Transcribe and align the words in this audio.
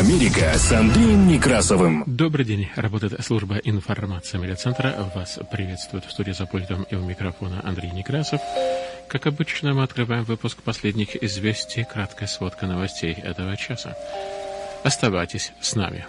Америка 0.00 0.54
с 0.56 0.72
Андреем 0.72 1.28
Некрасовым. 1.28 2.04
Добрый 2.06 2.46
день. 2.46 2.70
Работает 2.74 3.22
служба 3.22 3.56
информации 3.56 4.38
медиацентра. 4.38 4.94
Вас 5.14 5.38
приветствует 5.52 6.06
в 6.06 6.10
студии 6.10 6.30
за 6.30 6.46
пультом 6.46 6.84
и 6.84 6.94
у 6.94 7.04
микрофона 7.04 7.60
Андрей 7.62 7.90
Некрасов. 7.90 8.40
Как 9.08 9.26
обычно, 9.26 9.74
мы 9.74 9.82
открываем 9.82 10.24
выпуск 10.24 10.62
последних 10.62 11.22
известий, 11.22 11.84
краткая 11.84 12.28
сводка 12.28 12.66
новостей 12.66 13.12
этого 13.12 13.58
часа. 13.58 13.94
Оставайтесь 14.84 15.52
с 15.60 15.74
нами. 15.74 16.06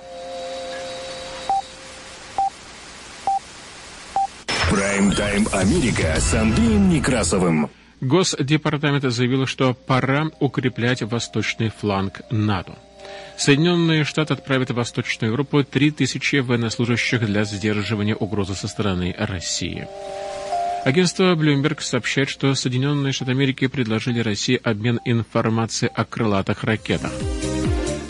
Прайм-тайм 4.70 5.48
Америка 5.52 6.16
с 6.18 6.34
Андреем 6.34 6.88
Некрасовым. 6.88 7.70
Госдепартамент 8.00 9.04
заявил, 9.04 9.46
что 9.48 9.74
пора 9.74 10.28
укреплять 10.40 11.02
восточный 11.02 11.70
фланг 11.70 12.22
НАТО. 12.30 12.78
Соединенные 13.38 14.04
Штаты 14.04 14.34
отправят 14.34 14.70
в 14.70 14.76
Восточную 14.76 15.32
Европу 15.32 15.64
3000 15.64 16.38
военнослужащих 16.38 17.26
для 17.26 17.44
сдерживания 17.44 18.16
угрозы 18.16 18.56
со 18.56 18.68
стороны 18.68 19.16
России. 19.18 19.88
Агентство 20.84 21.36
Bloomberg 21.36 21.82
сообщает, 21.82 22.30
что 22.30 22.54
Соединенные 22.56 23.14
Штаты 23.14 23.32
Америки 23.32 23.68
предложили 23.68 24.20
России 24.20 24.60
обмен 24.64 25.00
информацией 25.06 25.92
о 25.94 26.06
крылатых 26.06 26.64
ракетах. 26.64 27.12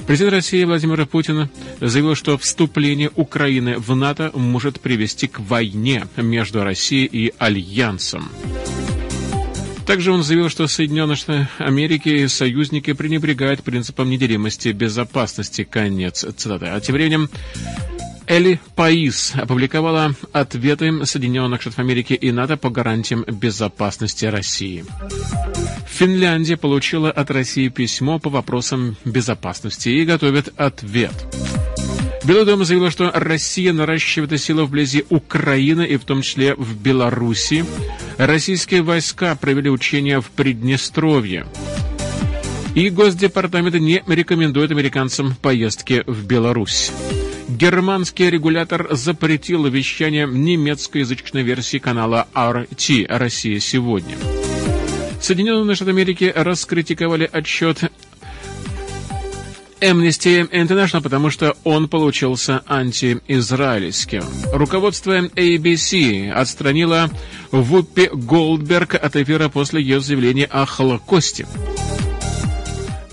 Президент 0.08 0.34
России 0.34 0.64
Владимир 0.64 1.06
Путин 1.06 1.50
заявил, 1.80 2.16
что 2.16 2.38
вступление 2.38 3.12
Украины 3.16 3.78
в 3.78 3.96
НАТО 3.96 4.32
может 4.34 4.82
привести 4.82 5.28
к 5.28 5.40
войне 5.40 6.06
между 6.18 6.64
Россией 6.64 7.06
и 7.06 7.34
Альянсом. 7.38 8.30
Также 9.86 10.12
он 10.12 10.24
заявил, 10.24 10.50
что 10.50 10.68
Соединенные 10.68 11.16
Штаты 11.16 11.48
Америки 11.58 12.10
и 12.10 12.28
союзники 12.28 12.94
пренебрегают 12.94 13.64
принципом 13.64 14.10
неделимости 14.10 14.70
безопасности. 14.70 15.64
Конец 15.64 16.26
цитаты. 16.38 16.68
А 16.68 16.80
тем 16.80 16.96
временем 16.96 17.30
Эли 18.28 18.62
Паис 18.76 19.34
опубликовала 19.36 20.16
ответы 20.32 21.06
Соединенных 21.06 21.62
Штатов 21.62 21.80
Америки 21.80 22.14
и 22.14 22.32
НАТО 22.32 22.56
по 22.56 22.70
гарантиям 22.70 23.26
безопасности 23.28 24.26
России. 24.26 24.86
Финляндия 25.90 26.56
получила 26.56 27.12
от 27.12 27.30
России 27.30 27.68
письмо 27.68 28.20
по 28.20 28.30
вопросам 28.30 28.96
безопасности 29.04 29.90
и 29.90 30.06
готовит 30.06 30.54
ответ. 30.56 31.14
Белый 32.24 32.46
дом 32.46 32.64
заявил, 32.64 32.92
что 32.92 33.12
Россия 33.14 33.74
наращивает 33.74 34.40
силы 34.40 34.66
вблизи 34.66 35.04
Украины 35.10 35.86
и 35.86 35.98
в 35.98 36.06
том 36.06 36.22
числе 36.22 36.54
в 36.56 36.80
Беларуси. 36.80 37.66
Российские 38.22 38.84
войска 38.84 39.36
провели 39.36 39.68
учения 39.68 40.22
в 40.22 40.30
Приднестровье. 40.30 41.48
И 42.76 42.92
Госдепартамент 42.92 43.74
не 43.80 44.04
рекомендует 44.06 44.70
американцам 44.70 45.34
поездки 45.42 46.04
в 46.06 46.28
Беларусь. 46.28 46.92
Германский 47.50 48.30
регулятор 48.30 48.90
запретил 48.92 49.66
вещание 49.66 50.28
немецкоязычной 50.28 51.42
версии 51.42 51.80
канала 51.80 52.28
RT 52.36 53.08
«Россия 53.10 53.60
сегодня». 53.60 54.16
Соединенные 55.20 55.74
Штаты 55.74 55.90
Америки 55.90 56.32
раскритиковали 56.36 57.28
отчет 57.32 57.92
Amnesty 59.82 60.50
International, 60.50 61.02
потому 61.02 61.30
что 61.30 61.56
он 61.64 61.88
получился 61.88 62.62
антиизраильским. 62.68 64.24
Руководство 64.54 65.20
ABC 65.20 66.30
отстранило 66.32 67.10
Вуппи 67.52 68.10
Голдберг 68.14 68.96
от 68.96 69.16
эфира 69.16 69.50
после 69.50 69.82
ее 69.82 70.00
заявления 70.00 70.46
о 70.46 70.66
Холокосте. 70.66 71.48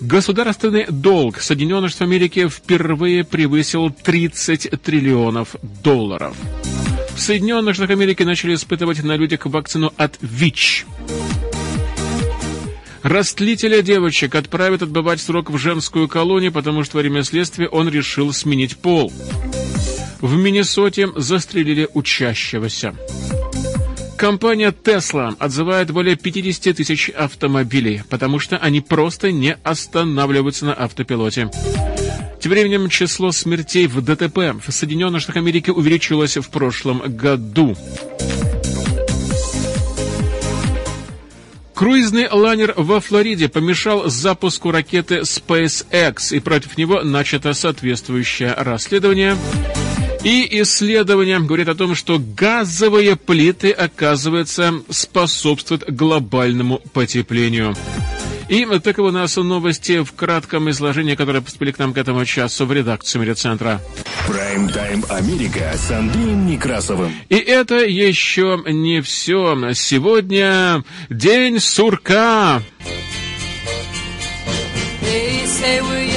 Государственный 0.00 0.86
долг 0.88 1.40
Соединенных 1.40 1.90
Штатов 1.90 2.08
Америки 2.08 2.48
впервые 2.48 3.24
превысил 3.24 3.90
30 3.90 4.80
триллионов 4.80 5.56
долларов. 5.82 6.36
В 7.16 7.20
Соединенных 7.20 7.74
Штатах 7.74 7.96
Америки 7.96 8.22
начали 8.22 8.54
испытывать 8.54 9.02
на 9.02 9.16
людях 9.16 9.44
вакцину 9.46 9.92
от 9.96 10.16
ВИЧ. 10.20 10.86
Растлителя 13.02 13.82
девочек 13.82 14.34
отправят 14.34 14.82
отбывать 14.82 15.20
срок 15.20 15.50
в 15.50 15.58
женскую 15.58 16.08
колонию, 16.08 16.52
потому 16.52 16.84
что 16.84 16.96
во 16.96 17.00
время 17.00 17.22
следствия 17.22 17.68
он 17.68 17.88
решил 17.88 18.32
сменить 18.32 18.76
пол. 18.76 19.12
В 20.20 20.34
Миннесоте 20.34 21.08
застрелили 21.14 21.88
учащегося. 21.94 22.94
Компания 24.16 24.72
Tesla 24.72 25.36
отзывает 25.38 25.92
более 25.92 26.16
50 26.16 26.76
тысяч 26.76 27.08
автомобилей, 27.10 28.02
потому 28.10 28.40
что 28.40 28.58
они 28.58 28.80
просто 28.80 29.30
не 29.30 29.54
останавливаются 29.62 30.66
на 30.66 30.74
автопилоте. 30.74 31.50
Тем 32.40 32.50
временем 32.50 32.88
число 32.88 33.30
смертей 33.30 33.86
в 33.86 34.00
ДТП 34.00 34.60
в 34.64 34.72
Соединенных 34.72 35.22
Штатах 35.22 35.42
Америки 35.42 35.70
увеличилось 35.70 36.36
в 36.36 36.50
прошлом 36.50 37.02
году. 37.06 37.76
Круизный 41.78 42.28
лайнер 42.28 42.74
во 42.76 42.98
Флориде 42.98 43.48
помешал 43.48 44.10
запуску 44.10 44.72
ракеты 44.72 45.20
SpaceX, 45.20 46.34
и 46.34 46.40
против 46.40 46.76
него 46.76 47.02
начато 47.04 47.52
соответствующее 47.52 48.52
расследование. 48.52 49.36
И 50.24 50.60
исследования 50.60 51.38
говорят 51.38 51.68
о 51.68 51.76
том, 51.76 51.94
что 51.94 52.18
газовые 52.18 53.14
плиты, 53.14 53.70
оказывается, 53.70 54.74
способствуют 54.90 55.88
глобальному 55.88 56.82
потеплению. 56.92 57.76
И 58.48 58.64
таковы 58.82 59.08
у 59.08 59.12
нас 59.12 59.36
новости 59.36 60.02
в 60.02 60.12
кратком 60.12 60.70
изложении, 60.70 61.14
которые 61.14 61.42
поступили 61.42 61.70
к 61.70 61.78
нам 61.78 61.92
к 61.92 61.98
этому 61.98 62.24
часу 62.24 62.64
в 62.64 62.72
редакцию 62.72 63.22
медиацентра. 63.22 63.80
Прайм-тайм 64.26 65.04
Америка 65.10 65.72
с 65.76 65.90
Андреем 65.90 66.46
Некрасовым. 66.46 67.12
И 67.28 67.36
это 67.36 67.76
еще 67.76 68.62
не 68.66 69.02
все. 69.02 69.74
Сегодня 69.74 70.82
день 71.10 71.60
сурка. 71.60 72.62
They 75.02 75.46
say 75.46 75.80
we're 75.82 76.07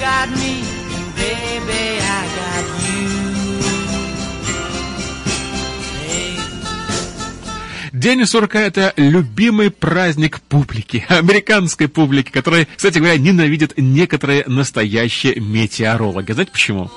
got 0.00 0.28
me, 0.30 0.62
baby, 1.16 2.00
I 2.00 2.26
got 2.36 2.66
you. 2.82 3.06
День 7.92 8.26
сурка– 8.26 8.60
это 8.60 8.92
любимый 8.96 9.70
праздник 9.70 10.40
публики, 10.42 11.06
американской 11.08 11.88
публики, 11.88 12.30
которая, 12.30 12.68
кстати 12.76 12.98
говоря, 12.98 13.16
ненавидят 13.16 13.72
некоторые 13.76 14.44
настоящие 14.46 15.40
метеорологи. 15.40 16.32
Знаете 16.32 16.52
почему? 16.52 16.90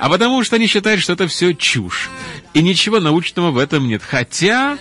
А 0.00 0.08
потому 0.08 0.42
что 0.42 0.56
они 0.56 0.66
считают, 0.66 1.00
что 1.00 1.12
это 1.12 1.28
все 1.28 1.52
чушь. 1.52 2.10
И 2.54 2.62
ничего 2.62 2.98
научного 2.98 3.50
в 3.50 3.58
этом 3.58 3.86
нет. 3.86 4.02
Хотя 4.02 4.78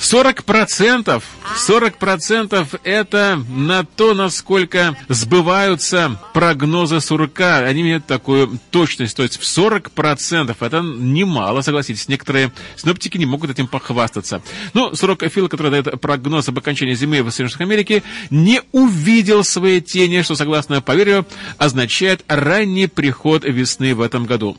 40 0.00 0.44
процентов, 0.44 1.24
40 1.56 1.98
процентов 1.98 2.74
это 2.84 3.42
на 3.48 3.84
то, 3.84 4.14
насколько 4.14 4.96
сбываются 5.08 6.20
прогнозы 6.32 7.00
сурка. 7.00 7.58
Они 7.58 7.82
имеют 7.82 8.06
такую 8.06 8.58
точность, 8.70 9.16
то 9.16 9.22
есть 9.22 9.38
в 9.38 9.46
40 9.46 9.90
процентов. 9.90 10.62
Это 10.62 10.80
немало, 10.80 11.62
согласитесь. 11.62 12.08
Некоторые 12.08 12.52
синоптики 12.76 13.18
не 13.18 13.26
могут 13.26 13.50
этим 13.50 13.66
похвастаться. 13.66 14.42
Но 14.72 14.94
сурок 14.94 15.22
Фил, 15.24 15.48
который 15.48 15.70
дает 15.70 16.00
прогноз 16.00 16.48
об 16.48 16.58
окончании 16.58 16.94
зимы 16.94 17.22
в 17.22 17.30
Соединенных 17.30 17.50
Штатах 17.50 17.66
Америки, 17.66 18.02
не 18.30 18.62
увидел 18.72 19.44
своей 19.44 19.80
тени, 19.80 20.22
что, 20.22 20.34
согласно 20.34 20.80
поверью, 20.80 21.26
означает 21.58 22.24
ранний 22.28 22.86
приход 22.86 23.44
весны 23.44 23.94
в 23.94 24.00
этом 24.00 24.26
году. 24.26 24.56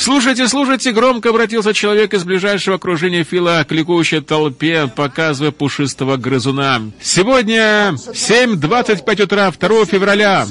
«Слушайте, 0.00 0.48
слушайте!»— 0.48 0.92
громко 0.94 1.28
обратился 1.28 1.74
человек 1.74 2.14
из 2.14 2.24
ближайшего 2.24 2.76
окружения 2.76 3.22
Фила 3.22 3.62
к 3.68 3.72
ликующей 3.72 4.22
толпе, 4.22 4.86
показывая 4.86 5.50
пушистого 5.50 6.16
грызуна. 6.16 6.80
«Сегодня 7.02 7.92
7.25 7.92 9.22
утра, 9.24 9.50
2 9.50 9.84
февраля, 9.84 10.46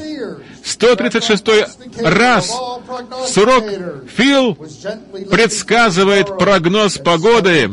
136 0.64 1.46
раз 2.04 2.56
Сурок 3.28 3.64
Фил 4.16 4.54
предсказывает 5.32 6.38
прогноз 6.38 7.00
погоды. 7.00 7.72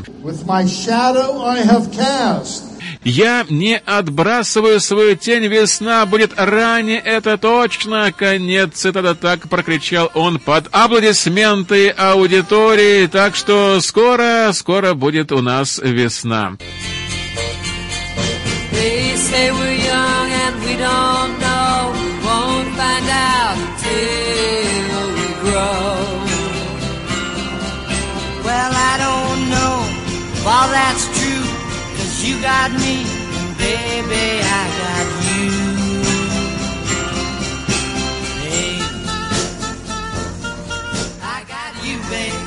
Я 3.09 3.47
не 3.49 3.79
отбрасываю 3.79 4.81
свою 4.81 5.15
тень, 5.15 5.47
весна 5.47 6.05
будет 6.07 6.33
ранее, 6.37 6.99
это 6.99 7.39
точно. 7.39 8.11
Конец 8.11 8.73
цитата 8.75 9.15
так 9.15 9.49
прокричал 9.49 10.11
он 10.15 10.41
под 10.41 10.67
аплодисменты 10.73 11.91
аудитории. 11.91 13.07
Так 13.07 13.37
что 13.37 13.81
скоро, 13.81 14.51
скоро 14.53 14.95
будет 14.95 15.31
у 15.31 15.41
нас 15.41 15.79
весна. 15.79 16.57
You 32.27 32.43
got 32.43 32.73
me, 32.73 32.86
baby, 33.97 34.41
I 34.43 34.65
got 34.81 35.09
you. 35.27 35.49
Babe. 38.43 38.85
I 41.23 41.39
got 41.53 41.73
you, 41.87 41.97
babe. 42.11 42.43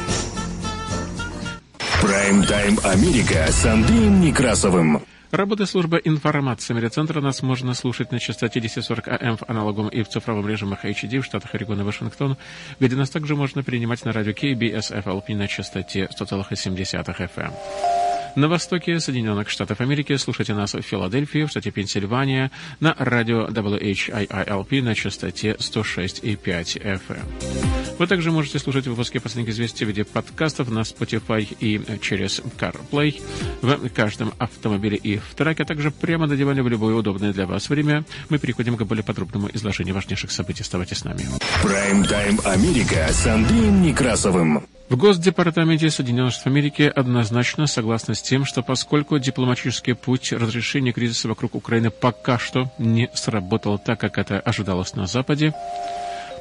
Прайм-тайм 2.01 2.79
Америка 2.83 3.51
с 3.51 3.65
Андреем 3.65 4.21
Некрасовым. 4.21 5.01
Работа 5.31 5.67
службы 5.67 6.01
информации 6.03 6.73
медиацентра 6.73 7.21
нас 7.21 7.43
можно 7.43 7.75
слушать 7.75 8.11
на 8.11 8.19
частоте 8.19 8.59
1040 8.59 9.07
АМ 9.07 9.37
в 9.37 9.43
аналоговом 9.47 9.89
и 9.89 10.01
в 10.01 10.09
цифровом 10.09 10.47
режимах 10.47 10.85
HD 10.85 11.19
в 11.19 11.25
штатах 11.25 11.53
Орегон 11.53 11.79
и 11.81 11.83
Вашингтон, 11.83 12.35
где 12.79 12.95
нас 12.95 13.11
также 13.11 13.35
можно 13.35 13.61
принимать 13.61 14.03
на 14.05 14.11
радио 14.11 14.31
KBS 14.31 15.03
FLP 15.03 15.35
на 15.35 15.47
частоте 15.47 16.09
100,7 16.19 16.75
FM. 16.75 17.98
На 18.35 18.47
востоке 18.47 18.99
Соединенных 18.99 19.49
Штатов 19.49 19.81
Америки 19.81 20.15
слушайте 20.17 20.53
нас 20.53 20.73
в 20.73 20.81
Филадельфии, 20.81 21.45
в 21.45 21.49
штате 21.49 21.71
Пенсильвания, 21.71 22.51
на 22.79 22.95
радио 22.97 23.47
WHIILP 23.47 24.81
на 24.81 24.95
частоте 24.95 25.55
106,5 25.59 27.01
FM. 27.07 27.97
Вы 27.97 28.07
также 28.07 28.31
можете 28.31 28.59
слушать 28.59 28.87
выпуски 28.87 29.17
последних 29.17 29.49
известий 29.49 29.83
в 29.83 29.87
виде 29.89 30.05
подкастов 30.05 30.69
на 30.69 30.79
Spotify 30.79 31.45
и 31.59 31.81
через 32.01 32.39
CarPlay 32.57 33.21
в 33.61 33.89
каждом 33.89 34.33
автомобиле 34.37 34.95
и 34.97 35.17
в 35.17 35.35
траке, 35.35 35.63
а 35.63 35.65
также 35.65 35.91
прямо 35.91 36.27
на 36.27 36.37
диване 36.37 36.61
в 36.61 36.69
любое 36.69 36.95
удобное 36.95 37.33
для 37.33 37.45
вас 37.45 37.69
время. 37.69 38.05
Мы 38.29 38.37
переходим 38.37 38.77
к 38.77 38.83
более 38.83 39.03
подробному 39.03 39.49
изложению 39.53 39.95
важнейших 39.95 40.31
событий. 40.31 40.61
Оставайтесь 40.61 40.99
с 40.99 41.03
нами. 41.03 41.21
Прайм-тайм 41.61 42.39
Америка 42.45 43.07
с 43.11 43.27
Андреем 43.27 43.81
Некрасовым. 43.81 44.65
В 44.87 44.95
Госдепартаменте 44.95 45.89
Соединенных 45.89 46.31
Штатов 46.31 46.53
Америки 46.53 46.91
однозначно 46.95 47.67
согласны 47.67 48.15
с 48.15 48.21
тем, 48.21 48.45
что 48.45 48.63
поскольку 48.63 49.19
дипломатический 49.19 49.93
путь 49.93 50.31
разрешения 50.31 50.93
кризиса 50.93 51.27
вокруг 51.27 51.55
Украины 51.55 51.91
пока 51.91 52.39
что 52.39 52.71
не 52.77 53.09
сработал 53.13 53.77
так, 53.77 53.99
как 53.99 54.17
это 54.17 54.39
ожидалось 54.39 54.95
на 54.95 55.05
Западе, 55.05 55.53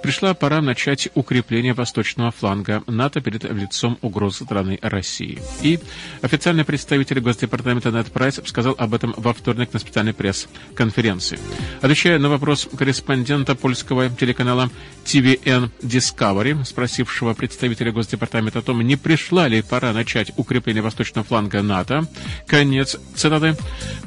Пришла 0.02 0.34
пора 0.34 0.60
начать 0.60 1.08
укрепление 1.14 1.74
восточного 1.74 2.30
фланга 2.30 2.82
НАТО 2.86 3.20
перед 3.20 3.44
лицом 3.44 3.98
угрозы 4.00 4.44
страны 4.44 4.78
России. 4.80 5.38
И 5.62 5.78
официальный 6.22 6.64
представитель 6.64 7.20
Госдепартамента 7.20 7.90
Нед 7.90 8.10
Прайс 8.12 8.40
сказал 8.44 8.74
об 8.78 8.94
этом 8.94 9.14
во 9.16 9.32
вторник 9.34 9.72
на 9.72 9.78
специальной 9.78 10.14
пресс-конференции. 10.14 11.38
Отвечая 11.80 12.18
на 12.18 12.28
вопрос 12.28 12.68
корреспондента 12.76 13.54
польского 13.54 14.08
телеканала 14.10 14.70
TVN 15.04 15.70
Discovery, 15.82 16.64
спросившего 16.64 17.34
представителя 17.34 17.92
Госдепартамента 17.92 18.60
о 18.60 18.62
том, 18.62 18.80
не 18.82 18.96
пришла 18.96 19.48
ли 19.48 19.62
пора 19.62 19.92
начать 19.92 20.32
укрепление 20.36 20.82
восточного 20.82 21.26
фланга 21.26 21.62
НАТО, 21.62 22.06
конец 22.46 22.96
цитаты, 23.14 23.56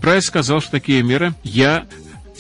Прайс 0.02 0.26
сказал, 0.26 0.62
что 0.62 0.72
такие 0.72 1.04
меры 1.04 1.34
я 1.44 1.86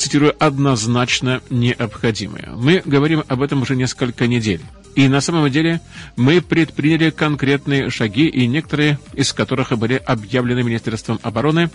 цитирую, 0.01 0.35
однозначно 0.39 1.41
необходимые. 1.49 2.49
Мы 2.55 2.81
говорим 2.83 3.23
об 3.27 3.41
этом 3.41 3.61
уже 3.61 3.75
несколько 3.75 4.27
недель. 4.27 4.61
И 4.95 5.07
на 5.07 5.21
самом 5.21 5.49
деле 5.49 5.81
мы 6.15 6.41
предприняли 6.41 7.09
конкретные 7.09 7.89
шаги, 7.89 8.27
и 8.27 8.47
некоторые 8.47 8.99
из 9.13 9.33
которых 9.33 9.77
были 9.77 10.01
объявлены 10.05 10.63
Министерством 10.63 11.19
обороны 11.23 11.69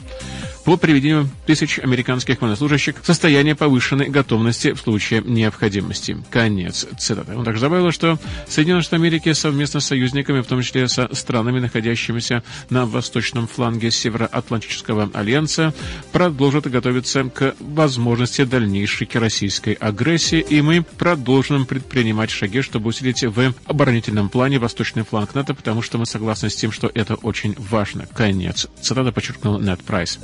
по 0.66 0.76
приведению 0.76 1.30
тысяч 1.46 1.78
американских 1.78 2.40
военнослужащих 2.40 2.96
в 3.00 3.06
состояние 3.06 3.54
повышенной 3.54 4.08
готовности 4.08 4.72
в 4.72 4.80
случае 4.80 5.22
необходимости. 5.24 6.16
Конец 6.28 6.88
цитаты. 6.98 7.36
Он 7.36 7.44
также 7.44 7.60
добавил, 7.60 7.92
что 7.92 8.18
Соединенные 8.48 8.82
Штаты 8.82 8.96
Америки 8.96 9.32
совместно 9.32 9.78
с 9.78 9.86
союзниками, 9.86 10.40
в 10.40 10.46
том 10.46 10.62
числе 10.62 10.88
со 10.88 11.08
странами, 11.14 11.60
находящимися 11.60 12.42
на 12.68 12.84
восточном 12.84 13.46
фланге 13.46 13.92
Североатлантического 13.92 15.08
альянса, 15.14 15.72
продолжат 16.10 16.68
готовиться 16.68 17.22
к 17.22 17.54
возможности 17.60 18.42
дальнейшей 18.42 19.08
российской 19.14 19.74
агрессии, 19.74 20.40
и 20.40 20.62
мы 20.62 20.82
продолжим 20.82 21.64
предпринимать 21.64 22.30
шаги, 22.32 22.60
чтобы 22.60 22.88
усилить 22.88 23.05
в 23.06 23.54
оборонительном 23.66 24.28
плане 24.28 24.58
восточный 24.58 25.04
фланг 25.04 25.34
НАТО, 25.34 25.54
потому 25.54 25.82
что 25.82 25.98
мы 25.98 26.06
согласны 26.06 26.50
с 26.50 26.56
тем, 26.56 26.72
что 26.72 26.90
это 26.92 27.14
очень 27.14 27.54
важно. 27.58 28.06
Конец. 28.06 28.68
Цитата 28.80 29.12
подчеркнул 29.12 29.60
Нед 29.60 29.82
Прайс. 29.82 30.18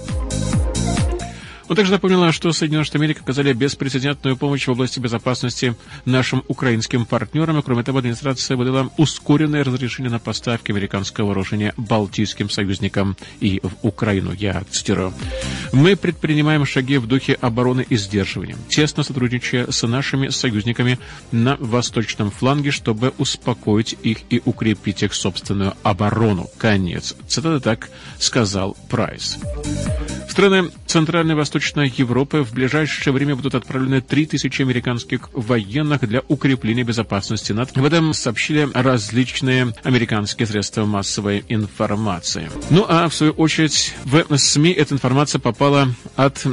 Он 1.73 1.77
также 1.77 1.93
напомнила, 1.93 2.33
что 2.33 2.53
Соединенные 2.53 2.85
Штаты 2.85 2.99
Америки 2.99 3.21
оказали 3.23 3.55
беспрецедентную 3.55 4.37
помощь 4.37 4.67
в 4.67 4.71
области 4.71 5.01
безопасности 5.01 5.75
нашим 6.05 6.45
украинским 6.47 7.07
партнерам, 7.07 7.63
кроме 7.63 7.83
того, 7.83 8.01
администрация 8.01 8.59
выдала 8.59 8.91
ускоренное 8.99 9.65
разрешение 9.65 10.11
на 10.11 10.19
поставки 10.19 10.71
американского 10.71 11.29
вооружения 11.29 11.73
балтийским 11.79 12.51
союзникам 12.51 13.17
и 13.41 13.59
в 13.63 13.73
Украину. 13.81 14.35
Я 14.35 14.63
цитирую. 14.71 15.15
«Мы 15.73 15.97
предпринимаем 15.97 16.67
шаги 16.67 16.99
в 16.99 17.07
духе 17.07 17.33
обороны 17.41 17.87
и 17.89 17.97
сдерживания, 17.97 18.59
тесно 18.69 19.03
сотрудничая 19.03 19.71
с 19.71 19.87
нашими 19.87 20.29
союзниками 20.29 20.99
на 21.31 21.57
восточном 21.57 22.31
фланге, 22.31 22.71
чтобы 22.71 23.15
успокоить 23.17 23.97
их 24.03 24.19
и 24.29 24.43
укрепить 24.45 25.03
их 25.03 25.15
собственную 25.15 25.73
оборону». 25.83 26.51
Конец. 26.59 27.17
Цитата 27.27 27.61
так 27.61 27.89
сказал 28.19 28.77
Прайс. 28.91 29.39
Страны 30.29 30.71
Центральной 30.87 31.35
Восточной 31.35 31.62
Европы 31.97 32.43
в 32.43 32.53
ближайшее 32.53 33.13
время 33.13 33.37
будут 33.37 33.55
отправлены 33.55 34.01
3000 34.01 34.63
американских 34.63 35.31
военных 35.33 36.07
для 36.09 36.23
укрепления 36.29 36.83
безопасности 36.85 37.53
НАТО. 37.53 37.81
В 37.81 37.85
этом 37.85 38.13
сообщили 38.15 38.69
различные 38.75 39.75
американские 39.83 40.47
средства 40.47 40.85
массовой 40.85 41.45
информации. 41.49 42.51
Ну 42.71 42.85
а 42.89 43.09
в 43.09 43.15
свою 43.15 43.33
очередь 43.33 43.95
в 44.05 44.37
СМИ 44.37 44.73
эта 44.73 44.95
информация 44.95 45.39
попала 45.39 45.89
от 46.17 46.47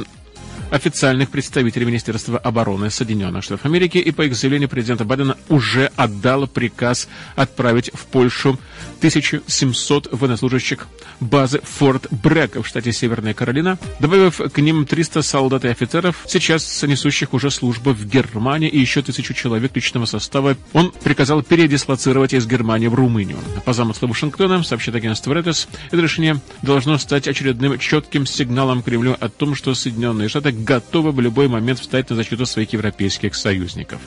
официальных 0.70 1.30
представителей 1.30 1.86
Министерства 1.86 2.38
обороны 2.38 2.90
Соединенных 2.90 3.44
Штатов 3.44 3.66
Америки, 3.66 3.98
и 3.98 4.10
по 4.10 4.22
их 4.22 4.34
заявлению 4.34 4.68
президента 4.68 5.04
Байдена 5.04 5.36
уже 5.48 5.90
отдал 5.96 6.46
приказ 6.46 7.08
отправить 7.36 7.90
в 7.94 8.06
Польшу 8.06 8.58
1700 8.98 10.08
военнослужащих 10.12 10.86
базы 11.20 11.60
Форт 11.62 12.06
Брэк 12.10 12.56
в 12.56 12.66
штате 12.66 12.92
Северная 12.92 13.34
Каролина, 13.34 13.78
добавив 13.98 14.40
к 14.52 14.58
ним 14.58 14.86
300 14.86 15.22
солдат 15.22 15.64
и 15.64 15.68
офицеров, 15.68 16.24
сейчас 16.26 16.82
несущих 16.82 17.34
уже 17.34 17.50
службу 17.50 17.92
в 17.92 18.06
Германии, 18.06 18.68
и 18.68 18.78
еще 18.78 19.02
тысячу 19.02 19.34
человек 19.34 19.74
личного 19.74 20.04
состава. 20.06 20.56
Он 20.72 20.92
приказал 21.02 21.42
передислоцировать 21.42 22.34
из 22.34 22.46
Германии 22.46 22.88
в 22.88 22.94
Румынию. 22.94 23.38
По 23.64 23.72
замыслу 23.72 24.08
Вашингтона, 24.08 24.62
сообщит 24.62 24.94
агентство 24.94 25.32
Reuters, 25.32 25.68
это 25.90 26.02
решение 26.02 26.40
должно 26.62 26.98
стать 26.98 27.28
очередным 27.28 27.78
четким 27.78 28.26
сигналом 28.26 28.82
Кремлю 28.82 29.16
о 29.18 29.28
том, 29.28 29.54
что 29.54 29.74
Соединенные 29.74 30.28
Штаты 30.28 30.52
готовы 30.64 31.12
в 31.12 31.20
любой 31.20 31.48
момент 31.48 31.80
встать 31.80 32.10
на 32.10 32.16
защиту 32.16 32.46
своих 32.46 32.72
европейских 32.72 33.34
союзников. 33.34 34.00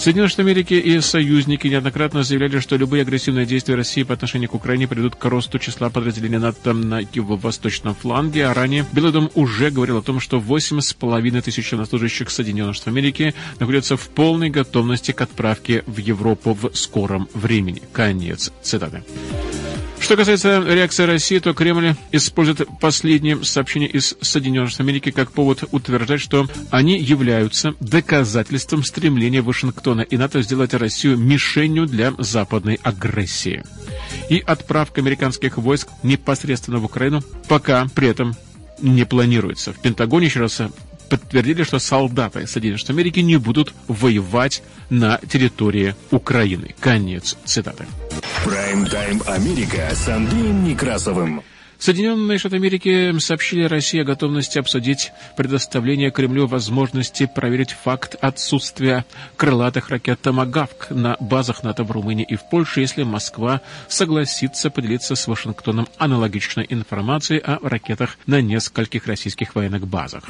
Соединенные 0.00 0.30
Штаты 0.30 0.48
Америки 0.48 0.72
и 0.72 0.98
союзники 1.02 1.66
неоднократно 1.66 2.22
заявляли, 2.22 2.58
что 2.60 2.76
любые 2.76 3.02
агрессивные 3.02 3.44
действия 3.44 3.74
России 3.74 4.02
по 4.02 4.14
отношению 4.14 4.48
к 4.48 4.54
Украине 4.54 4.88
приведут 4.88 5.14
к 5.14 5.24
росту 5.26 5.58
числа 5.58 5.90
подразделений 5.90 6.38
НАТО 6.38 6.72
на 6.72 7.00
его 7.00 7.36
восточном 7.36 7.94
фланге, 7.94 8.46
а 8.46 8.54
ранее 8.54 8.86
Белый 8.92 9.12
дом 9.12 9.30
уже 9.34 9.70
говорил 9.70 9.98
о 9.98 10.02
том, 10.02 10.18
что 10.18 10.38
8,5 10.38 11.42
тысяч 11.42 11.70
военнослужащих 11.70 12.30
Соединенных 12.30 12.76
Штатов 12.76 12.94
Америки 12.94 13.34
находятся 13.58 13.98
в 13.98 14.08
полной 14.08 14.48
готовности 14.48 15.12
к 15.12 15.20
отправке 15.20 15.84
в 15.86 15.98
Европу 15.98 16.54
в 16.54 16.74
скором 16.74 17.28
времени. 17.34 17.82
Конец 17.92 18.52
цитаты. 18.62 19.02
Что 20.00 20.16
касается 20.16 20.60
реакции 20.66 21.04
России, 21.04 21.38
то 21.38 21.52
Кремль 21.52 21.94
использует 22.10 22.66
последнее 22.80 23.44
сообщение 23.44 23.88
из 23.88 24.16
Соединенных 24.20 24.70
Штатов 24.70 24.86
Америки 24.86 25.10
как 25.10 25.30
повод 25.30 25.64
утверждать, 25.70 26.20
что 26.20 26.48
они 26.70 26.98
являются 26.98 27.74
доказательством 27.80 28.82
стремления 28.82 29.42
Вашингтона 29.42 30.00
и 30.00 30.16
НАТО 30.16 30.42
сделать 30.42 30.74
Россию 30.74 31.18
мишенью 31.18 31.86
для 31.86 32.12
западной 32.18 32.80
агрессии. 32.82 33.62
И 34.30 34.42
отправка 34.44 35.00
американских 35.00 35.58
войск 35.58 35.88
непосредственно 36.02 36.78
в 36.78 36.86
Украину 36.86 37.22
пока 37.46 37.86
при 37.94 38.08
этом 38.08 38.34
не 38.80 39.04
планируется. 39.04 39.72
В 39.72 39.80
Пентагоне 39.80 40.26
еще 40.26 40.40
раз 40.40 40.60
подтвердили, 41.10 41.64
что 41.64 41.78
солдаты 41.78 42.46
Соединенных 42.46 42.80
Штатов 42.80 42.96
Америки 42.96 43.20
не 43.20 43.36
будут 43.36 43.74
воевать 43.88 44.62
на 44.88 45.18
территории 45.18 45.94
Украины. 46.10 46.74
Конец 46.80 47.36
цитаты. 47.44 47.86
Прайм-тайм 48.44 49.22
Америка 49.26 49.90
с 49.92 50.08
Андреем 50.08 50.64
Некрасовым. 50.64 51.42
Соединенные 51.80 52.36
Штаты 52.36 52.56
Америки 52.56 53.18
сообщили 53.20 53.64
России 53.64 54.02
о 54.02 54.04
готовности 54.04 54.58
обсудить 54.58 55.12
предоставление 55.34 56.10
Кремлю 56.10 56.46
возможности 56.46 57.26
проверить 57.34 57.70
факт 57.70 58.16
отсутствия 58.20 59.06
крылатых 59.38 59.88
ракет 59.88 60.20
«Томагавк» 60.20 60.88
на 60.90 61.16
базах 61.20 61.62
НАТО 61.62 61.82
в 61.84 61.90
Румынии 61.90 62.26
и 62.28 62.36
в 62.36 62.46
Польше, 62.50 62.80
если 62.80 63.02
Москва 63.02 63.62
согласится 63.88 64.68
поделиться 64.68 65.14
с 65.14 65.26
Вашингтоном 65.26 65.88
аналогичной 65.96 66.66
информацией 66.68 67.40
о 67.40 67.58
ракетах 67.66 68.18
на 68.26 68.42
нескольких 68.42 69.06
российских 69.06 69.54
военных 69.54 69.86
базах. 69.86 70.24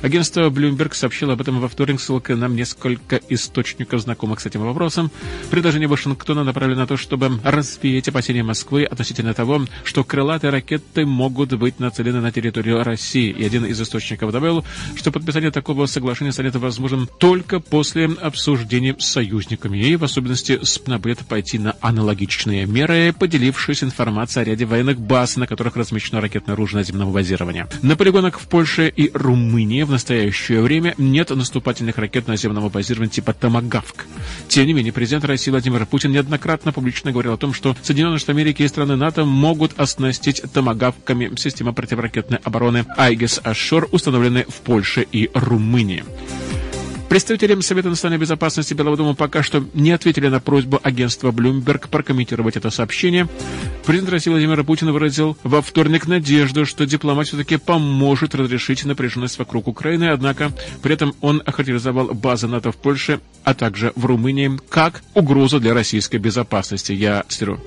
Агентство 0.00 0.48
Bloomberg 0.48 0.94
сообщило 0.94 1.34
об 1.34 1.42
этом 1.42 1.60
во 1.60 1.68
вторник, 1.68 2.00
ссылкой 2.00 2.36
на 2.36 2.48
несколько 2.48 3.20
источников, 3.28 4.00
знакомых 4.00 4.40
с 4.40 4.46
этим 4.46 4.62
вопросом. 4.62 5.10
Предложение 5.50 5.88
Вашингтона 5.88 6.42
направлено 6.42 6.80
на 6.80 6.86
то, 6.86 6.96
чтобы 6.96 7.38
развеять 7.44 8.08
опасения 8.08 8.42
Москвы 8.42 8.84
относительно 8.84 9.34
того, 9.34 9.60
что 9.84 10.02
крылатые 10.02 10.50
ракеты 10.50 10.85
ракеты 10.86 11.06
могут 11.06 11.52
быть 11.54 11.80
нацелены 11.80 12.20
на 12.20 12.32
территорию 12.32 12.82
России. 12.82 13.30
И 13.30 13.44
один 13.44 13.64
из 13.64 13.80
источников 13.80 14.32
добавил, 14.32 14.64
что 14.96 15.12
подписание 15.12 15.50
такого 15.50 15.86
соглашения 15.86 16.32
станет 16.32 16.56
возможным 16.56 17.08
только 17.18 17.60
после 17.60 18.06
обсуждения 18.06 18.94
с 18.98 19.06
союзниками 19.06 19.78
и 19.78 19.96
в 19.96 20.04
особенности 20.04 20.58
СПНАБЕТ 20.62 21.26
пойти 21.28 21.58
на 21.58 21.74
аналогичные 21.80 22.66
меры, 22.66 23.12
поделившись 23.18 23.82
информацией 23.82 24.42
о 24.42 24.46
ряде 24.46 24.64
военных 24.64 25.00
баз, 25.00 25.36
на 25.36 25.46
которых 25.46 25.76
размещено 25.76 26.20
ракетное 26.20 26.54
оружие 26.54 26.78
наземного 26.78 27.12
базирования. 27.12 27.68
На 27.82 27.96
полигонах 27.96 28.40
в 28.40 28.48
Польше 28.48 28.88
и 28.88 29.10
Румынии 29.12 29.82
в 29.82 29.90
настоящее 29.90 30.60
время 30.60 30.94
нет 30.98 31.30
наступательных 31.30 31.98
ракет 31.98 32.28
наземного 32.28 32.68
базирования 32.68 33.10
типа 33.10 33.32
«Томагавк». 33.32 34.06
Тем 34.48 34.66
не 34.66 34.72
менее, 34.72 34.92
президент 34.92 35.24
России 35.24 35.50
Владимир 35.50 35.86
Путин 35.86 36.12
неоднократно 36.12 36.72
публично 36.72 37.12
говорил 37.12 37.32
о 37.32 37.36
том, 37.36 37.52
что 37.52 37.76
Соединенные 37.82 38.18
Штаты 38.18 38.32
Америки 38.32 38.62
и 38.62 38.68
страны 38.68 38.96
НАТО 38.96 39.24
могут 39.24 39.78
оснастить 39.78 40.42
«Томагавк» 40.52 40.75
томагавками 40.76 41.34
системы 41.36 41.72
противоракетной 41.72 42.38
обороны 42.44 42.84
Айгес 42.96 43.40
Ашор, 43.42 43.88
установленной 43.92 44.44
в 44.44 44.60
Польше 44.60 45.06
и 45.10 45.30
Румынии. 45.34 46.04
Представители 47.08 47.58
Совета 47.60 47.88
национальной 47.88 48.20
безопасности 48.20 48.74
Белого 48.74 48.96
дома 48.96 49.14
пока 49.14 49.44
что 49.44 49.64
не 49.74 49.92
ответили 49.92 50.26
на 50.26 50.40
просьбу 50.40 50.80
агентства 50.82 51.30
Bloomberg 51.30 51.88
прокомментировать 51.88 52.56
это 52.56 52.70
сообщение. 52.70 53.28
Президент 53.86 54.10
России 54.10 54.30
Владимир 54.30 54.64
Путин 54.64 54.90
выразил 54.90 55.38
во 55.44 55.62
вторник 55.62 56.08
надежду, 56.08 56.66
что 56.66 56.84
дипломат 56.84 57.28
все-таки 57.28 57.58
поможет 57.58 58.34
разрешить 58.34 58.84
напряженность 58.84 59.38
вокруг 59.38 59.68
Украины, 59.68 60.06
однако 60.06 60.50
при 60.82 60.94
этом 60.94 61.14
он 61.20 61.42
охарактеризовал 61.46 62.12
базы 62.12 62.48
НАТО 62.48 62.72
в 62.72 62.76
Польше, 62.76 63.20
а 63.44 63.54
также 63.54 63.92
в 63.94 64.04
Румынии 64.04 64.58
как 64.68 65.02
угрозу 65.14 65.60
для 65.60 65.74
российской 65.74 66.16
безопасности. 66.16 66.92
Я 66.92 67.24
цитирую. 67.28 67.60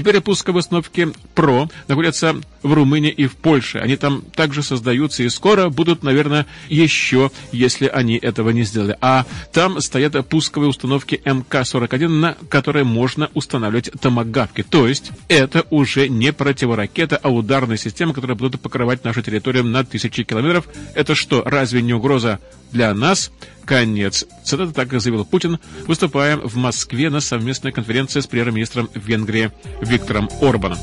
Теперь 0.00 0.18
пусковые 0.22 0.60
установки 0.60 1.12
ПРО 1.34 1.68
находятся 1.86 2.34
в 2.62 2.72
Румынии 2.72 3.10
и 3.10 3.26
в 3.26 3.36
Польше. 3.36 3.80
Они 3.80 3.96
там 3.96 4.22
также 4.34 4.62
создаются 4.62 5.22
и 5.22 5.28
скоро 5.28 5.68
будут, 5.68 6.02
наверное, 6.02 6.46
еще, 6.70 7.30
если 7.52 7.86
они 7.86 8.16
этого 8.16 8.48
не 8.48 8.62
сделали. 8.62 8.96
А 9.02 9.26
там 9.52 9.78
стоят 9.82 10.26
пусковые 10.26 10.70
установки 10.70 11.20
МК-41, 11.22 12.08
на 12.08 12.34
которые 12.48 12.84
можно 12.84 13.28
устанавливать 13.34 13.90
томогавки. 14.00 14.62
То 14.62 14.88
есть 14.88 15.10
это 15.28 15.66
уже 15.68 16.08
не 16.08 16.32
противоракета, 16.32 17.18
а 17.22 17.28
ударная 17.28 17.76
система, 17.76 18.14
которая 18.14 18.38
будут 18.38 18.58
покрывать 18.58 19.04
нашу 19.04 19.20
территорию 19.20 19.64
на 19.64 19.84
тысячи 19.84 20.22
километров. 20.22 20.66
Это 20.94 21.14
что, 21.14 21.42
разве 21.44 21.82
не 21.82 21.92
угроза 21.92 22.38
для 22.72 22.94
нас? 22.94 23.30
Конец. 23.64 24.26
Цитата 24.42 24.72
так 24.72 25.00
заявил 25.00 25.24
Путин, 25.24 25.58
выступая 25.86 26.36
в 26.36 26.56
Москве 26.56 27.08
на 27.08 27.20
совместной 27.20 27.70
конференции 27.70 28.18
с 28.18 28.26
премьер-министром 28.26 28.90
Венгрии 28.94 29.52
Виктором 29.90 30.28
Орбаном. 30.40 30.78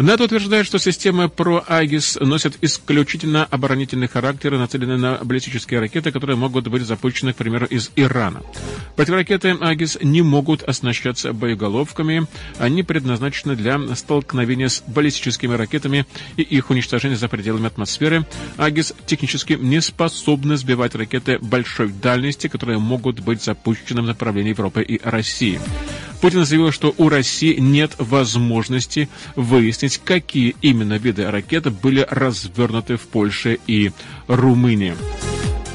НАТО 0.00 0.24
утверждает, 0.24 0.64
что 0.64 0.78
системы 0.78 1.28
ПРО-АГИС 1.28 2.18
носят 2.20 2.56
исключительно 2.62 3.44
оборонительный 3.44 4.08
характер 4.08 4.54
и 4.54 4.58
нацелены 4.58 4.96
на 4.96 5.18
баллистические 5.22 5.78
ракеты, 5.78 6.10
которые 6.10 6.36
могут 6.36 6.68
быть 6.68 6.86
запущены, 6.86 7.34
к 7.34 7.36
примеру, 7.36 7.66
из 7.66 7.90
Ирана. 7.96 8.40
Противоракеты 8.96 9.58
АГИС 9.60 9.98
не 10.02 10.22
могут 10.22 10.62
оснащаться 10.62 11.34
боеголовками. 11.34 12.26
Они 12.58 12.82
предназначены 12.82 13.56
для 13.56 13.78
столкновения 13.94 14.68
с 14.68 14.82
баллистическими 14.86 15.54
ракетами 15.54 16.06
и 16.38 16.42
их 16.42 16.70
уничтожения 16.70 17.16
за 17.16 17.28
пределами 17.28 17.66
атмосферы. 17.66 18.26
АГИС 18.56 18.94
технически 19.04 19.58
не 19.60 19.82
способны 19.82 20.56
сбивать 20.56 20.94
ракеты 20.94 21.38
большой 21.40 21.90
дальности, 21.90 22.48
которые 22.48 22.78
могут 22.78 23.20
быть 23.20 23.42
запущены 23.42 24.00
в 24.00 24.06
направлении 24.06 24.50
Европы 24.50 24.82
и 24.82 24.98
России. 25.02 25.60
Путин 26.20 26.44
заявил, 26.44 26.70
что 26.70 26.94
у 26.98 27.08
России 27.08 27.54
нет 27.58 27.92
возможности 27.98 29.08
выяснить, 29.36 30.00
какие 30.04 30.54
именно 30.60 30.98
виды 30.98 31.30
ракет 31.30 31.72
были 31.72 32.06
развернуты 32.08 32.96
в 32.96 33.02
Польше 33.02 33.58
и 33.66 33.92
Румынии. 34.28 34.94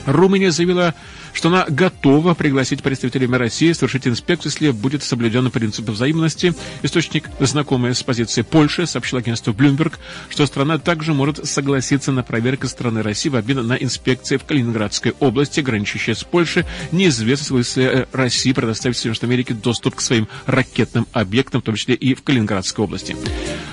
Румыния 0.05 0.51
заявила 0.51 0.93
что 1.35 1.49
она 1.49 1.65
готова 1.67 2.33
пригласить 2.33 2.81
представителей 2.81 3.27
России 3.27 3.73
совершить 3.73 4.07
инспекцию, 4.07 4.51
если 4.51 4.71
будет 4.71 5.03
соблюден 5.03 5.51
принцип 5.51 5.89
взаимности. 5.89 6.53
Источник, 6.81 7.29
знакомый 7.39 7.93
с 7.93 8.01
позицией 8.01 8.45
Польши, 8.45 8.87
сообщил 8.87 9.19
агентству 9.19 9.53
Bloomberg, 9.53 9.95
что 10.29 10.45
страна 10.45 10.77
также 10.77 11.13
может 11.13 11.45
согласиться 11.45 12.11
на 12.11 12.23
проверку 12.23 12.67
страны 12.67 13.03
России 13.03 13.29
в 13.29 13.35
обмен 13.35 13.67
на 13.67 13.73
инспекции 13.73 14.37
в 14.37 14.45
Калининградской 14.45 15.13
области, 15.19 15.59
граничащей 15.59 16.15
с 16.15 16.23
Польшей. 16.23 16.63
Неизвестно, 16.91 17.57
если 17.57 17.83
э, 17.83 18.05
Россия 18.13 18.53
предоставит 18.53 18.97
Соединенным 18.97 19.29
Америке 19.29 19.53
доступ 19.53 19.95
к 19.95 20.01
своим 20.01 20.29
ракетным 20.45 21.05
объектам, 21.11 21.61
в 21.61 21.65
том 21.65 21.75
числе 21.75 21.95
и 21.95 22.15
в 22.15 22.23
Калининградской 22.23 22.85
области. 22.85 23.15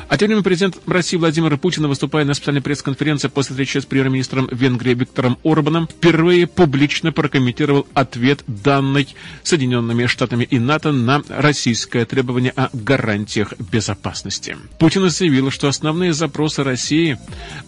А 0.08 0.18
тем 0.18 0.28
не 0.28 0.34
менее, 0.34 0.44
президент 0.44 0.78
России 0.86 1.16
Владимир 1.16 1.56
Путин, 1.58 1.86
выступая 1.86 2.24
на 2.24 2.34
специальной 2.34 2.60
пресс-конференции 2.60 3.28
после 3.28 3.54
встречи 3.54 3.78
с 3.78 3.86
премьер-министром 3.86 4.48
Венгрии 4.50 4.94
Виктором 4.94 5.38
Орбаном, 5.44 5.86
впервые 5.88 6.46
публично 6.46 7.12
прокомментировал 7.12 7.51
прокомментировал 7.52 7.86
ответ 7.94 8.44
данный 8.46 9.08
Соединенными 9.42 10.06
Штатами 10.06 10.44
и 10.44 10.58
НАТО 10.58 10.92
на 10.92 11.22
российское 11.28 12.04
требование 12.04 12.52
о 12.56 12.70
гарантиях 12.72 13.54
безопасности. 13.58 14.56
Путин 14.78 15.08
заявил, 15.10 15.50
что 15.50 15.68
основные 15.68 16.12
запросы 16.12 16.62
России 16.64 17.18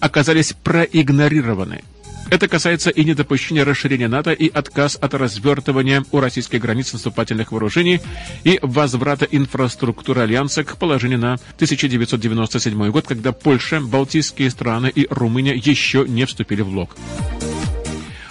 оказались 0.01 0.55
проигнорированы. 0.63 1.83
Это 2.31 2.49
касается 2.49 2.91
и 2.91 3.05
недопущения 3.05 3.65
расширения 3.65 4.09
НАТО, 4.09 4.33
и 4.33 4.49
отказ 4.49 4.97
от 4.99 5.13
развертывания 5.13 6.05
у 6.11 6.21
российской 6.21 6.57
границы 6.57 6.95
наступательных 6.95 7.53
вооружений, 7.53 8.01
и 8.45 8.59
возврата 8.63 9.27
инфраструктуры 9.31 10.23
Альянса 10.23 10.65
к 10.65 10.79
положению 10.79 11.19
на 11.19 11.35
1997 11.35 12.91
год, 12.91 13.07
когда 13.07 13.33
Польша, 13.33 13.81
Балтийские 13.81 14.51
страны 14.51 14.91
и 14.93 15.07
Румыния 15.11 15.55
еще 15.55 16.07
не 16.09 16.25
вступили 16.25 16.63
в 16.63 16.71
блок. 16.71 16.97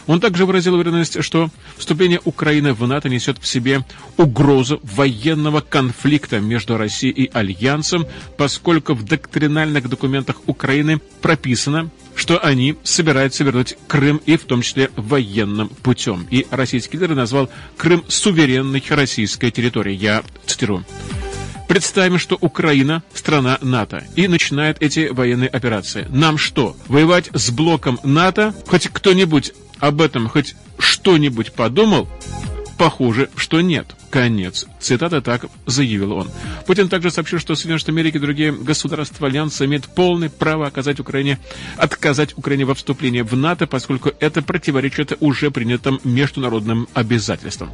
Он 0.08 0.20
также 0.20 0.46
выразил 0.46 0.76
уверенность, 0.76 1.24
что 1.24 1.50
вступление 1.78 2.20
Украины 2.26 2.74
в 2.74 2.86
НАТО 2.88 3.10
несет 3.10 3.38
в 3.40 3.48
себе 3.48 3.86
угрозу 4.18 4.80
военного 4.84 5.62
конфликта 5.62 6.40
между 6.40 6.78
Россией 6.78 7.14
и 7.14 7.32
Альянсом, 7.32 8.06
поскольку 8.38 8.94
в 8.94 9.04
доктринальных 9.04 9.90
документах 9.90 10.42
Украины 10.46 11.00
прописано, 11.22 11.90
что 12.16 12.44
они 12.44 12.76
собираются 12.84 13.44
вернуть 13.44 13.76
Крым 13.88 14.22
и 14.26 14.38
в 14.38 14.44
том 14.44 14.62
числе 14.62 14.92
военным 14.96 15.70
путем. 15.70 16.28
И 16.30 16.46
российский 16.52 16.98
лидер 16.98 17.16
назвал 17.16 17.50
Крым 17.78 18.04
суверенной 18.08 18.84
российской 18.90 19.52
территорией. 19.52 19.98
Я 19.98 20.24
цитирую. 20.46 20.86
Представим, 21.68 22.20
что 22.20 22.38
Украина– 22.40 23.04
страна 23.14 23.58
НАТО 23.62 24.04
и 24.16 24.28
начинает 24.28 24.82
эти 24.82 25.08
военные 25.08 25.50
операции. 25.50 26.06
Нам 26.10 26.38
что, 26.38 26.76
воевать 26.88 27.30
с 27.34 27.50
блоком 27.50 28.00
НАТО? 28.04 28.54
Хоть 28.68 28.90
кто-нибудь 28.90 29.54
об 29.84 30.00
этом 30.00 30.30
хоть 30.30 30.56
что-нибудь 30.80 31.52
подумал? 31.52 32.08
Похоже, 32.78 33.30
что 33.36 33.60
нет. 33.60 33.86
Конец. 34.10 34.66
Цитата 34.80 35.22
так 35.22 35.48
заявил 35.66 36.14
он. 36.14 36.30
Путин 36.66 36.88
также 36.88 37.12
сообщил, 37.12 37.38
что 37.40 37.54
Соединенные 37.54 37.80
Штаты 37.80 37.92
Америки 37.92 38.16
и 38.16 38.20
другие 38.20 38.54
государства 38.54 39.28
Альянса 39.28 39.66
имеют 39.66 39.86
полное 39.94 40.30
право 40.30 40.68
оказать 40.68 41.02
Украине, 41.02 41.38
отказать 41.76 42.38
Украине 42.38 42.64
во 42.64 42.76
вступлении 42.76 43.22
в 43.22 43.36
НАТО, 43.36 43.68
поскольку 43.68 44.12
это 44.22 44.42
противоречит 44.42 45.18
уже 45.20 45.52
принятым 45.52 46.00
международным 46.06 46.88
обязательствам. 46.94 47.70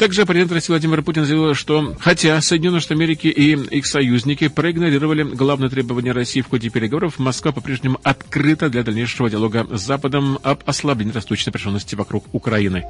Также 0.00 0.24
президент 0.24 0.50
России 0.52 0.72
Владимир 0.72 1.02
Путин 1.02 1.26
заявил, 1.26 1.54
что 1.54 1.94
хотя 2.00 2.40
Соединенные 2.40 2.80
Штаты 2.80 2.94
Америки 2.94 3.26
и 3.26 3.52
их 3.52 3.84
союзники 3.84 4.48
проигнорировали 4.48 5.24
главное 5.24 5.68
требование 5.68 6.14
России 6.14 6.40
в 6.40 6.48
ходе 6.48 6.70
переговоров, 6.70 7.18
Москва 7.18 7.52
по-прежнему 7.52 8.00
открыта 8.02 8.70
для 8.70 8.82
дальнейшего 8.82 9.28
диалога 9.28 9.66
с 9.70 9.82
Западом 9.82 10.38
об 10.42 10.62
ослаблении 10.64 11.12
растущей 11.12 11.44
напряженности 11.48 11.96
вокруг 11.96 12.24
Украины. 12.32 12.86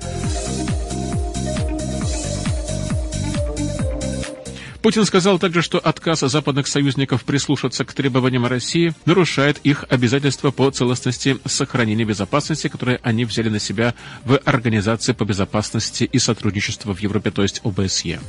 Путин 4.83 5.05
сказал 5.05 5.39
также, 5.39 5.61
что 5.61 5.79
отказ 5.79 6.21
западных 6.21 6.67
союзников 6.67 7.25
прислушаться 7.25 7.85
к 7.85 7.93
требованиям 7.93 8.47
России 8.47 8.95
нарушает 9.05 9.59
их 9.63 9.85
обязательства 9.91 10.51
по 10.51 10.71
целостности 10.71 11.39
сохранения 11.45 12.05
безопасности, 12.05 12.69
которые 12.69 12.99
они 13.03 13.27
взяли 13.27 13.51
на 13.51 13.59
себя 13.59 13.95
в 14.25 14.39
Организации 14.39 15.13
по 15.13 15.25
безопасности 15.25 16.05
и 16.05 16.19
сотрудничеству 16.19 16.95
в 16.95 16.99
Европе, 17.01 17.31
то 17.31 17.43
есть 17.43 17.61
ОБСЕ. 17.63 18.21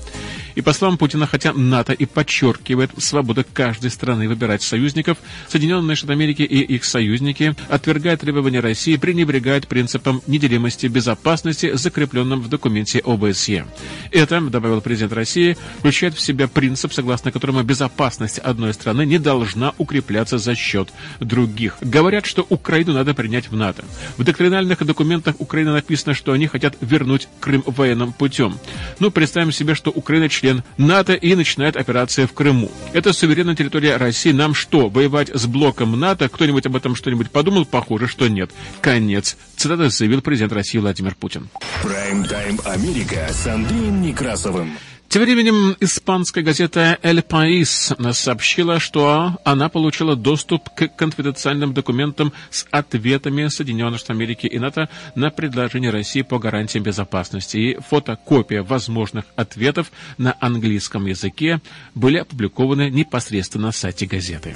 И 0.55 0.61
по 0.61 0.73
словам 0.73 0.97
Путина, 0.97 1.25
хотя 1.25 1.53
НАТО 1.53 1.93
и 1.93 2.05
подчеркивает 2.05 2.91
свободу 2.97 3.45
каждой 3.53 3.89
страны 3.89 4.27
выбирать 4.27 4.61
союзников, 4.61 5.17
Соединенные 5.47 5.95
Штаты 5.95 6.13
Америки 6.13 6.41
и 6.41 6.59
их 6.59 6.83
союзники 6.83 7.55
отвергают 7.69 8.21
требования 8.21 8.59
России, 8.59 8.97
пренебрегают 8.97 9.67
принципом 9.67 10.21
неделимости 10.27 10.87
безопасности, 10.87 11.75
закрепленным 11.75 12.41
в 12.41 12.49
документе 12.49 12.99
ОБСЕ. 12.99 13.65
Это, 14.11 14.41
добавил 14.41 14.81
президент 14.81 15.13
России, 15.13 15.57
включает 15.79 16.15
в 16.15 16.19
себя 16.21 16.40
принцип, 16.47 16.93
согласно 16.93 17.31
которому 17.31 17.63
безопасность 17.63 18.39
одной 18.39 18.73
страны 18.73 19.05
не 19.05 19.17
должна 19.17 19.73
укрепляться 19.77 20.37
за 20.37 20.55
счет 20.55 20.89
других. 21.19 21.77
Говорят, 21.81 22.25
что 22.25 22.45
Украину 22.49 22.93
надо 22.93 23.13
принять 23.13 23.49
в 23.49 23.55
НАТО. 23.55 23.83
В 24.17 24.23
доктринальных 24.23 24.85
документах 24.85 25.35
Украины 25.39 25.71
написано, 25.71 26.13
что 26.13 26.31
они 26.31 26.47
хотят 26.47 26.75
вернуть 26.81 27.27
Крым 27.39 27.63
военным 27.65 28.13
путем. 28.13 28.59
Ну, 28.99 29.11
представим 29.11 29.51
себе, 29.51 29.75
что 29.75 29.91
Украина 29.91 30.29
член 30.29 30.63
НАТО 30.77 31.13
и 31.13 31.35
начинает 31.35 31.75
операция 31.75 32.27
в 32.27 32.33
Крыму. 32.33 32.71
Это 32.93 33.13
суверенная 33.13 33.55
территория 33.55 33.97
России. 33.97 34.31
Нам 34.31 34.53
что, 34.53 34.89
воевать 34.89 35.29
с 35.33 35.45
блоком 35.45 35.99
НАТО? 35.99 36.29
Кто-нибудь 36.29 36.65
об 36.65 36.75
этом 36.75 36.95
что-нибудь 36.95 37.31
подумал? 37.31 37.65
Похоже, 37.65 38.07
что 38.07 38.27
нет. 38.27 38.51
Конец. 38.81 39.37
Цитата 39.55 39.89
заявил 39.89 40.21
президент 40.21 40.53
России 40.53 40.79
Владимир 40.79 41.15
Путин. 41.15 41.49
Прайм-тайм 41.83 42.59
Америка 42.65 43.27
с 43.31 43.47
Андреем 43.47 44.01
Некрасовым. 44.01 44.77
Тем 45.11 45.23
временем 45.23 45.75
испанская 45.81 46.41
газета 46.41 46.97
«Эль 47.03 47.21
Паис» 47.21 47.91
сообщила, 48.13 48.79
что 48.79 49.35
она 49.43 49.67
получила 49.67 50.15
доступ 50.15 50.69
к 50.69 50.87
конфиденциальным 50.87 51.73
документам 51.73 52.31
с 52.49 52.65
ответами 52.71 53.49
Соединенных 53.49 53.99
Штатов 53.99 54.15
Америки 54.15 54.47
и 54.47 54.57
НАТО 54.57 54.87
на 55.15 55.29
предложение 55.29 55.89
России 55.89 56.21
по 56.21 56.39
гарантиям 56.39 56.85
безопасности. 56.85 57.57
И 57.57 57.77
фотокопия 57.89 58.63
возможных 58.63 59.25
ответов 59.35 59.91
на 60.17 60.33
английском 60.39 61.05
языке 61.05 61.59
были 61.93 62.15
опубликованы 62.15 62.89
непосредственно 62.89 63.65
на 63.67 63.71
сайте 63.73 64.05
газеты. 64.05 64.55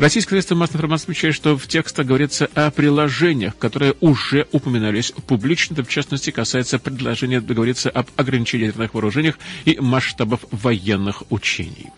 Российское 0.00 0.30
средство 0.34 0.56
массовой 0.56 0.78
информации 0.78 1.04
отмечает, 1.04 1.34
что 1.36 1.56
в 1.56 1.68
текстах 1.68 2.06
говорится 2.06 2.48
о 2.54 2.72
приложениях, 2.72 3.56
которые 3.56 3.94
уже 4.00 4.46
упоминались 4.50 5.12
публично. 5.12 5.74
Это, 5.74 5.84
в 5.84 5.88
частности, 5.88 6.30
касается 6.30 6.80
предложения, 6.80 7.40
говорится 7.40 7.90
об 7.90 8.08
ограничении 8.16 8.66
ядерных 8.66 8.94
вооружениях 8.94 9.38
и 9.64 9.78
масштабов 9.80 10.40
военных 10.50 11.22
учений. 11.30 11.90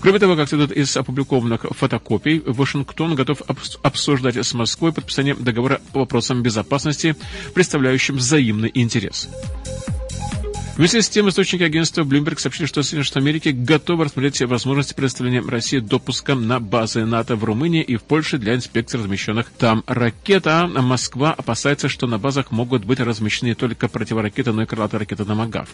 Кроме 0.00 0.18
того, 0.18 0.36
как 0.36 0.48
следует 0.48 0.72
из 0.72 0.96
опубликованных 0.96 1.66
фотокопий, 1.70 2.40
Вашингтон 2.46 3.14
готов 3.14 3.42
обсуждать 3.82 4.36
с 4.36 4.54
Москвой 4.54 4.92
подписание 4.92 5.34
договора 5.34 5.80
по 5.92 6.00
вопросам 6.00 6.42
безопасности, 6.42 7.16
представляющим 7.54 8.16
взаимный 8.16 8.70
интерес. 8.72 9.28
Вместе 10.80 11.02
с 11.02 11.10
тем, 11.10 11.28
источники 11.28 11.62
агентства 11.62 12.04
Bloomberg 12.04 12.38
сообщили, 12.38 12.66
что 12.66 12.82
Соединенные 12.82 13.04
Штаты 13.04 13.20
Америки 13.20 13.48
готовы 13.50 14.06
рассмотреть 14.06 14.40
возможности 14.40 14.94
предоставления 14.94 15.42
России 15.42 15.78
допуска 15.78 16.34
на 16.34 16.58
базы 16.58 17.04
НАТО 17.04 17.36
в 17.36 17.44
Румынии 17.44 17.82
и 17.82 17.96
в 17.96 18.02
Польше 18.02 18.38
для 18.38 18.54
инспекции 18.54 18.96
размещенных 18.96 19.50
там 19.58 19.84
ракет. 19.86 20.46
А 20.46 20.66
Москва 20.66 21.34
опасается, 21.34 21.90
что 21.90 22.06
на 22.06 22.18
базах 22.18 22.50
могут 22.50 22.86
быть 22.86 22.98
размещены 22.98 23.48
не 23.48 23.54
только 23.54 23.88
противоракеты, 23.88 24.52
но 24.52 24.62
и 24.62 24.64
крылатые 24.64 25.00
ракеты 25.00 25.26
«Томагавк». 25.26 25.68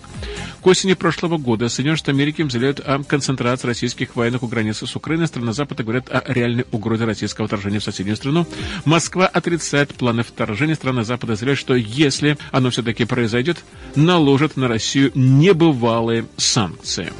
К 0.60 0.66
осени 0.66 0.94
прошлого 0.94 1.38
года 1.38 1.68
Соединенные 1.68 1.98
Штаты 1.98 2.10
Америки 2.10 2.44
заявляют 2.48 2.80
о 2.80 3.00
концентрации 3.04 3.68
российских 3.68 4.16
военных 4.16 4.42
у 4.42 4.48
границы 4.48 4.88
с 4.88 4.96
Украиной. 4.96 5.28
Страны 5.28 5.52
Запада 5.52 5.84
говорят 5.84 6.08
о 6.10 6.24
реальной 6.26 6.66
угрозе 6.72 7.04
российского 7.04 7.46
вторжения 7.46 7.78
в 7.78 7.84
соседнюю 7.84 8.16
страну. 8.16 8.44
Москва 8.84 9.28
отрицает 9.28 9.94
планы 9.94 10.24
вторжения. 10.24 10.74
Страны 10.74 11.04
Запада 11.04 11.36
заявляют, 11.36 11.60
что 11.60 11.76
если 11.76 12.36
оно 12.50 12.70
все-таки 12.70 13.04
произойдет, 13.04 13.58
наложит 13.94 14.56
на 14.56 14.66
Россию 14.66 14.95
Россию 14.96 15.12
небывалые 15.14 16.24
санкции. 16.38 17.12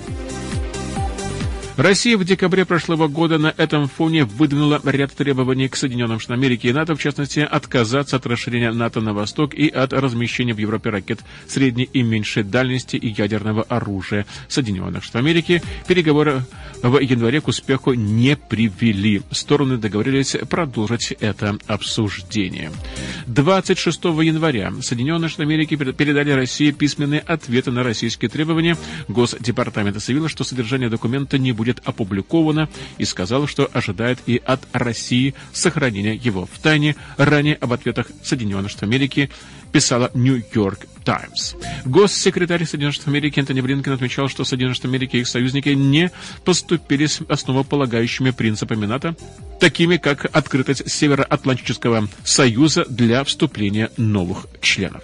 Россия 1.76 2.16
в 2.16 2.24
декабре 2.24 2.64
прошлого 2.64 3.06
года 3.06 3.36
на 3.36 3.52
этом 3.54 3.86
фоне 3.86 4.24
выдвинула 4.24 4.80
ряд 4.82 5.12
требований 5.12 5.68
к 5.68 5.76
Соединенным 5.76 6.18
Штатам 6.18 6.40
Америки 6.40 6.68
и 6.68 6.72
НАТО, 6.72 6.96
в 6.96 7.02
частности, 7.02 7.40
отказаться 7.40 8.16
от 8.16 8.24
расширения 8.24 8.72
НАТО 8.72 9.02
на 9.02 9.12
восток 9.12 9.52
и 9.52 9.68
от 9.68 9.92
размещения 9.92 10.54
в 10.54 10.58
Европе 10.58 10.88
ракет 10.88 11.20
средней 11.46 11.84
и 11.84 12.02
меньшей 12.02 12.44
дальности 12.44 12.96
и 12.96 13.08
ядерного 13.08 13.62
оружия 13.62 14.24
Соединенных 14.48 15.04
Штатов 15.04 15.20
Америки. 15.26 15.62
Переговоры 15.86 16.44
в 16.82 16.98
январе 16.98 17.42
к 17.42 17.48
успеху 17.48 17.92
не 17.92 18.38
привели. 18.38 19.20
Стороны 19.30 19.76
договорились 19.76 20.34
продолжить 20.48 21.12
это 21.20 21.58
обсуждение. 21.66 22.72
26 23.26 24.04
января 24.04 24.72
Соединенные 24.80 25.28
Штаты 25.28 25.42
Америки 25.42 25.76
передали 25.76 26.30
России 26.30 26.70
письменные 26.70 27.20
ответы 27.20 27.70
на 27.70 27.82
российские 27.82 28.30
требования. 28.30 28.78
Госдепартамент 29.08 30.02
заявил, 30.02 30.28
что 30.28 30.42
содержание 30.42 30.88
документа 30.88 31.36
не 31.36 31.52
будет 31.52 31.65
будет 31.66 31.82
опубликовано 31.84 32.68
и 32.98 33.04
сказал, 33.04 33.48
что 33.48 33.68
ожидает 33.72 34.20
и 34.26 34.40
от 34.44 34.60
России 34.72 35.34
сохранения 35.52 36.14
его 36.14 36.46
в 36.46 36.58
тайне. 36.60 36.94
Ранее 37.16 37.56
об 37.56 37.72
ответах 37.72 38.06
Соединенных 38.22 38.70
Штатов 38.70 38.88
Америки 38.88 39.30
писала 39.72 40.12
Нью-Йорк 40.14 40.86
Таймс. 41.04 41.54
Госсекретарь 41.84 42.64
Соединенных 42.64 42.94
Штатов 42.94 43.12
Америки 43.12 43.40
Антони 43.40 43.60
Блинкен 43.60 43.92
отмечал, 43.92 44.28
что 44.28 44.44
Соединенные 44.44 44.76
Штаты 44.76 44.88
Америки 44.88 45.16
и 45.16 45.20
их 45.20 45.28
союзники 45.28 45.70
не 45.70 46.12
поступили 46.44 47.06
с 47.06 47.20
основополагающими 47.28 48.30
принципами 48.30 48.86
НАТО, 48.86 49.16
такими 49.58 49.96
как 49.96 50.26
открытость 50.32 50.88
Североатлантического 50.88 52.08
союза 52.24 52.84
для 52.88 53.24
вступления 53.24 53.90
новых 53.96 54.46
членов. 54.60 55.02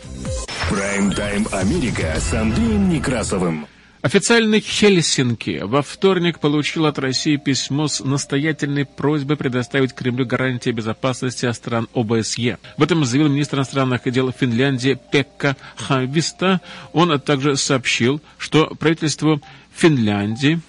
Прайм-тайм 0.70 1.48
Америка 1.50 2.14
с 2.20 2.32
Андреем 2.32 2.88
Некрасовым. 2.88 3.66
Официальный 4.02 4.58
Хельсинки 4.58 5.60
во 5.62 5.80
вторник 5.80 6.40
получил 6.40 6.86
от 6.86 6.98
России 6.98 7.36
письмо 7.36 7.86
с 7.86 8.02
настоятельной 8.04 8.84
просьбой 8.84 9.36
предоставить 9.36 9.94
Кремлю 9.94 10.26
гарантии 10.26 10.70
безопасности 10.70 11.50
стран 11.52 11.88
ОБСЕ. 11.94 12.58
В 12.76 12.82
этом 12.82 13.04
заявил 13.04 13.28
министр 13.28 13.58
иностранных 13.58 14.02
дел 14.10 14.32
Финляндии 14.32 14.98
Пекка 15.12 15.56
Хависта. 15.76 16.60
Он 16.92 17.20
также 17.20 17.56
сообщил, 17.56 18.20
что 18.38 18.74
правительство 18.74 19.40
Финляндии 19.72 20.60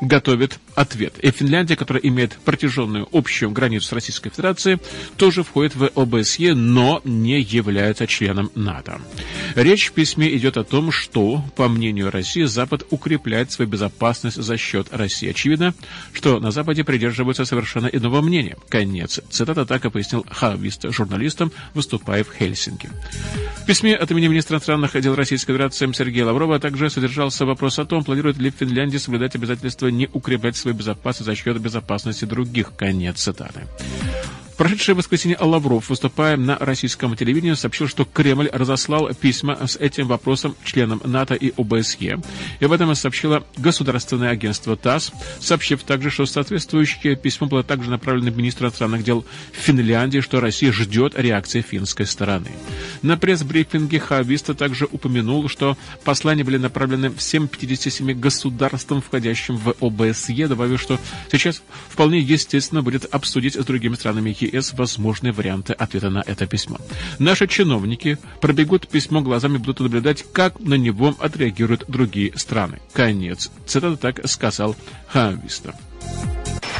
готовит 0.00 0.58
ответ. 0.74 1.18
И 1.20 1.30
Финляндия, 1.30 1.76
которая 1.76 2.02
имеет 2.02 2.36
протяженную 2.44 3.08
общую 3.12 3.50
границу 3.50 3.86
с 3.86 3.92
Российской 3.92 4.30
Федерацией, 4.30 4.78
тоже 5.16 5.42
входит 5.42 5.74
в 5.74 5.90
ОБСЕ, 5.94 6.54
но 6.54 7.00
не 7.04 7.40
является 7.40 8.06
членом 8.06 8.50
НАТО. 8.54 9.00
Речь 9.54 9.88
в 9.88 9.92
письме 9.92 10.34
идет 10.36 10.56
о 10.56 10.64
том, 10.64 10.92
что, 10.92 11.44
по 11.56 11.68
мнению 11.68 12.10
России, 12.10 12.44
Запад 12.44 12.86
укрепляет 12.90 13.52
свою 13.52 13.70
безопасность 13.70 14.36
за 14.42 14.56
счет 14.56 14.88
России. 14.90 15.30
Очевидно, 15.30 15.74
что 16.12 16.40
на 16.40 16.50
Западе 16.50 16.84
придерживаются 16.84 17.44
совершенно 17.44 17.86
иного 17.86 18.20
мнения. 18.20 18.56
Конец. 18.68 19.20
Цитата 19.30 19.66
так 19.66 19.84
и 19.84 19.90
пояснил 19.90 20.24
Хавист 20.30 20.86
журналистам, 20.90 21.52
выступая 21.74 22.24
в 22.24 22.32
Хельсинки. 22.32 22.90
В 23.62 23.66
письме 23.66 23.94
от 23.94 24.10
имени 24.10 24.28
министра 24.28 24.54
иностранных 24.54 25.00
дел 25.00 25.14
Российской 25.14 25.52
Федерации 25.52 25.90
Сергея 25.92 26.26
Лаврова 26.26 26.58
также 26.58 26.90
содержался 26.90 27.44
вопрос 27.46 27.78
о 27.78 27.84
том, 27.84 28.04
планирует 28.04 28.38
ли 28.38 28.50
Финляндия 28.50 28.98
соблюдать 28.98 29.34
обязательства 29.34 29.88
не 29.88 30.08
укреплять 30.12 30.56
свою 30.60 30.76
безопасность 30.76 31.26
за 31.26 31.34
счет 31.34 31.58
безопасности 31.60 32.24
других. 32.24 32.72
Конец 32.76 33.20
цитаты 33.20 33.62
прошедшее 34.60 34.94
воскресенье 34.94 35.38
Лавров, 35.40 35.88
выступая 35.88 36.36
на 36.36 36.54
российском 36.58 37.16
телевидении, 37.16 37.54
сообщил, 37.54 37.88
что 37.88 38.04
Кремль 38.04 38.50
разослал 38.52 39.08
письма 39.14 39.66
с 39.66 39.76
этим 39.76 40.06
вопросом 40.06 40.54
членам 40.64 41.00
НАТО 41.02 41.32
и 41.32 41.54
ОБСЕ. 41.56 42.20
И 42.60 42.64
об 42.66 42.70
этом 42.70 42.94
сообщило 42.94 43.42
государственное 43.56 44.28
агентство 44.28 44.76
ТАСС, 44.76 45.12
сообщив 45.40 45.82
также, 45.84 46.10
что 46.10 46.26
соответствующее 46.26 47.16
письмо 47.16 47.46
было 47.46 47.62
также 47.62 47.88
направлено 47.88 48.30
министру 48.30 48.66
иностранных 48.66 49.02
дел 49.02 49.24
Финляндии, 49.52 50.20
что 50.20 50.40
Россия 50.40 50.72
ждет 50.72 51.18
реакции 51.18 51.62
финской 51.62 52.04
стороны. 52.04 52.50
На 53.00 53.16
пресс-брифинге 53.16 53.98
Хависта 53.98 54.52
также 54.52 54.84
упомянул, 54.84 55.48
что 55.48 55.78
послания 56.04 56.44
были 56.44 56.58
направлены 56.58 57.10
всем 57.16 57.48
57 57.48 58.12
государствам, 58.12 59.00
входящим 59.00 59.56
в 59.56 59.74
ОБСЕ, 59.80 60.48
добавив, 60.48 60.82
что 60.82 61.00
сейчас 61.32 61.62
вполне 61.88 62.18
естественно 62.18 62.82
будет 62.82 63.06
обсудить 63.06 63.54
с 63.54 63.64
другими 63.64 63.94
странами 63.94 64.36
ЕС 64.50 64.72
возможные 64.74 65.32
варианты 65.32 65.72
ответа 65.72 66.10
на 66.10 66.22
это 66.26 66.46
письмо. 66.46 66.78
Наши 67.18 67.46
чиновники 67.46 68.18
пробегут 68.40 68.88
письмо 68.88 69.20
глазами, 69.20 69.58
будут 69.58 69.80
наблюдать, 69.80 70.24
как 70.32 70.60
на 70.60 70.74
него 70.74 71.14
отреагируют 71.18 71.84
другие 71.88 72.36
страны. 72.36 72.80
Конец. 72.92 73.50
Цитата 73.66 73.96
так 73.96 74.28
сказал 74.28 74.76
Хависта. 75.08 75.74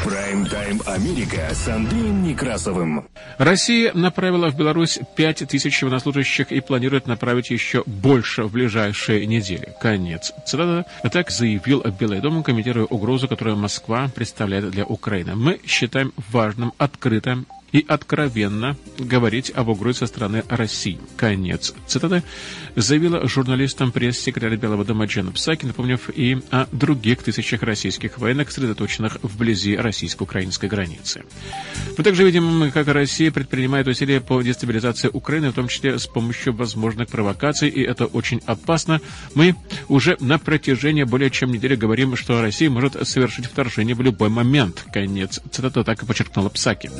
Прайм-тайм 0.05 0.81
Америка 0.87 1.51
с 1.53 1.69
Андреем 1.69 2.23
Некрасовым. 2.23 3.07
Россия 3.37 3.93
направила 3.93 4.49
в 4.49 4.57
Беларусь 4.57 4.99
5 5.15 5.47
тысяч 5.47 5.83
военнослужащих 5.83 6.51
и 6.53 6.61
планирует 6.61 7.07
направить 7.07 7.51
еще 7.51 7.83
больше 7.85 8.45
в 8.45 8.53
ближайшие 8.53 9.27
недели. 9.27 9.75
Конец. 9.79 10.33
Цитата. 10.47 10.87
Так 11.13 11.31
заявил 11.31 11.85
Белый 12.01 12.21
дом, 12.21 12.43
комментируя 12.43 12.87
угрозу, 12.87 13.29
которую 13.29 13.59
Москва 13.59 14.09
представляет 14.15 14.71
для 14.71 14.87
Украины. 14.87 15.37
Мы 15.37 15.61
считаем 15.67 16.15
важным 16.31 16.73
открыто 16.79 17.45
и 17.73 17.85
откровенно 17.87 18.77
говорить 18.99 19.51
об 19.55 19.69
угрозе 19.69 20.01
со 20.01 20.07
стороны 20.07 20.45
России. 20.49 20.99
Конец 21.17 21.75
цитаты 21.87 22.23
заявила 22.77 23.27
журналистам 23.29 23.93
пресс-секретарь 23.93 24.57
Белого 24.57 24.85
дома 24.85 25.07
Джена 25.07 25.33
Псаки, 25.33 25.67
напомнив 25.67 26.11
и 26.15 26.39
о 26.51 26.67
других 26.73 27.23
тысячах 27.23 27.63
российских 27.63 28.19
военных, 28.19 28.51
сосредоточенных 28.51 29.19
вблизи 29.23 29.77
российско-украинской 29.77 30.67
границы. 30.67 31.25
Мы 31.97 32.05
также 32.05 32.25
видим, 32.25 32.71
как 32.73 32.89
Россия 32.89 33.31
предпринимает 33.31 33.87
усилия 33.87 34.21
по 34.21 34.41
дестабилизации 34.43 35.09
Украины, 35.13 35.51
в 35.51 35.55
том 35.55 35.69
числе 35.69 35.99
с 35.99 36.07
помощью 36.07 36.55
возможных 36.55 37.09
провокаций, 37.09 37.69
и 37.69 37.83
это 37.83 38.07
очень 38.07 38.41
опасно. 38.47 39.01
Мы 39.35 39.55
уже 39.89 40.17
на 40.21 40.39
протяжении 40.39 41.05
более 41.05 41.31
чем 41.31 41.53
недели 41.53 41.77
говорим, 41.77 42.17
что 42.17 42.41
Россия 42.41 42.71
может 42.71 43.07
совершить 43.07 43.47
вторжение 43.47 43.95
в 43.95 44.01
любой 44.01 44.29
момент. 44.29 44.85
Конец 44.93 45.41
цитаты 45.51 45.85
так 45.85 46.03
и 46.03 46.07
подчеркнула 46.07 46.49
Псаки. 46.49 46.91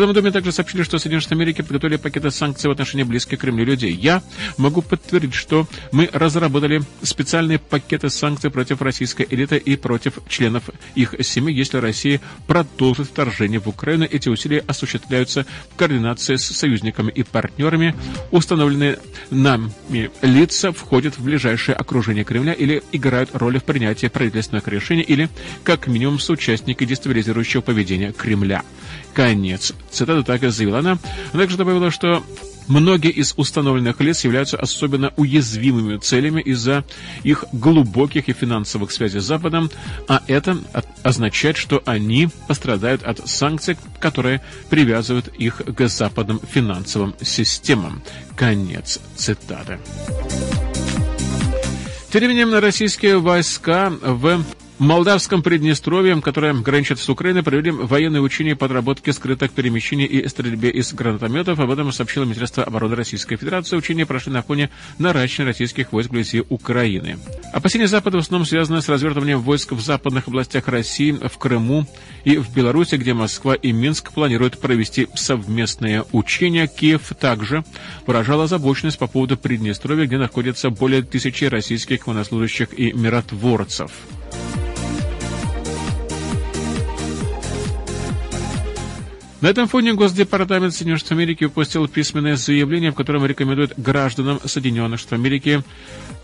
Белом 0.00 0.14
доме 0.14 0.30
также 0.30 0.50
сообщили, 0.50 0.82
что 0.82 0.98
Соединенные 0.98 1.20
Штаты 1.20 1.34
Америки 1.34 1.60
подготовили 1.60 1.96
пакеты 1.96 2.30
санкций 2.30 2.68
в 2.68 2.72
отношении 2.72 3.02
близких 3.02 3.38
к 3.38 3.42
Кремлю 3.42 3.66
людей. 3.66 3.92
Я 3.92 4.22
могу 4.56 4.80
подтвердить, 4.80 5.34
что 5.34 5.66
мы 5.92 6.08
разработали 6.10 6.80
специальные 7.02 7.58
пакеты 7.58 8.08
санкций 8.08 8.50
против 8.50 8.80
российской 8.80 9.26
элиты 9.28 9.58
и 9.58 9.76
против 9.76 10.14
членов 10.26 10.70
их 10.94 11.14
семей, 11.20 11.54
если 11.54 11.76
Россия 11.76 12.22
продолжит 12.46 13.08
вторжение 13.08 13.60
в 13.60 13.68
Украину. 13.68 14.06
Эти 14.10 14.30
усилия 14.30 14.64
осуществляются 14.66 15.44
в 15.74 15.76
координации 15.76 16.36
с 16.36 16.46
союзниками 16.46 17.10
и 17.10 17.22
партнерами. 17.22 17.94
Установленные 18.30 18.98
нами 19.30 20.10
лица 20.22 20.72
входят 20.72 21.18
в 21.18 21.22
ближайшее 21.22 21.74
окружение 21.74 22.24
Кремля 22.24 22.54
или 22.54 22.82
играют 22.92 23.30
роль 23.34 23.60
в 23.60 23.64
принятии 23.64 24.06
правительственных 24.06 24.66
решений 24.66 25.02
или, 25.02 25.28
как 25.62 25.88
минимум, 25.88 26.18
соучастники 26.18 26.86
дестабилизирующего 26.86 27.60
поведения 27.60 28.12
Кремля. 28.12 28.62
Конец. 29.14 29.72
Цитата 29.90 30.22
так 30.22 30.42
и 30.42 30.48
заявила 30.48 30.78
она. 30.78 30.98
Она 31.32 31.42
также 31.42 31.56
добавила, 31.56 31.90
что 31.90 32.22
Многие 32.70 33.10
из 33.10 33.34
установленных 33.36 34.00
лиц 34.00 34.22
являются 34.22 34.56
особенно 34.56 35.12
уязвимыми 35.16 35.96
целями 35.96 36.40
из-за 36.40 36.84
их 37.24 37.44
глубоких 37.52 38.28
и 38.28 38.32
финансовых 38.32 38.92
связей 38.92 39.18
с 39.18 39.24
Западом, 39.24 39.72
а 40.06 40.22
это 40.28 40.56
означает, 41.02 41.56
что 41.56 41.82
они 41.84 42.28
пострадают 42.46 43.02
от 43.02 43.28
санкций, 43.28 43.76
которые 43.98 44.40
привязывают 44.68 45.26
их 45.36 45.56
к 45.56 45.88
западным 45.88 46.40
финансовым 46.48 47.16
системам. 47.20 48.02
Конец 48.36 49.00
цитаты. 49.16 49.80
Тем 52.12 52.20
временем 52.20 52.54
российские 52.54 53.18
войска 53.18 53.92
в 54.00 54.44
в 54.80 54.82
Молдавском 54.82 55.42
Приднестровье, 55.42 56.18
которое 56.22 56.54
граничит 56.54 56.98
с 56.98 57.08
Украиной, 57.10 57.42
провели 57.42 57.70
военные 57.70 58.22
учения 58.22 58.56
подработки 58.56 59.10
скрытых 59.10 59.50
перемещений 59.52 60.06
и 60.06 60.26
стрельбе 60.26 60.70
из 60.70 60.94
гранатометов. 60.94 61.60
Об 61.60 61.70
этом 61.70 61.92
сообщило 61.92 62.24
Министерство 62.24 62.64
обороны 62.64 62.96
Российской 62.96 63.36
Федерации. 63.36 63.76
Учения 63.76 64.06
прошли 64.06 64.32
на 64.32 64.42
фоне 64.42 64.70
наращивания 64.96 65.48
российских 65.48 65.92
войск 65.92 66.08
вблизи 66.08 66.42
Украины. 66.48 67.18
Опасения 67.52 67.88
Запада 67.88 68.16
в 68.16 68.20
основном 68.20 68.46
связаны 68.46 68.80
с 68.80 68.88
развертыванием 68.88 69.40
войск 69.40 69.72
в 69.72 69.80
западных 69.82 70.28
областях 70.28 70.66
России, 70.66 71.12
в 71.12 71.36
Крыму 71.36 71.86
и 72.24 72.38
в 72.38 72.50
Беларуси, 72.54 72.94
где 72.94 73.12
Москва 73.12 73.54
и 73.54 73.72
Минск 73.72 74.12
планируют 74.12 74.58
провести 74.58 75.08
совместные 75.14 76.06
учения. 76.12 76.66
Киев 76.66 77.12
также 77.20 77.64
выражал 78.06 78.40
озабоченность 78.40 78.98
по 78.98 79.08
поводу 79.08 79.36
Приднестровья, 79.36 80.06
где 80.06 80.16
находится 80.16 80.70
более 80.70 81.02
тысячи 81.02 81.44
российских 81.44 82.06
военнослужащих 82.06 82.72
и 82.72 82.94
миротворцев. 82.94 83.90
На 89.40 89.48
этом 89.48 89.68
фоне 89.68 89.94
Госдепартамент 89.94 90.74
Соединенных 90.74 91.00
Штатов 91.00 91.16
Америки 91.16 91.44
выпустил 91.44 91.88
письменное 91.88 92.36
заявление, 92.36 92.90
в 92.90 92.94
котором 92.94 93.24
рекомендует 93.24 93.72
гражданам 93.78 94.38
Соединенных 94.44 95.00
Штатов 95.00 95.18
Америки 95.18 95.62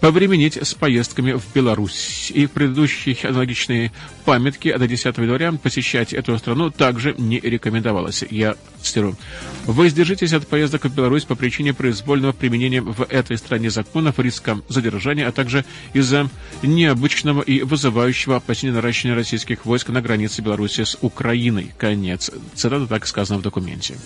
повременить 0.00 0.56
с 0.56 0.74
поездками 0.74 1.32
в 1.32 1.42
Беларусь. 1.54 2.30
И 2.34 2.46
в 2.46 2.50
предыдущие 2.50 3.16
аналогичные 3.22 3.92
памятки 4.24 4.76
до 4.76 4.86
10 4.86 5.18
января 5.18 5.52
посещать 5.52 6.12
эту 6.12 6.36
страну 6.38 6.70
также 6.70 7.14
не 7.16 7.40
рекомендовалось. 7.40 8.24
Я 8.30 8.56
цитирую. 8.82 9.16
Воздержитесь 9.64 10.32
от 10.32 10.46
поездок 10.46 10.84
в 10.84 10.94
Беларусь 10.94 11.24
по 11.24 11.34
причине 11.34 11.74
произвольного 11.74 12.32
применения 12.32 12.80
в 12.80 13.06
этой 13.08 13.36
стране 13.38 13.70
законов, 13.70 14.18
риска 14.18 14.60
задержания, 14.68 15.26
а 15.26 15.32
также 15.32 15.64
из-за 15.92 16.28
необычного 16.62 17.42
и 17.42 17.62
вызывающего 17.62 18.36
опасения 18.36 18.72
наращивания 18.72 19.16
российских 19.16 19.64
войск 19.64 19.88
на 19.88 20.02
границе 20.02 20.42
Беларуси 20.42 20.84
с 20.84 20.96
Украиной. 21.00 21.72
Конец. 21.78 22.30
Цитата 22.54 22.86
так 22.86 23.06
сказано 23.06 23.38
в 23.38 23.42
документе. 23.42 23.96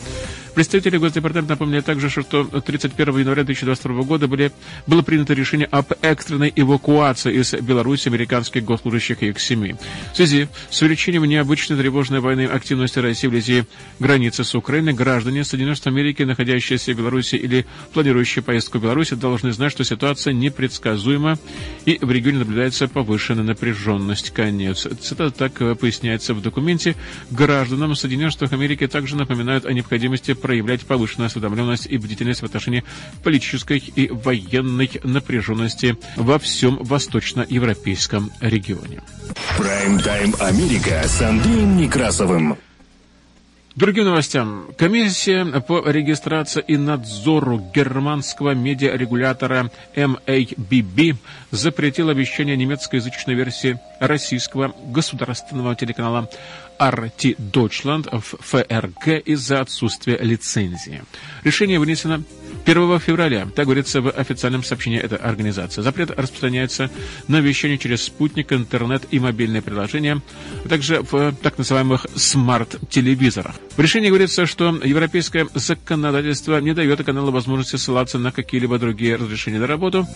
Представители 0.55 0.99
Госдепартамента 0.99 1.55
напомнили 1.55 1.81
также, 1.81 2.11
что 2.11 2.45
31 2.45 3.19
января 3.19 3.45
2022 3.45 4.03
года 4.03 4.29
были, 4.29 4.53
было 4.87 5.03
принято 5.03 5.35
решение 5.35 5.67
об 5.81 5.93
экстренной 6.03 6.53
эвакуации 6.55 7.41
из 7.41 7.55
Беларуси 7.55 8.09
американских 8.09 8.65
госслужащих 8.65 9.23
и 9.23 9.29
их 9.29 9.41
семей. 9.41 9.77
В 10.13 10.17
связи 10.17 10.49
с 10.71 10.81
увеличением 10.83 11.25
необычной 11.25 11.77
тревожной 11.79 12.21
военной 12.21 12.47
активности 12.47 12.99
России 12.99 13.29
вблизи 13.29 13.65
границы 13.99 14.45
с 14.45 14.55
Украиной, 14.55 14.93
граждане 14.93 15.43
Соединенных 15.43 15.79
Штатов 15.79 15.95
Америки, 15.95 16.23
находящиеся 16.23 16.93
в 16.93 16.99
Беларуси 16.99 17.37
или 17.37 17.67
планирующие 17.95 18.43
поездку 18.43 18.79
в 18.79 18.83
Беларусь, 18.83 19.11
должны 19.11 19.53
знать, 19.53 19.73
что 19.73 19.85
ситуация 19.85 20.35
непредсказуема 20.35 21.39
и 21.87 21.99
в 22.01 22.11
регионе 22.11 22.39
наблюдается 22.39 22.87
повышенная 22.87 23.45
напряженность. 23.45 24.31
Конец. 24.31 24.87
Цитата 25.01 25.31
так 25.31 25.79
поясняется 25.79 26.35
в 26.35 26.43
документе. 26.43 26.95
Гражданам 27.31 27.95
Соединенных 27.95 28.33
Штатов 28.33 28.53
Америки 28.53 28.87
также 28.87 29.17
напоминают 29.17 29.65
о 29.65 29.73
необходимости 29.73 30.35
проявлять 30.35 30.83
повышенную 30.83 31.27
осведомленность 31.27 31.87
и 31.87 31.97
бдительность 31.97 32.43
в 32.43 32.45
отношении 32.45 32.85
политической 33.25 33.79
и 33.79 34.09
военной 34.11 34.91
напряженности 35.05 35.70
во 36.17 36.39
всем 36.39 36.77
восточноевропейском 36.81 38.31
регионе. 38.41 39.03
Прайм-тайм 39.57 40.35
Америка 40.41 41.03
с 41.07 41.21
Андреем 41.23 41.77
Некрасовым. 41.77 42.57
Другим 43.77 44.05
новостям. 44.05 44.67
Комиссия 44.77 45.45
по 45.61 45.89
регистрации 45.89 46.63
и 46.67 46.77
надзору 46.77 47.71
германского 47.73 48.53
медиарегулятора 48.53 49.71
MABB 49.95 51.17
запретила 51.53 52.11
вещание 52.11 52.57
немецкоязычной 52.57 53.35
версии 53.35 53.79
российского 54.01 54.75
государственного 54.87 55.77
телеканала 55.77 56.29
RT 56.81 57.37
Deutschland 57.39 58.09
в 58.11 58.37
ФРГ 58.41 59.25
из-за 59.25 59.61
отсутствия 59.61 60.19
лицензии. 60.19 61.05
Решение 61.45 61.79
вынесено 61.79 62.23
1 62.65 62.99
февраля, 63.01 63.47
так 63.55 63.67
говорится 63.67 64.01
в 64.01 64.11
официальном 64.11 64.63
сообщении 64.63 64.99
этой 64.99 65.19
организации. 65.19 65.83
Запрет 65.83 66.11
распространяется 66.11 66.91
на 67.29 67.41
вещание 67.41 67.79
через 67.79 68.03
спутник, 68.05 68.53
интернет 68.53 69.03
и 69.11 69.19
мобильные 69.19 69.63
приложения, 69.63 70.21
а 70.65 70.69
также 70.69 71.03
в 71.03 71.33
так 71.43 71.59
называемых 71.59 72.07
смарт-телевизорах. 72.15 73.57
В 73.77 73.81
решении 73.81 74.09
говорится, 74.09 74.47
что 74.47 74.81
европейское 74.85 75.49
законодательство 75.55 76.61
не 76.61 76.75
дает 76.75 77.03
каналу 77.05 77.31
возможности 77.31 77.77
ссылаться 77.77 78.19
на 78.19 78.33
какие-либо 78.33 78.79
другие 78.79 79.17
разрешения 79.17 79.59
на 79.59 79.67
работу. 79.67 80.07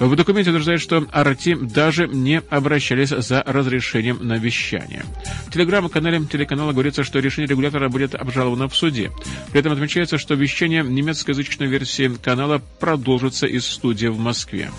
В 0.00 0.16
документе 0.16 0.48
утверждает, 0.48 0.80
что 0.80 0.96
RT 0.98 1.72
даже 1.72 2.08
не 2.08 2.40
обращались 2.48 3.10
за 3.10 3.42
разрешением 3.46 4.18
на 4.22 4.38
вещание. 4.38 5.04
В 5.46 5.52
телеграм-канале 5.52 6.24
телеканала 6.24 6.72
говорится, 6.72 7.04
что 7.04 7.18
решение 7.18 7.46
регулятора 7.46 7.90
будет 7.90 8.14
обжаловано 8.14 8.68
в 8.68 8.74
суде. 8.74 9.10
При 9.50 9.60
этом 9.60 9.72
отмечается, 9.72 10.16
что 10.16 10.34
вещание 10.34 10.82
немецкоязычной 11.60 11.66
версии 11.66 12.08
канала 12.22 12.62
продолжится 12.78 13.46
из 13.46 13.66
студии 13.66 14.06
в 14.06 14.18
Москве. 14.18 14.70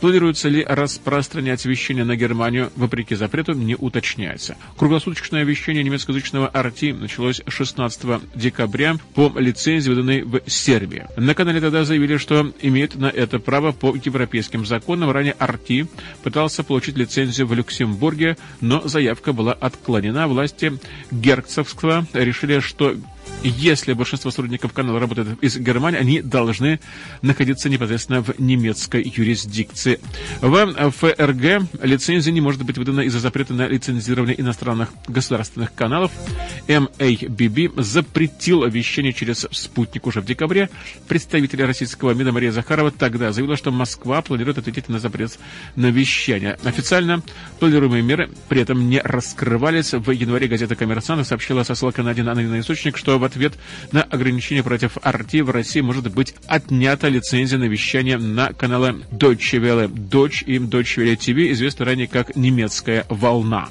Планируется 0.00 0.48
ли 0.48 0.64
распространять 0.64 1.66
вещание 1.66 2.04
на 2.04 2.16
Германию, 2.16 2.72
вопреки 2.74 3.14
запрету, 3.14 3.52
не 3.52 3.74
уточняется. 3.74 4.56
Круглосуточное 4.78 5.44
вещание 5.44 5.84
немецкоязычного 5.84 6.50
RT 6.54 6.94
началось 6.94 7.42
16 7.46 8.22
декабря 8.34 8.96
по 9.14 9.30
лицензии, 9.36 9.90
выданной 9.90 10.22
в 10.22 10.40
Сербии. 10.46 11.06
На 11.16 11.34
канале 11.34 11.60
тогда 11.60 11.84
заявили, 11.84 12.16
что 12.16 12.50
имеет 12.62 12.94
на 12.94 13.06
это 13.06 13.38
право 13.38 13.72
по 13.72 13.94
европейским 13.94 14.64
законам. 14.64 15.10
Ранее 15.10 15.36
RT 15.38 15.86
пытался 16.22 16.64
получить 16.64 16.96
лицензию 16.96 17.46
в 17.46 17.52
Люксембурге, 17.52 18.38
но 18.62 18.80
заявка 18.88 19.34
была 19.34 19.52
отклонена. 19.52 20.28
Власти 20.28 20.72
Герцогского 21.10 22.06
решили, 22.14 22.60
что 22.60 22.96
если 23.42 23.92
большинство 23.92 24.30
сотрудников 24.30 24.72
канала 24.72 25.00
работает 25.00 25.42
из 25.42 25.56
Германии, 25.56 25.98
они 25.98 26.22
должны 26.22 26.80
находиться 27.22 27.68
непосредственно 27.68 28.22
в 28.22 28.38
немецкой 28.38 29.02
юрисдикции. 29.02 30.00
В 30.40 30.90
ФРГ 30.90 31.82
лицензия 31.82 32.32
не 32.32 32.40
может 32.40 32.62
быть 32.64 32.78
выдана 32.78 33.00
из-за 33.00 33.20
запрета 33.20 33.54
на 33.54 33.66
лицензирование 33.66 34.40
иностранных 34.40 34.90
государственных 35.08 35.74
каналов. 35.74 36.12
МАББ 36.68 37.80
запретил 37.82 38.66
вещание 38.66 39.12
через 39.12 39.46
спутник 39.50 40.06
уже 40.06 40.20
в 40.20 40.26
декабре. 40.26 40.68
Представитель 41.08 41.64
российского 41.64 42.12
МИДа 42.12 42.32
Мария 42.32 42.52
Захарова 42.52 42.90
тогда 42.90 43.32
заявила, 43.32 43.56
что 43.56 43.70
Москва 43.70 44.22
планирует 44.22 44.58
ответить 44.58 44.88
на 44.88 44.98
запрет 44.98 45.38
на 45.76 45.86
вещание. 45.86 46.58
Официально 46.64 47.22
планируемые 47.58 48.02
меры 48.02 48.30
при 48.48 48.60
этом 48.60 48.88
не 48.88 49.00
раскрывались. 49.00 49.92
В 49.92 50.10
январе 50.10 50.48
газета 50.48 50.76
«Коммерсант» 50.76 51.26
сообщила 51.26 51.62
со 51.62 51.74
ссылкой 51.74 52.04
на 52.04 52.10
один 52.10 52.28
анонимный 52.28 52.60
источник, 52.60 52.96
что 52.96 53.18
в 53.18 53.29
ответ 53.30 53.54
на 53.92 54.02
ограничение 54.02 54.62
против 54.62 54.96
RT 54.98 55.42
в 55.42 55.50
России 55.50 55.80
может 55.80 56.12
быть 56.12 56.34
отнята 56.46 57.08
лицензия 57.08 57.58
на 57.58 57.64
вещание 57.64 58.18
на 58.18 58.52
каналы 58.52 59.02
Deutsche 59.10 59.58
Welle, 59.58 59.88
Deutsche 59.88 60.44
и 60.44 60.58
Deutsche 60.58 61.02
Welle 61.02 61.16
TV, 61.16 61.52
известный 61.52 61.86
ранее 61.86 62.08
как 62.08 62.36
«Немецкая 62.36 63.06
волна». 63.08 63.68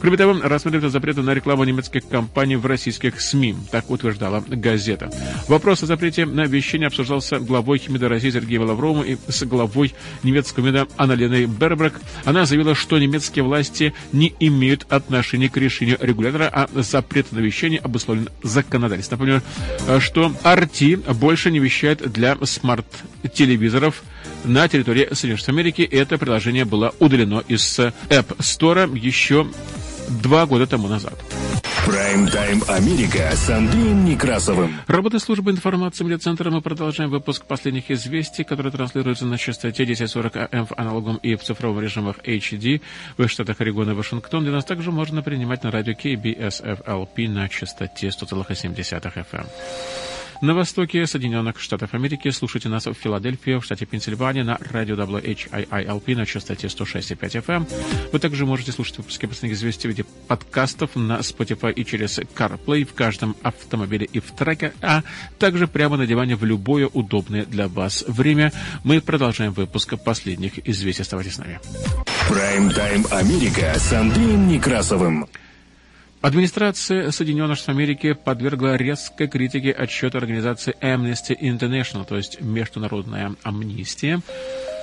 Кроме 0.00 0.16
того, 0.16 0.36
рассматривается 0.42 0.90
запрет 0.90 1.16
на 1.16 1.34
рекламу 1.34 1.64
немецких 1.64 2.08
компаний 2.08 2.56
в 2.56 2.66
российских 2.66 3.20
СМИ, 3.20 3.56
так 3.70 3.90
утверждала 3.90 4.42
газета. 4.46 5.10
Вопрос 5.48 5.82
о 5.82 5.86
запрете 5.86 6.26
на 6.26 6.46
вещание 6.46 6.86
обсуждался 6.86 7.38
главой 7.38 7.82
МИДа 7.86 8.08
России 8.08 8.30
Сергеем 8.30 8.62
Лавровым 8.62 9.02
и 9.04 9.16
с 9.28 9.44
главой 9.44 9.94
немецкого 10.22 10.66
МИДа 10.66 10.88
Анналеной 10.96 11.46
Бербрак. 11.46 12.00
Она 12.24 12.46
заявила, 12.46 12.74
что 12.74 12.98
немецкие 12.98 13.44
власти 13.44 13.92
не 14.12 14.34
имеют 14.40 14.86
отношения 14.88 15.48
к 15.48 15.56
решению 15.56 15.98
регулятора, 16.00 16.48
а 16.52 16.68
запрет 16.74 17.32
на 17.32 17.38
вещание 17.38 17.80
обусловлен 17.80 18.28
законодательством. 18.42 19.18
Напомню, 19.18 19.42
что 20.00 20.32
RT 20.44 21.14
больше 21.14 21.50
не 21.50 21.58
вещает 21.58 22.12
для 22.12 22.36
смарт-телевизоров 22.42 24.02
на 24.44 24.68
территории 24.68 25.08
Соединенных 25.12 25.40
Штатов 25.40 25.54
Америки. 25.54 25.82
Это 25.82 26.18
приложение 26.18 26.64
было 26.64 26.94
удалено 26.98 27.42
из 27.46 27.78
App 27.78 28.36
Store 28.38 28.96
еще 28.98 29.46
два 30.08 30.46
года 30.46 30.66
тому 30.66 30.88
назад. 30.88 31.18
Прайм-тайм 31.86 32.62
Америка 32.68 33.30
с 33.34 33.48
Андреем 33.48 34.04
Некрасовым. 34.04 34.74
Работа 34.86 35.18
службы 35.18 35.50
информации 35.52 36.04
медиацентра. 36.04 36.50
Мы 36.50 36.60
продолжаем 36.60 37.08
выпуск 37.08 37.46
последних 37.46 37.90
известий, 37.90 38.44
которые 38.44 38.72
транслируются 38.72 39.24
на 39.24 39.38
частоте 39.38 39.84
1040 39.84 40.36
АМ 40.36 40.66
в 40.66 40.72
аналоговом 40.76 41.16
и 41.22 41.34
в 41.34 41.42
цифровом 41.42 41.80
режимах 41.80 42.16
HD 42.18 42.82
в 43.16 43.26
штатах 43.28 43.62
Орегон 43.62 43.90
и 43.90 43.94
Вашингтон, 43.94 44.42
где 44.42 44.50
нас 44.50 44.66
также 44.66 44.90
можно 44.90 45.22
принимать 45.22 45.62
на 45.62 45.70
радио 45.70 45.94
KBSFLP 45.94 47.28
на 47.28 47.48
частоте 47.48 48.08
100,7 48.08 48.74
FM. 48.74 49.46
На 50.40 50.54
востоке 50.54 51.04
Соединенных 51.04 51.58
Штатов 51.58 51.94
Америки 51.94 52.30
слушайте 52.30 52.68
нас 52.68 52.86
в 52.86 52.92
Филадельфии, 52.92 53.58
в 53.58 53.64
штате 53.64 53.86
Пенсильвания 53.86 54.44
на 54.44 54.56
радио 54.70 54.94
WHIILP 54.94 56.14
на 56.14 56.26
частоте 56.26 56.68
106,5 56.68 57.44
FM. 57.44 57.68
Вы 58.12 58.18
также 58.20 58.46
можете 58.46 58.70
слушать 58.70 58.98
выпуски 58.98 59.26
последних 59.26 59.58
известий 59.58 59.88
в 59.88 59.90
виде 59.90 60.04
подкастов 60.28 60.94
на 60.94 61.18
Spotify 61.18 61.72
и 61.72 61.84
через 61.84 62.20
CarPlay 62.20 62.84
в 62.84 62.94
каждом 62.94 63.34
автомобиле 63.42 64.06
и 64.12 64.20
в 64.20 64.30
треке, 64.30 64.72
а 64.80 65.02
также 65.40 65.66
прямо 65.66 65.96
на 65.96 66.06
диване 66.06 66.36
в 66.36 66.44
любое 66.44 66.86
удобное 66.86 67.44
для 67.44 67.66
вас 67.66 68.04
время. 68.06 68.52
Мы 68.84 69.00
продолжаем 69.00 69.52
выпуск 69.52 69.94
последних 70.04 70.64
известий. 70.68 71.02
Оставайтесь 71.02 71.34
с 71.34 71.38
нами. 71.38 71.58
Прайм-тайм 72.28 73.06
Америка 73.10 73.74
с 73.76 73.92
Андреем 73.92 74.46
Некрасовым. 74.46 75.26
Администрация 76.20 77.12
Соединенных 77.12 77.58
Штатов 77.58 77.76
Америки 77.76 78.12
подвергла 78.12 78.74
резкой 78.74 79.28
критике 79.28 79.70
отчет 79.70 80.16
организации 80.16 80.74
Amnesty 80.80 81.38
International, 81.40 82.04
то 82.04 82.16
есть 82.16 82.40
Международная 82.40 83.36
амнистия. 83.44 84.20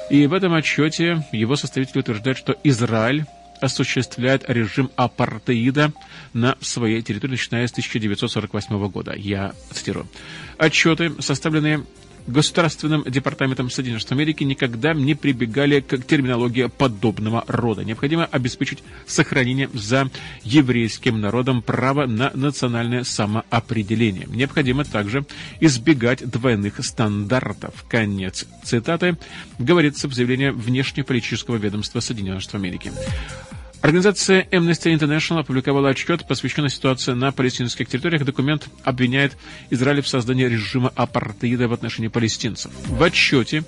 И 0.10 0.28
в 0.28 0.34
этом 0.34 0.54
отчете 0.54 1.26
его 1.34 1.58
составители 1.58 2.00
утверждают, 2.00 2.38
что 2.38 2.56
Израиль 2.64 3.26
осуществляет 3.60 4.50
режим 4.50 4.90
апартеида 4.96 5.92
на 6.34 6.56
своей 6.62 7.02
территории, 7.02 7.32
начиная 7.32 7.68
с 7.68 7.72
1948 7.72 8.88
года. 8.88 9.14
Я 9.16 9.54
цитирую. 9.72 10.08
Отчеты, 10.58 11.12
составленные 11.20 11.84
Государственным 12.28 13.04
департаментом 13.04 13.70
Соединенных 13.70 14.02
Штатов 14.02 14.18
Америки 14.18 14.44
никогда 14.44 14.94
не 14.94 15.14
прибегали 15.14 15.80
к 15.80 15.98
терминологии 16.06 16.66
подобного 16.66 17.44
рода. 17.48 17.84
Необходимо 17.84 18.26
обеспечить 18.26 18.84
сохранение 19.06 19.70
за 19.74 20.10
еврейским 20.44 21.22
народом 21.22 21.62
права 21.62 22.08
на 22.08 22.32
национальное 22.34 23.04
самоопределение. 23.04 24.26
Необходимо 24.28 24.86
также 24.86 25.26
избегать 25.60 26.28
двойных 26.28 26.84
стандартов. 26.84 27.86
Конец 27.88 28.46
цитаты 28.64 29.18
говорится 29.60 30.08
в 30.08 30.14
заявлении 30.14 30.50
внешнеполитического 30.50 31.58
ведомства 31.58 32.00
Соединенных 32.00 32.42
Штатов 32.42 32.62
Америки. 32.62 32.92
Организация 33.86 34.48
Amnesty 34.52 34.98
International 34.98 35.42
опубликовала 35.42 35.90
отчет, 35.90 36.28
посвященный 36.28 36.72
ситуации 36.72 37.14
на 37.14 37.32
палестинских 37.32 37.88
территориях. 37.88 38.26
Документ 38.26 38.68
обвиняет 38.84 39.38
Израиль 39.70 40.02
в 40.02 40.08
создании 40.08 40.46
режима 40.46 40.92
апартеида 40.96 41.68
в 41.68 41.74
отношении 41.74 42.08
палестинцев. 42.08 42.72
В 42.88 43.04
отчете 43.04 43.64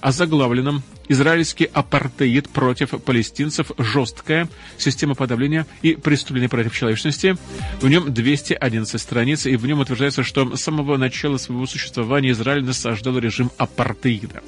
озаглавленном 0.00 0.82
«Израильский 1.10 1.64
апартеид 1.64 2.48
против 2.48 2.90
палестинцев. 3.02 3.70
Жесткая 3.76 4.48
система 4.78 5.14
подавления 5.14 5.66
и 5.82 5.94
преступления 5.94 6.48
против 6.48 6.74
человечности». 6.74 7.36
В 7.80 7.88
нем 7.88 8.12
211 8.12 9.00
страниц, 9.00 9.46
и 9.46 9.56
в 9.56 9.66
нем 9.66 9.80
утверждается, 9.80 10.22
что 10.22 10.56
с 10.56 10.60
самого 10.62 10.96
начала 10.96 11.36
своего 11.36 11.66
существования 11.66 12.30
Израиль 12.30 12.64
насаждал 12.64 13.18
режим 13.18 13.50
апартеида. 13.58 14.42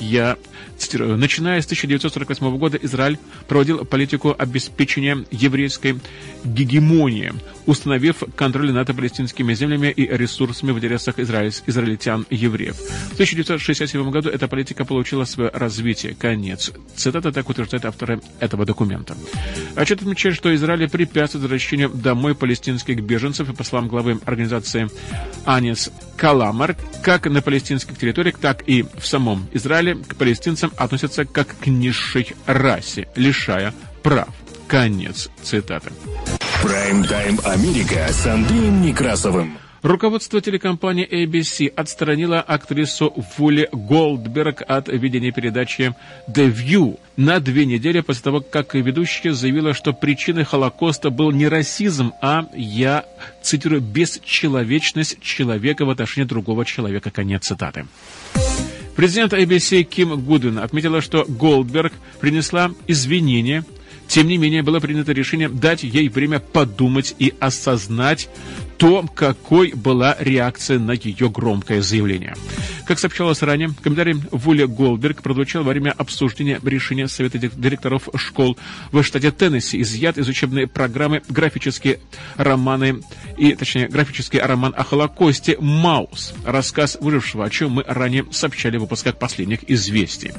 Я 0.00 0.36
цитирую, 0.76 1.16
«Начиная 1.16 1.60
с 1.60 1.66
1948 1.66 2.58
года 2.58 2.78
Израиль 2.82 3.18
проводил 3.48 3.84
политику 3.84 4.34
обеспечения 4.36 5.24
еврейской 5.30 5.98
гегемонии, 6.44 7.32
установив 7.66 8.22
контроль 8.36 8.72
над 8.72 8.86
палестинскими 8.88 9.54
землями 9.54 9.88
и 9.88 10.06
ресурсами 10.06 10.72
в 10.72 10.78
интересах 10.78 11.18
израильтян-евреев. 11.18 12.76
В 12.76 13.12
1967 13.14 14.10
году 14.10 14.30
эта 14.30 14.48
политика 14.48 14.84
получила 14.84 15.24
свое 15.24 15.50
развитие. 15.50 16.07
Конец. 16.14 16.72
Цитата 16.96 17.32
так 17.32 17.48
утверждает 17.48 17.84
авторы 17.84 18.20
этого 18.40 18.64
документа. 18.64 19.16
Отчет 19.76 20.02
отмечает, 20.02 20.36
что 20.36 20.54
Израиль 20.54 20.88
препятствует 20.88 21.42
возвращению 21.42 21.90
домой 21.90 22.34
палестинских 22.34 23.00
беженцев, 23.02 23.48
и 23.48 23.54
по 23.54 23.64
словам 23.64 23.88
главы 23.88 24.18
организации 24.24 24.88
Анис 25.44 25.90
Каламар, 26.16 26.76
как 27.02 27.26
на 27.26 27.42
палестинских 27.42 27.96
территориях, 27.98 28.38
так 28.38 28.62
и 28.66 28.82
в 28.82 29.06
самом 29.06 29.48
Израиле 29.52 29.94
к 29.96 30.16
палестинцам 30.16 30.72
относятся 30.76 31.24
как 31.24 31.56
к 31.58 31.66
низшей 31.66 32.34
расе, 32.46 33.08
лишая 33.14 33.74
прав. 34.02 34.28
Конец 34.66 35.30
цитаты. 35.42 35.90
Прайм-тайм 36.62 37.38
Америка 37.44 38.08
с 38.10 38.26
Андреем 38.26 38.82
Некрасовым. 38.82 39.56
Руководство 39.88 40.42
телекомпании 40.42 41.08
ABC 41.08 41.68
отстранило 41.68 42.42
актрису 42.42 43.10
Вули 43.38 43.70
Голдберг 43.72 44.60
от 44.68 44.88
ведения 44.88 45.32
передачи 45.32 45.94
«The 46.28 46.54
View» 46.54 47.00
на 47.16 47.40
две 47.40 47.64
недели 47.64 48.00
после 48.00 48.22
того, 48.22 48.42
как 48.42 48.74
ведущая 48.74 49.32
заявила, 49.32 49.72
что 49.72 49.94
причиной 49.94 50.44
Холокоста 50.44 51.08
был 51.08 51.30
не 51.30 51.48
расизм, 51.48 52.12
а, 52.20 52.44
я 52.54 53.06
цитирую, 53.42 53.80
«бесчеловечность 53.80 55.22
человека 55.22 55.86
в 55.86 55.90
отношении 55.90 56.28
другого 56.28 56.66
человека». 56.66 57.10
Конец 57.10 57.46
цитаты. 57.46 57.86
Президент 58.94 59.32
ABC 59.32 59.84
Ким 59.84 60.22
Гудвин 60.22 60.58
отметила, 60.58 61.00
что 61.00 61.24
Голдберг 61.26 61.94
принесла 62.20 62.72
извинения 62.86 63.64
тем 64.08 64.26
не 64.26 64.38
менее, 64.38 64.62
было 64.62 64.80
принято 64.80 65.12
решение 65.12 65.50
дать 65.50 65.82
ей 65.82 66.08
время 66.08 66.40
подумать 66.40 67.14
и 67.18 67.34
осознать 67.40 68.30
то, 68.78 69.04
какой 69.14 69.72
была 69.72 70.16
реакция 70.18 70.78
на 70.78 70.92
ее 70.92 71.28
громкое 71.28 71.82
заявление. 71.82 72.34
Как 72.86 72.98
сообщалось 72.98 73.42
ранее, 73.42 73.70
комментарий 73.82 74.14
Вуля 74.30 74.66
Голдберг 74.66 75.20
прозвучал 75.20 75.62
во 75.62 75.72
время 75.72 75.90
обсуждения 75.90 76.58
решения 76.64 77.06
Совета 77.06 77.38
директоров 77.38 78.08
школ 78.14 78.56
в 78.92 79.02
штате 79.02 79.30
Теннесси. 79.30 79.82
Изъят 79.82 80.16
из 80.16 80.26
учебной 80.28 80.66
программы 80.66 81.20
графические 81.28 81.98
романы, 82.36 83.02
и, 83.36 83.54
точнее, 83.54 83.88
графический 83.88 84.40
роман 84.40 84.72
о 84.76 84.84
Холокосте 84.84 85.58
«Маус». 85.60 86.32
Рассказ 86.46 86.96
выжившего, 87.00 87.44
о 87.44 87.50
чем 87.50 87.72
мы 87.72 87.84
ранее 87.86 88.24
сообщали 88.30 88.78
в 88.78 88.82
выпусках 88.82 89.18
последних 89.18 89.68
известий. 89.68 90.32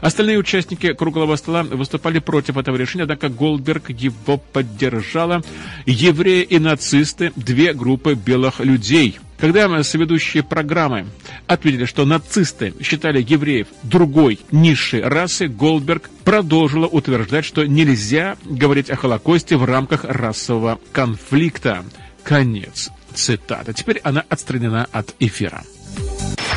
Остальные 0.00 0.38
участники 0.38 0.92
круглого 0.92 1.36
стола 1.36 1.62
выступали 1.62 2.18
против 2.18 2.56
этого 2.56 2.76
решения, 2.76 3.04
однако 3.04 3.28
Голдберг 3.28 3.90
его 3.90 4.36
поддержала. 4.36 5.42
Евреи 5.86 6.42
и 6.42 6.58
нацисты– 6.58 7.32
две 7.36 7.72
группы 7.76 8.14
белых 8.14 8.60
людей– 8.60 9.18
когда 9.38 9.82
соведущие 9.82 10.42
программы 10.42 11.06
ответили, 11.46 11.84
что 11.84 12.04
нацисты 12.04 12.72
считали 12.82 13.24
евреев 13.26 13.66
другой 13.82 14.40
низшей 14.50 15.02
расы, 15.02 15.46
Голдберг 15.48 16.08
продолжила 16.24 16.86
утверждать, 16.86 17.44
что 17.44 17.66
нельзя 17.66 18.36
говорить 18.44 18.88
о 18.88 18.96
Холокосте 18.96 19.56
в 19.56 19.64
рамках 19.64 20.04
расового 20.04 20.78
конфликта. 20.92 21.84
Конец 22.24 22.90
цитата. 23.14 23.72
Теперь 23.72 24.00
она 24.02 24.24
отстранена 24.28 24.86
от 24.90 25.14
эфира. 25.20 25.62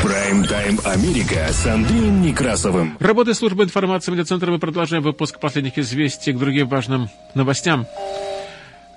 Прайм-тайм 0.01 0.79
Америка 0.85 1.47
с 1.51 1.65
Андреем 1.67 2.21
Некрасовым. 2.21 2.95
Работая 2.99 3.33
службы 3.33 3.65
информации 3.65 4.11
медиацентра, 4.13 4.49
мы 4.49 4.57
продолжаем 4.57 5.03
выпуск 5.03 5.39
последних 5.41 5.77
известий 5.77 6.31
к 6.31 6.37
другим 6.37 6.69
важным 6.69 7.09
новостям. 7.35 7.85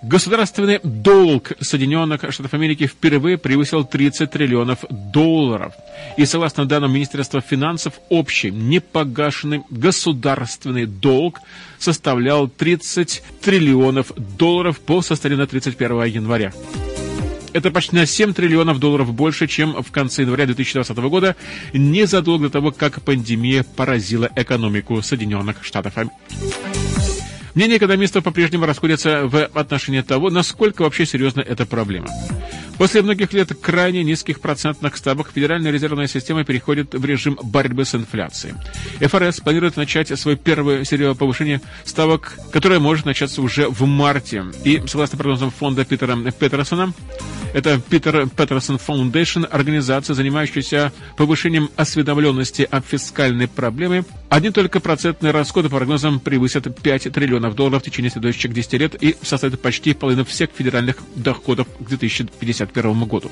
Государственный 0.03 0.81
долг 0.83 1.53
Соединенных 1.61 2.21
Штатов 2.33 2.55
Америки 2.55 2.89
впервые 2.89 3.39
превысил 3.39 3.85
30 3.85 4.29
триллионов 4.29 4.85
долларов. 4.91 5.75
И 6.17 6.25
согласно 6.25 6.67
данным 6.67 6.93
Министерства 6.93 7.41
финансов, 7.41 7.95
общий 8.09 8.51
непогашенный 8.51 9.63
государственный 9.71 10.87
долг 10.87 11.39
составлял 11.79 12.49
30 12.49 13.23
триллионов 13.41 14.13
долларов 14.17 14.81
по 14.81 15.03
состоянию 15.03 15.39
на 15.39 15.47
31 15.47 16.05
января. 16.07 16.53
Это 17.53 17.71
почти 17.71 17.95
на 17.95 18.05
7 18.05 18.33
триллионов 18.33 18.81
долларов 18.81 19.13
больше, 19.13 19.47
чем 19.47 19.83
в 19.83 19.93
конце 19.93 20.23
января 20.23 20.47
2020 20.47 20.97
года, 20.97 21.37
незадолго 21.73 22.47
до 22.47 22.51
того, 22.51 22.73
как 22.73 23.03
пандемия 23.03 23.63
поразила 23.63 24.29
экономику 24.35 25.01
Соединенных 25.01 25.63
Штатов 25.63 25.97
Америки. 25.97 26.92
Мнения 27.55 27.77
экономистов 27.77 28.25
по-прежнему 28.25 28.65
расходятся 28.65 29.27
в 29.27 29.45
отношении 29.55 30.01
того, 30.01 30.31
насколько 30.31 30.83
вообще 30.83 31.05
серьезна 31.05 31.41
эта 31.41 31.67
проблема. 31.67 32.09
После 32.79 33.03
многих 33.03 33.33
лет 33.33 33.53
крайне 33.61 34.03
низких 34.03 34.41
процентных 34.41 34.97
ставок 34.97 35.31
Федеральная 35.33 35.71
резервная 35.71 36.07
система 36.07 36.45
переходит 36.45 36.95
в 36.95 37.05
режим 37.05 37.39
борьбы 37.43 37.85
с 37.85 37.95
инфляцией. 37.95 38.55
ФРС 39.01 39.41
планирует 39.41 39.77
начать 39.77 40.19
свое 40.19 40.37
первое 40.37 40.85
серию 40.85 41.15
повышения 41.15 41.61
ставок, 41.85 42.39
которое 42.51 42.81
может 42.81 43.07
начаться 43.07 43.43
уже 43.43 43.69
в 43.69 43.87
марте. 43.87 44.45
И, 44.65 44.83
согласно 44.87 45.19
прогнозам 45.19 45.51
фонда 45.51 45.85
Питера 45.85 46.17
Петерсона, 46.17 46.93
это 47.53 47.79
Питер 47.79 48.29
Петерсон 48.31 48.77
Foundation, 48.77 49.45
организация, 49.45 50.15
занимающаяся 50.15 50.93
повышением 51.17 51.69
осведомленности 51.77 52.67
о 52.71 52.81
фискальной 52.81 53.47
проблеме. 53.47 54.05
Одни 54.31 54.51
только 54.51 54.81
процентные 54.81 55.33
расходы 55.33 55.69
по 55.69 55.77
прогнозам 55.77 56.19
превысят 56.19 56.81
5 56.81 57.13
триллионов 57.13 57.55
долларов 57.55 57.83
в 57.83 57.85
течение 57.85 58.11
следующих 58.11 58.55
10 58.55 58.73
лет 58.75 59.03
и 59.03 59.17
составят 59.21 59.61
почти 59.61 59.93
половину 59.93 60.25
всех 60.25 60.49
федеральных 60.57 60.97
доходов 61.15 61.69
к 61.79 61.89
2051 62.67 63.09
году. 63.09 63.31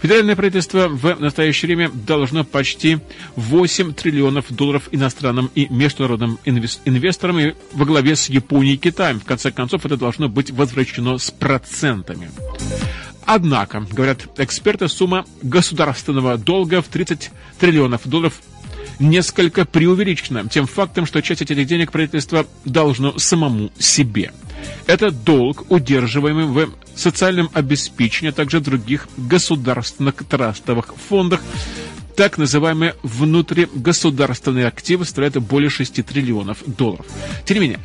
Федеральное 0.00 0.34
правительство 0.34 0.88
в 0.88 1.20
настоящее 1.20 1.66
время 1.66 1.90
должно 1.90 2.42
почти 2.42 3.00
8 3.36 3.92
триллионов 3.92 4.46
долларов 4.50 4.88
иностранным 4.92 5.50
и 5.54 5.66
международным 5.68 6.38
инвесторам 6.46 7.38
и 7.38 7.54
во 7.74 7.84
главе 7.84 8.16
с 8.16 8.30
Японией 8.30 8.76
и 8.76 8.78
Китаем. 8.78 9.20
В 9.20 9.24
конце 9.24 9.50
концов, 9.50 9.84
это 9.84 9.98
должно 9.98 10.30
быть 10.30 10.50
возвращено 10.50 11.18
с 11.18 11.30
процентами. 11.30 12.30
Однако, 13.26 13.86
говорят 13.92 14.26
эксперты, 14.38 14.88
сумма 14.88 15.26
государственного 15.42 16.38
долга 16.38 16.80
в 16.80 16.88
30 16.88 17.30
триллионов 17.58 18.08
долларов 18.08 18.40
несколько 19.00 19.64
преувеличена 19.64 20.48
тем 20.48 20.66
фактом, 20.66 21.06
что 21.06 21.22
часть 21.22 21.42
этих 21.42 21.66
денег 21.66 21.90
правительство 21.90 22.46
должно 22.64 23.18
самому 23.18 23.72
себе. 23.78 24.32
Это 24.86 25.10
долг, 25.10 25.64
удерживаемый 25.70 26.44
в 26.46 26.70
социальном 26.94 27.50
обеспечении, 27.54 28.30
а 28.30 28.32
также 28.32 28.60
других 28.60 29.08
государственных 29.16 30.16
трастовых 30.28 30.94
фондах, 31.08 31.40
так 32.16 32.38
называемые 32.38 32.94
внутригосударственные 33.02 34.66
активы 34.66 35.04
составляют 35.04 35.36
более 35.38 35.70
6 35.70 36.04
триллионов 36.04 36.58
долларов. 36.66 37.06
Тем 37.44 37.56
не 37.56 37.60
менее, 37.60 37.80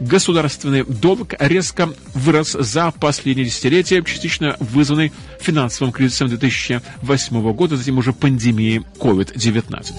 государственный 0.00 0.84
долг 0.84 1.34
резко 1.38 1.88
вырос 2.14 2.52
за 2.58 2.90
последние 2.92 3.46
десятилетия, 3.46 4.02
частично 4.02 4.56
вызванный 4.60 5.12
финансовым 5.40 5.92
кризисом 5.92 6.28
2008 6.28 7.52
года, 7.52 7.76
затем 7.76 7.98
уже 7.98 8.12
пандемией 8.12 8.82
COVID-19. 8.98 9.94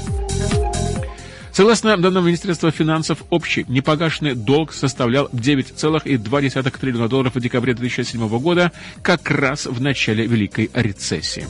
Согласно 1.56 1.96
данным 1.96 2.26
Министерства 2.26 2.70
финансов, 2.70 3.24
общий 3.30 3.64
непогашенный 3.70 4.36
долг 4.36 4.74
составлял 4.74 5.30
9,2 5.32 6.78
триллиона 6.78 7.08
долларов 7.08 7.34
в 7.34 7.40
декабре 7.40 7.74
2007 7.74 8.28
года, 8.40 8.74
как 9.02 9.32
раз 9.32 9.66
в 9.66 9.80
начале 9.80 10.28
Великой 10.28 10.70
рецессии. 10.74 11.48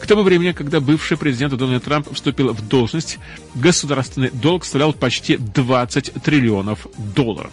К 0.00 0.06
тому 0.06 0.22
времени, 0.22 0.52
когда 0.52 0.80
бывший 0.80 1.18
президент 1.18 1.54
Дональд 1.54 1.84
Трамп 1.84 2.08
вступил 2.14 2.54
в 2.54 2.66
должность, 2.66 3.18
государственный 3.54 4.30
долг 4.30 4.64
составлял 4.64 4.94
почти 4.94 5.36
20 5.36 6.14
триллионов 6.22 6.86
долларов. 7.14 7.52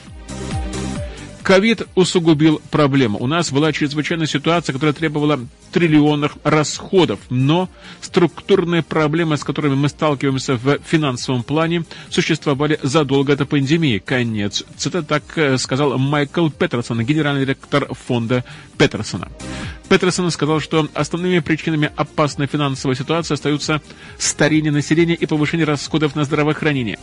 Ковид 1.49 1.87
усугубил 1.95 2.61
проблему. 2.69 3.17
У 3.19 3.25
нас 3.25 3.51
была 3.51 3.73
чрезвычайная 3.73 4.27
ситуация, 4.27 4.71
которая 4.71 4.93
требовала 4.93 5.39
триллионных 5.71 6.33
расходов, 6.43 7.19
но 7.31 7.69
структурные 8.01 8.83
проблемы, 8.83 9.35
с 9.35 9.43
которыми 9.43 9.73
мы 9.73 9.89
сталкиваемся 9.89 10.57
в 10.57 10.77
финансовом 10.85 11.41
плане, 11.41 11.85
существовали 12.11 12.79
задолго 12.83 13.35
до 13.35 13.47
пандемии. 13.47 13.97
Конец. 13.97 14.63
Это 14.85 15.01
так 15.01 15.23
э, 15.37 15.57
сказал 15.57 15.97
Майкл 15.97 16.49
Петерсон, 16.49 17.03
генеральный 17.03 17.45
директор 17.45 17.91
фонда 17.95 18.45
Петерсона. 18.77 19.27
Петерсон 19.89 20.29
сказал, 20.29 20.59
что 20.59 20.87
основными 20.93 21.39
причинами 21.39 21.91
опасной 21.95 22.45
финансовой 22.45 22.95
ситуации 22.95 23.33
остаются 23.33 23.81
старение 24.19 24.71
населения 24.71 25.15
и 25.15 25.25
повышение 25.25 25.65
расходов 25.65 26.15
на 26.15 26.23
здравоохранение. 26.23 26.99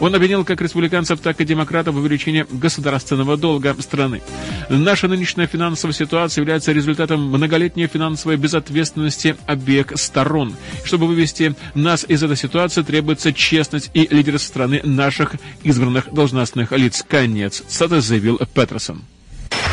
Он 0.00 0.14
обвинил 0.14 0.44
как 0.44 0.60
республиканцев, 0.62 1.20
так 1.20 1.40
и 1.40 1.44
демократов 1.44 1.94
в 1.94 1.98
увеличении 1.98 2.46
государственного 2.50 3.36
долга 3.36 3.76
страны. 3.80 4.22
Наша 4.70 5.08
нынешняя 5.08 5.46
финансовая 5.46 5.92
ситуация 5.92 6.42
является 6.42 6.72
результатом 6.72 7.20
многолетней 7.20 7.86
финансовой 7.86 8.36
безответственности 8.36 9.36
обеих 9.46 9.92
сторон. 9.96 10.56
Чтобы 10.84 11.06
вывести 11.06 11.54
нас 11.74 12.04
из 12.08 12.22
этой 12.22 12.36
ситуации, 12.36 12.82
требуется 12.82 13.32
честность 13.32 13.90
и 13.92 14.08
лидерство 14.10 14.48
страны 14.48 14.80
наших 14.84 15.34
избранных 15.62 16.12
должностных 16.12 16.72
лиц. 16.72 17.04
Конец. 17.06 17.62
Сада 17.68 18.00
заявил 18.00 18.40
Петерсон. 18.54 19.02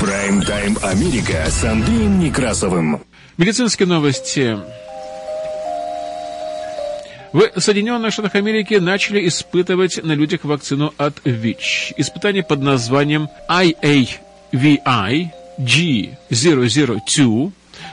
Прайм-тайм 0.02 0.78
Америка 0.82 1.46
с 1.50 1.64
Андреем 1.66 2.20
Некрасовым. 2.20 3.02
Медицинские 3.38 3.88
новости. 3.88 4.58
В 7.34 7.60
Соединенных 7.60 8.14
Штатах 8.14 8.36
Америки 8.36 8.76
начали 8.76 9.28
испытывать 9.28 10.02
на 10.04 10.14
людях 10.14 10.46
вакцину 10.46 10.94
от 10.98 11.20
ВИЧ. 11.26 11.94
Испытание 11.98 12.44
под 12.44 12.62
названием 12.62 13.28
IAVI 13.50 15.28
G002 15.60 17.52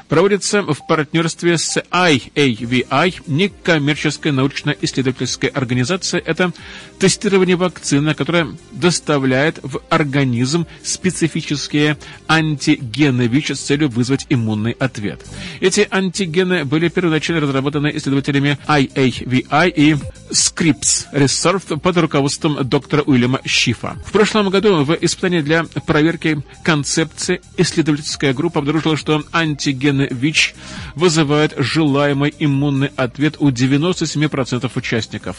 проводится 0.09 0.63
в 0.63 0.87
партнерстве 0.87 1.59
с 1.59 1.77
IAVI, 1.91 3.23
некоммерческая 3.27 4.33
научно-исследовательская 4.33 5.51
организация. 5.51 6.21
Это 6.25 6.53
тестирование 6.99 7.57
вакцины, 7.57 8.15
которая 8.15 8.49
доставляет 8.73 9.59
в 9.63 9.81
организм 9.91 10.67
специфические 10.83 11.99
антигены 12.29 13.27
ВИЧ 13.27 13.53
с 13.53 13.61
целью 13.61 13.89
вызвать 13.89 14.27
иммунный 14.29 14.73
ответ. 14.73 15.25
Эти 15.61 15.87
антигены 15.91 16.65
были 16.65 16.89
первоначально 16.89 17.43
разработаны 17.43 17.93
исследователями 17.95 18.59
IAVI 18.67 19.73
и 19.75 19.97
Scripps 20.31 21.07
Research 21.13 21.79
под 21.79 21.97
руководством 21.97 22.69
доктора 22.69 23.03
Уильяма 23.03 23.41
Шифа. 23.45 23.97
В 24.05 24.13
прошлом 24.13 24.51
году 24.51 24.85
в 24.85 24.97
испытании 25.01 25.41
для 25.41 25.65
проверки 25.65 26.43
концепции 26.63 27.41
исследовательская 27.57 28.35
группа 28.35 28.61
обнаружила, 28.61 28.97
что 28.97 29.25
антигены 29.97 30.09
ВИЧ 30.11 30.55
вызывают 30.95 31.55
желаемый 31.57 32.35
иммунный 32.39 32.91
ответ 32.97 33.37
у 33.39 33.51
97% 33.51 34.71
участников. 34.75 35.37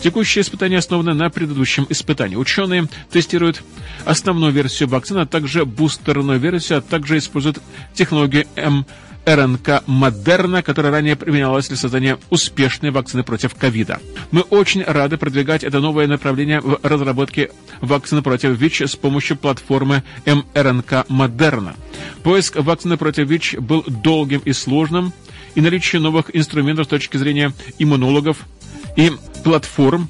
Текущее 0.00 0.42
испытание 0.42 0.78
основано 0.78 1.14
на 1.14 1.30
предыдущем 1.30 1.86
испытании. 1.88 2.36
Ученые 2.36 2.88
тестируют 3.10 3.62
основную 4.04 4.52
версию 4.52 4.88
вакцины, 4.88 5.20
а 5.20 5.26
также 5.26 5.64
бустерную 5.64 6.38
версию, 6.38 6.78
а 6.78 6.80
также 6.82 7.18
используют 7.18 7.60
технологию 7.94 8.46
М. 8.56 8.86
РНК 9.28 9.82
Модерна, 9.86 10.62
которая 10.62 10.92
ранее 10.92 11.14
применялась 11.14 11.68
для 11.68 11.76
создания 11.76 12.18
успешной 12.30 12.90
вакцины 12.90 13.22
против 13.22 13.54
ковида. 13.54 14.00
Мы 14.30 14.40
очень 14.40 14.82
рады 14.82 15.18
продвигать 15.18 15.64
это 15.64 15.80
новое 15.80 16.06
направление 16.06 16.60
в 16.60 16.80
разработке 16.82 17.50
вакцины 17.82 18.22
против 18.22 18.58
ВИЧ 18.58 18.82
с 18.82 18.96
помощью 18.96 19.36
платформы 19.36 20.02
МРНК 20.24 21.04
Модерна. 21.08 21.74
Поиск 22.22 22.56
вакцины 22.56 22.96
против 22.96 23.28
ВИЧ 23.28 23.56
был 23.56 23.84
долгим 24.02 24.40
и 24.44 24.52
сложным, 24.52 25.12
и 25.54 25.60
наличие 25.60 26.00
новых 26.00 26.34
инструментов 26.34 26.86
с 26.86 26.88
точки 26.88 27.16
зрения 27.16 27.52
иммунологов 27.78 28.46
и 28.96 29.12
платформ 29.44 30.08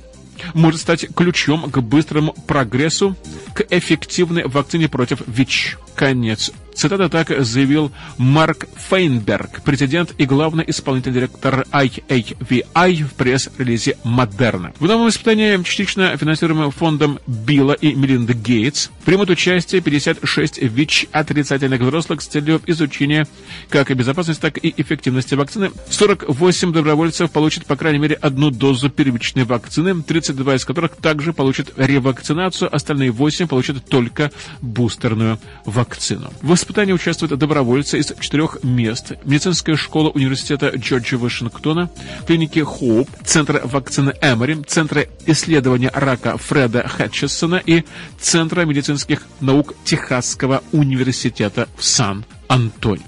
может 0.54 0.80
стать 0.80 1.06
ключом 1.14 1.70
к 1.70 1.78
быстрому 1.78 2.34
прогрессу 2.46 3.16
к 3.54 3.66
эффективной 3.70 4.46
вакцине 4.46 4.88
против 4.88 5.22
ВИЧ. 5.26 5.78
Конец 5.94 6.52
Цитата 6.78 7.08
так 7.08 7.44
заявил 7.44 7.90
Марк 8.18 8.68
Фейнберг, 8.88 9.62
президент 9.62 10.14
и 10.16 10.26
главный 10.26 10.62
исполнительный 10.68 11.16
директор 11.16 11.66
IAVI 11.72 13.04
в 13.04 13.14
пресс-релизе 13.14 13.96
Модерна. 14.04 14.72
В 14.78 14.86
новом 14.86 15.08
испытании, 15.08 15.60
частично 15.64 16.16
финансируемом 16.16 16.70
фондом 16.70 17.18
Билла 17.26 17.72
и 17.72 17.94
Мелинда 17.94 18.32
Гейтс, 18.32 18.90
примут 19.04 19.28
участие 19.28 19.80
56 19.80 20.62
ВИЧ-отрицательных 20.62 21.80
взрослых 21.80 22.22
с 22.22 22.28
целью 22.28 22.62
изучения 22.68 23.26
как 23.70 23.92
безопасности, 23.96 24.40
так 24.40 24.64
и 24.64 24.72
эффективности 24.76 25.34
вакцины. 25.34 25.72
48 25.90 26.72
добровольцев 26.72 27.32
получат 27.32 27.66
по 27.66 27.74
крайней 27.74 27.98
мере 27.98 28.14
одну 28.14 28.52
дозу 28.52 28.88
первичной 28.88 29.42
вакцины, 29.42 30.00
32 30.00 30.54
из 30.54 30.64
которых 30.64 30.94
также 30.94 31.32
получат 31.32 31.72
ревакцинацию, 31.76 32.72
остальные 32.72 33.10
8 33.10 33.48
получат 33.48 33.84
только 33.84 34.30
бустерную 34.60 35.40
вакцину. 35.64 36.32
В 36.40 36.52
испытании 36.68 36.92
участвуют 36.92 37.38
добровольцы 37.38 37.98
из 37.98 38.12
четырех 38.20 38.62
мест. 38.62 39.12
Медицинская 39.24 39.74
школа 39.74 40.10
университета 40.10 40.68
Джорджа 40.68 41.16
Вашингтона, 41.16 41.88
клиники 42.26 42.58
Хоуп, 42.58 43.08
Центра 43.24 43.62
вакцины 43.64 44.12
Эмори, 44.20 44.62
Центра 44.66 45.06
исследования 45.24 45.90
рака 45.94 46.36
Фреда 46.36 46.86
Хэтчесона 46.86 47.56
и 47.64 47.84
Центра 48.20 48.66
медицинских 48.66 49.22
наук 49.40 49.74
Техасского 49.84 50.62
университета 50.72 51.68
в 51.78 51.84
Сан-Антонио. 51.84 53.02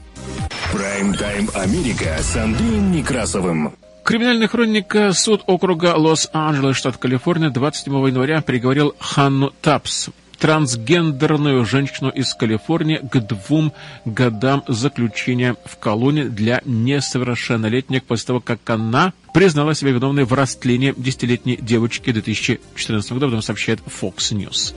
Прайм-тайм 0.72 1.50
Америка 1.52 2.16
с 2.18 2.36
Андреем 2.36 2.92
Некрасовым. 2.92 3.74
Криминальная 4.04 4.48
хроника 4.48 5.12
суд 5.12 5.42
округа 5.46 5.94
Лос-Анджелес, 5.96 6.76
штат 6.76 6.96
Калифорния, 6.96 7.50
27 7.50 7.92
января 8.08 8.40
приговорил 8.40 8.94
Ханну 8.98 9.52
Тапс, 9.60 10.08
трансгендерную 10.40 11.64
женщину 11.66 12.10
из 12.10 12.34
Калифорнии 12.34 12.96
к 12.96 13.20
двум 13.20 13.72
годам 14.04 14.64
заключения 14.66 15.54
в 15.64 15.76
колонии 15.76 16.24
для 16.24 16.62
несовершеннолетних 16.64 18.04
после 18.04 18.26
того, 18.26 18.40
как 18.40 18.68
она 18.68 19.12
признала 19.34 19.74
себя 19.74 19.92
виновной 19.92 20.24
в 20.24 20.32
растлении 20.32 20.94
десятилетней 20.96 21.58
девочки 21.60 22.10
в 22.10 22.14
2014 22.14 23.12
году, 23.12 23.36
об 23.36 23.42
сообщает 23.42 23.80
Fox 23.80 24.32
News. 24.32 24.74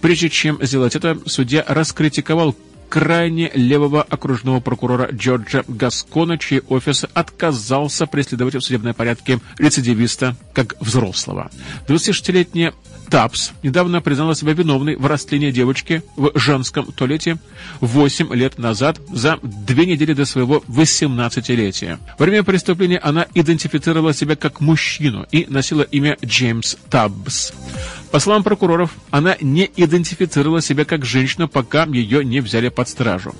Прежде 0.00 0.30
чем 0.30 0.58
сделать 0.62 0.96
это, 0.96 1.18
судья 1.26 1.64
раскритиковал 1.66 2.54
крайне 2.88 3.50
левого 3.54 4.02
окружного 4.02 4.60
прокурора 4.60 5.08
Джорджа 5.12 5.64
Гаскона, 5.68 6.38
чей 6.38 6.60
офис 6.68 7.04
отказался 7.14 8.06
преследовать 8.06 8.54
в 8.54 8.60
судебном 8.60 8.94
порядке 8.94 9.40
рецидивиста 9.58 10.36
как 10.52 10.80
взрослого. 10.80 11.50
26-летняя 11.88 12.72
Тапс 13.08 13.52
недавно 13.62 14.00
признала 14.00 14.34
себя 14.34 14.52
виновной 14.52 14.96
в 14.96 15.06
растлении 15.06 15.50
девочки 15.50 16.02
в 16.16 16.32
женском 16.38 16.86
туалете 16.92 17.38
8 17.80 18.34
лет 18.34 18.58
назад, 18.58 19.00
за 19.12 19.38
две 19.42 19.86
недели 19.86 20.12
до 20.12 20.24
своего 20.24 20.62
18-летия. 20.68 21.98
Во 22.18 22.24
время 22.24 22.42
преступления 22.42 22.98
она 22.98 23.26
идентифицировала 23.34 24.12
себя 24.12 24.36
как 24.36 24.60
мужчину 24.60 25.26
и 25.30 25.46
носила 25.48 25.82
имя 25.82 26.16
Джеймс 26.24 26.76
Табс. 26.90 27.52
По 28.10 28.20
словам 28.20 28.42
прокуроров, 28.42 28.92
она 29.10 29.36
не 29.40 29.70
идентифицировала 29.76 30.62
себя 30.62 30.84
как 30.84 31.04
женщину, 31.04 31.48
пока 31.48 31.84
ее 31.84 32.24
не 32.24 32.40
взяли 32.40 32.68
под 32.68 32.88
стражу. 32.88 33.34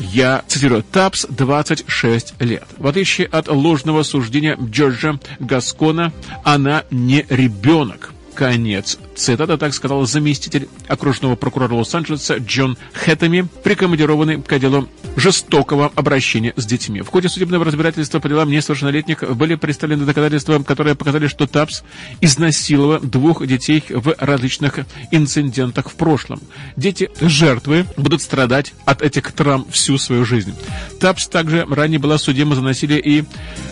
Я 0.00 0.42
цитирую, 0.46 0.82
Тапс 0.82 1.26
26 1.28 2.34
лет. 2.40 2.66
В 2.78 2.86
отличие 2.86 3.26
от 3.26 3.48
ложного 3.48 4.02
суждения 4.02 4.56
Джорджа 4.60 5.18
Гаскона, 5.38 6.12
она 6.44 6.84
не 6.90 7.24
ребенок. 7.28 8.12
Конец. 8.34 8.98
Цитата, 9.14 9.58
так 9.58 9.74
сказал 9.74 10.06
заместитель 10.06 10.68
окружного 10.88 11.36
прокурора 11.36 11.74
Лос-Анджелеса 11.74 12.36
Джон 12.36 12.76
Хэттами, 12.92 13.46
прикомандированный 13.62 14.42
к 14.42 14.52
отделу 14.52 14.88
жестокого 15.16 15.92
обращения 15.94 16.54
с 16.56 16.64
детьми. 16.64 17.02
В 17.02 17.08
ходе 17.08 17.28
судебного 17.28 17.64
разбирательства 17.64 18.20
по 18.20 18.28
делам 18.28 18.50
несовершеннолетних 18.50 19.22
были 19.36 19.54
представлены 19.56 20.04
доказательства, 20.04 20.62
которые 20.62 20.94
показали, 20.94 21.26
что 21.26 21.46
ТАПС 21.46 21.82
изнасиловала 22.20 23.00
двух 23.00 23.46
детей 23.46 23.84
в 23.88 24.14
различных 24.18 24.80
инцидентах 25.10 25.90
в 25.90 25.94
прошлом. 25.94 26.40
Дети 26.76 27.10
жертвы 27.20 27.86
будут 27.96 28.22
страдать 28.22 28.72
от 28.86 29.02
этих 29.02 29.32
травм 29.32 29.66
всю 29.70 29.98
свою 29.98 30.24
жизнь. 30.24 30.54
ТАПС 31.00 31.28
также 31.28 31.66
ранее 31.68 31.98
была 31.98 32.18
судима 32.18 32.54
за 32.54 32.62
насилие 32.62 33.00
и 33.00 33.24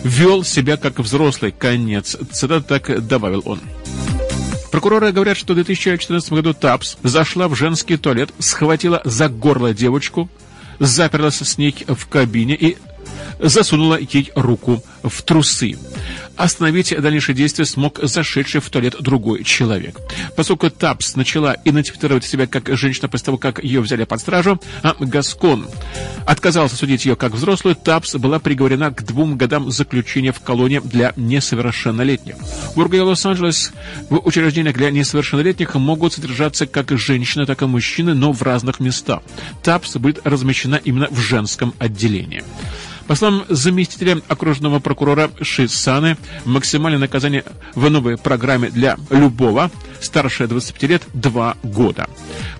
вел 0.03 0.43
себя 0.43 0.77
как 0.77 0.99
взрослый. 0.99 1.51
Конец. 1.51 2.17
Цитата 2.31 2.79
так 2.79 3.07
добавил 3.07 3.41
он. 3.45 3.59
Прокуроры 4.71 5.11
говорят, 5.11 5.37
что 5.37 5.53
в 5.53 5.55
2014 5.57 6.31
году 6.31 6.53
ТАПС 6.53 6.97
зашла 7.03 7.49
в 7.49 7.55
женский 7.55 7.97
туалет, 7.97 8.31
схватила 8.39 9.01
за 9.03 9.27
горло 9.27 9.73
девочку, 9.73 10.29
заперлась 10.79 11.41
с 11.41 11.57
ней 11.57 11.75
в 11.87 12.07
кабине 12.07 12.55
и 12.55 12.77
засунула 13.39 13.99
ей 13.99 14.31
руку 14.33 14.81
в 15.03 15.21
трусы. 15.23 15.77
Остановить 16.41 16.99
дальнейшие 16.99 17.35
действия 17.35 17.65
смог 17.65 17.99
зашедший 18.01 18.61
в 18.61 18.69
туалет 18.71 18.95
другой 18.99 19.43
человек. 19.43 19.99
Поскольку 20.35 20.71
Тапс 20.71 21.15
начала 21.15 21.55
идентифицировать 21.65 22.23
себя 22.23 22.47
как 22.47 22.75
женщина 22.75 23.07
после 23.07 23.25
того, 23.25 23.37
как 23.37 23.63
ее 23.63 23.79
взяли 23.79 24.05
под 24.05 24.21
стражу, 24.21 24.59
а 24.81 24.95
Гаскон 24.99 25.67
отказался 26.25 26.75
судить 26.75 27.05
ее 27.05 27.15
как 27.15 27.33
взрослую, 27.33 27.75
Тапс 27.75 28.15
была 28.15 28.39
приговорена 28.39 28.89
к 28.89 29.03
двум 29.03 29.37
годам 29.37 29.69
заключения 29.69 30.31
в 30.31 30.39
колонии 30.39 30.81
для 30.83 31.13
несовершеннолетних. 31.15 32.37
В 32.75 32.79
округе 32.79 33.03
Лос-Анджелес 33.03 33.71
в 34.09 34.17
учреждениях 34.25 34.75
для 34.75 34.89
несовершеннолетних 34.89 35.75
могут 35.75 36.13
содержаться 36.13 36.65
как 36.65 36.97
женщины, 36.97 37.45
так 37.45 37.61
и 37.61 37.67
мужчины, 37.67 38.15
но 38.15 38.31
в 38.31 38.41
разных 38.41 38.79
местах. 38.79 39.21
Тапс 39.61 39.95
будет 39.97 40.25
размещена 40.25 40.81
именно 40.83 41.07
в 41.11 41.19
женском 41.19 41.75
отделении. 41.77 42.43
По 43.07 43.15
словам 43.15 43.45
заместителя 43.49 44.21
окружного 44.27 44.79
прокурора 44.79 45.31
Шисаны, 45.41 46.17
максимальное 46.45 46.99
наказание 46.99 47.43
в 47.75 47.89
новой 47.89 48.17
программе 48.17 48.69
для 48.69 48.97
любого 49.09 49.71
старше 49.99 50.47
25 50.47 50.89
лет– 50.89 51.03
2 51.13 51.57
года. 51.63 52.07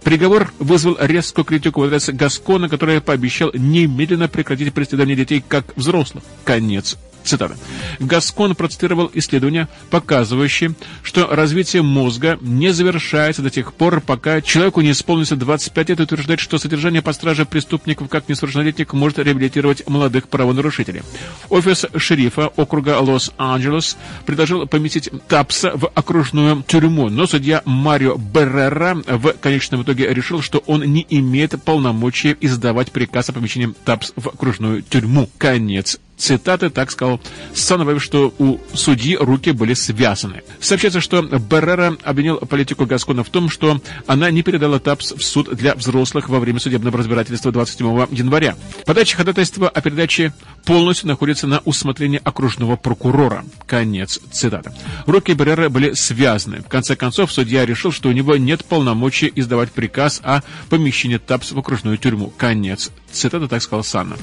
Приговор 0.03 0.51
вызвал 0.59 0.97
резкую 0.99 1.45
критику 1.45 1.81
в 1.81 1.83
адрес 1.83 2.09
Гаскона, 2.09 2.69
который 2.69 3.01
пообещал 3.01 3.51
немедленно 3.53 4.27
прекратить 4.27 4.73
преследование 4.73 5.15
детей 5.15 5.43
как 5.47 5.65
взрослых. 5.75 6.23
Конец 6.43 6.97
Цитата. 7.24 7.55
Гаскон 7.99 8.55
процитировал 8.55 9.09
исследования, 9.13 9.67
показывающие, 9.89 10.74
что 11.03 11.28
развитие 11.28 11.82
мозга 11.82 12.38
не 12.41 12.74
завершается 12.74 13.41
до 13.41 13.49
тех 13.49 13.74
пор, 13.74 14.01
пока 14.01 14.41
человеку 14.41 14.82
не 14.82 14.91
исполнится 14.91 15.36
25 15.36 15.89
лет 15.89 15.99
и 15.99 16.03
утверждает, 16.03 16.39
что 16.39 16.57
содержание 16.57 17.01
под 17.01 17.15
стражей 17.15 17.45
преступников 17.45 18.09
как 18.09 18.28
несовершеннолетних 18.30 18.93
может 18.93 19.19
реабилитировать 19.19 19.88
молодых 19.88 20.28
правонарушителей. 20.28 21.03
Офис 21.49 21.86
шерифа 21.95 22.47
округа 22.47 22.99
Лос-Анджелес 22.99 23.97
предложил 24.26 24.67
поместить 24.67 25.09
Тапса 25.28 25.72
в 25.76 25.91
окружную 25.93 26.63
тюрьму, 26.63 27.09
но 27.09 27.28
судья 27.28 27.61
Марио 27.65 28.15
Беррера 28.15 28.95
в 29.07 29.34
конечном 29.34 29.84
итоге 29.84 30.13
решил, 30.13 30.41
что 30.41 30.59
он 30.65 30.84
не 30.84 31.05
имеет 31.09 31.61
полномочия 31.63 32.36
издавать 32.39 32.91
приказ 32.91 33.30
о 33.30 33.34
помещении 33.34 33.74
Тапс 33.86 34.13
в 34.15 34.28
окружную 34.28 34.82
тюрьму. 34.82 35.30
Конец 35.38 35.99
цитаты, 36.22 36.69
так 36.69 36.91
сказал 36.91 37.19
Становев, 37.53 38.01
что 38.01 38.34
у 38.38 38.59
судьи 38.74 39.17
руки 39.17 39.51
были 39.51 39.74
связаны. 39.74 40.43
Сообщается, 40.59 41.01
что 41.01 41.22
Беррера 41.24 41.97
обвинил 42.03 42.38
политику 42.38 42.86
Гаскона 42.86 43.24
в 43.24 43.30
том, 43.30 43.49
что 43.49 43.82
она 44.05 44.30
не 44.30 44.43
передала 44.43 44.80
ТАПС 44.80 45.13
в 45.13 45.24
суд 45.24 45.53
для 45.55 45.74
взрослых 45.74 46.30
во 46.30 46.39
время 46.39 46.59
судебного 46.59 46.99
разбирательства 46.99 47.51
27 47.51 48.07
января. 48.11 48.55
Подача 48.86 49.17
ходатайства 49.17 49.67
о 49.67 49.82
передаче 49.82 50.34
полностью 50.65 51.07
находится 51.07 51.47
на 51.47 51.59
усмотрении 51.65 52.22
окружного 52.24 52.76
прокурора. 52.76 53.43
Конец 53.65 54.19
цитаты. 54.32 54.72
Руки 55.07 55.34
Беррера 55.34 55.69
были 55.69 55.93
связаны. 55.93 56.61
В 56.61 56.67
конце 56.67 56.95
концов, 56.95 57.32
судья 57.32 57.65
решил, 57.65 57.91
что 57.91 58.09
у 58.09 58.11
него 58.11 58.38
нет 58.38 58.63
полномочий 58.65 59.32
издавать 59.34 59.72
приказ 59.72 60.22
о 60.24 60.41
помещении 60.69 61.17
ТАПС 61.17 61.53
в 61.53 61.59
окружную 61.59 61.97
тюрьму. 61.97 62.32
Конец 62.38 62.91
цитаты, 63.11 63.47
так 63.47 63.61
сказал 63.61 63.84
Санна. 63.84 64.17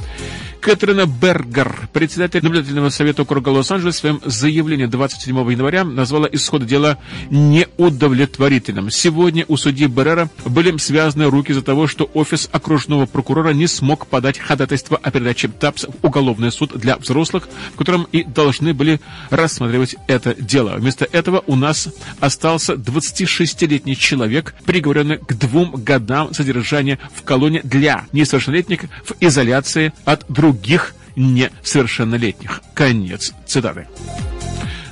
Кэтрина 0.61 1.07
Бергер, 1.07 1.88
председатель 1.93 2.43
наблюдательного 2.43 2.91
совета 2.91 3.22
округа 3.22 3.51
Лос-Анджелес, 3.51 3.97
в 3.97 3.99
своем 3.99 4.20
заявлении 4.24 4.86
27 4.86 5.36
января 5.51 5.84
назвала 5.84 6.28
исход 6.30 6.66
дела 6.66 6.99
неудовлетворительным. 7.30 8.91
Сегодня 8.91 9.45
у 9.49 9.57
судьи 9.57 9.86
Беррера 9.86 10.30
были 10.45 10.76
связаны 10.78 11.30
руки 11.30 11.53
из-за 11.53 11.62
того, 11.62 11.86
что 11.86 12.11
офис 12.14 12.49
окружного 12.53 13.07
прокурора 13.07 13.51
не 13.51 13.66
смог 13.66 14.07
подать 14.07 14.39
ходатайство 14.39 14.97
о 14.97 15.11
передаче 15.11 15.49
ТАПС 15.49 15.84
в 15.84 16.07
уголовный 16.07 16.53
суд 16.53 16.72
для 16.76 16.97
взрослых, 16.97 17.49
в 17.74 17.76
котором 17.76 18.07
и 18.12 18.24
должны 18.24 18.74
были 18.74 19.01
рассматривать 19.30 19.97
это 20.07 20.34
дело. 20.34 20.76
Вместо 20.76 21.07
этого 21.11 21.43
у 21.47 21.57
нас 21.57 21.89
остался 22.20 22.74
26-летний 22.74 23.97
человек, 23.97 24.55
приговоренный 24.64 25.18
к 25.18 25.34
двум 25.34 25.72
годам 25.72 26.34
содержания 26.34 26.99
в 27.14 27.22
колонии 27.22 27.61
для 27.64 28.07
несовершеннолетних 28.12 28.82
в 29.05 29.14
изоляции 29.20 29.93
от 30.05 30.24
других 30.28 30.95
несовершеннолетних. 31.18 32.62
Конец 32.74 33.34
цитаты. 33.46 33.86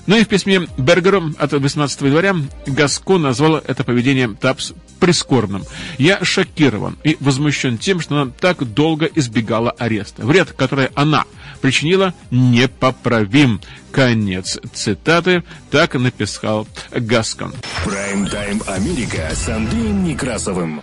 Но 0.06 0.16
и 0.16 0.24
в 0.24 0.28
письме 0.28 0.68
Бергеру 0.78 1.32
от 1.38 1.52
18 1.52 2.00
января 2.02 2.36
Гаско 2.66 3.18
назвал 3.18 3.56
это 3.56 3.82
поведение 3.82 4.28
ТАПС 4.28 4.72
прискорбным. 5.00 5.64
«Я 5.98 6.24
шокирован 6.24 6.96
и 7.02 7.16
возмущен 7.20 7.76
тем, 7.76 8.00
что 8.00 8.20
она 8.20 8.30
так 8.30 8.62
долго 8.72 9.06
избегала 9.06 9.72
ареста. 9.72 10.24
Вред, 10.24 10.52
который 10.52 10.88
она 10.94 11.24
причинила, 11.60 12.14
непоправим». 12.30 13.60
Конец 13.90 14.58
цитаты. 14.74 15.42
Так 15.70 15.94
написал 15.94 16.68
Гаскон. 16.92 17.54
Прайм-тайм 17.84 18.62
Америка 18.66 19.30
с 19.32 19.48
Андреем 19.48 20.04
Некрасовым. 20.04 20.82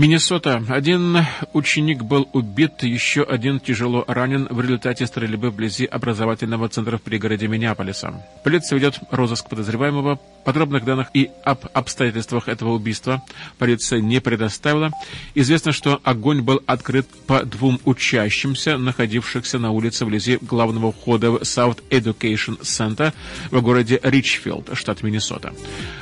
Миннесота. 0.00 0.64
Один 0.70 1.18
ученик 1.52 2.04
был 2.04 2.26
убит, 2.32 2.84
еще 2.84 3.22
один 3.22 3.60
тяжело 3.60 4.02
ранен 4.08 4.48
в 4.48 4.58
результате 4.62 5.06
стрельбы 5.06 5.50
вблизи 5.50 5.84
образовательного 5.84 6.70
центра 6.70 6.96
в 6.96 7.02
пригороде 7.02 7.48
Миннеаполиса. 7.48 8.14
Полиция 8.42 8.78
ведет 8.78 8.98
розыск 9.10 9.50
подозреваемого. 9.50 10.18
Подробных 10.42 10.86
данных 10.86 11.08
и 11.12 11.30
об 11.44 11.66
обстоятельствах 11.74 12.48
этого 12.48 12.70
убийства 12.70 13.22
полиция 13.58 14.00
не 14.00 14.22
предоставила. 14.22 14.90
Известно, 15.34 15.70
что 15.72 16.00
огонь 16.02 16.40
был 16.40 16.62
открыт 16.64 17.06
по 17.26 17.44
двум 17.44 17.78
учащимся, 17.84 18.78
находившихся 18.78 19.58
на 19.58 19.70
улице 19.70 20.06
вблизи 20.06 20.38
главного 20.40 20.92
входа 20.92 21.30
в 21.30 21.42
South 21.42 21.78
Education 21.90 22.58
Center 22.62 23.12
в 23.50 23.60
городе 23.60 24.00
Ричфилд, 24.02 24.70
штат 24.72 25.02
Миннесота. 25.02 25.52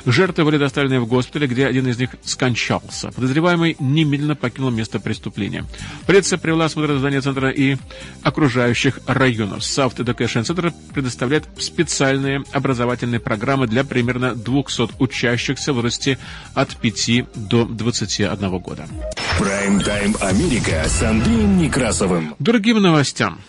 Жертвы 0.05 0.45
были 0.45 0.57
доставлены 0.57 1.01
в 1.01 1.07
госпиталь, 1.07 1.47
где 1.47 1.67
один 1.67 1.89
из 1.89 1.99
них 1.99 2.11
скончался. 2.23 3.11
Подозреваемый 3.11 3.75
немедленно 3.93 4.35
покинул 4.35 4.71
место 4.71 4.99
преступления. 4.99 5.65
Полиция 6.05 6.37
привела 6.37 6.65
осмотр 6.65 6.97
здания 6.97 7.21
центра 7.21 7.49
и 7.49 7.77
окружающих 8.23 8.99
районов. 9.05 9.59
South 9.59 9.95
Education 9.97 10.43
Center 10.43 10.73
предоставляет 10.93 11.45
специальные 11.57 12.43
образовательные 12.51 13.19
программы 13.19 13.67
для 13.67 13.83
примерно 13.83 14.35
200 14.35 14.99
учащихся 14.99 15.73
в 15.73 15.75
возрасте 15.77 16.17
от 16.53 16.75
5 16.75 17.25
до 17.35 17.65
21 17.65 18.59
года. 18.59 18.87
Прайм-тайм 19.39 20.15
Америка 20.21 20.83
с 20.87 21.01
Андреем 21.01 21.57
Некрасовым. 21.57 22.35
Другим 22.39 22.81
новостям. 22.81 23.39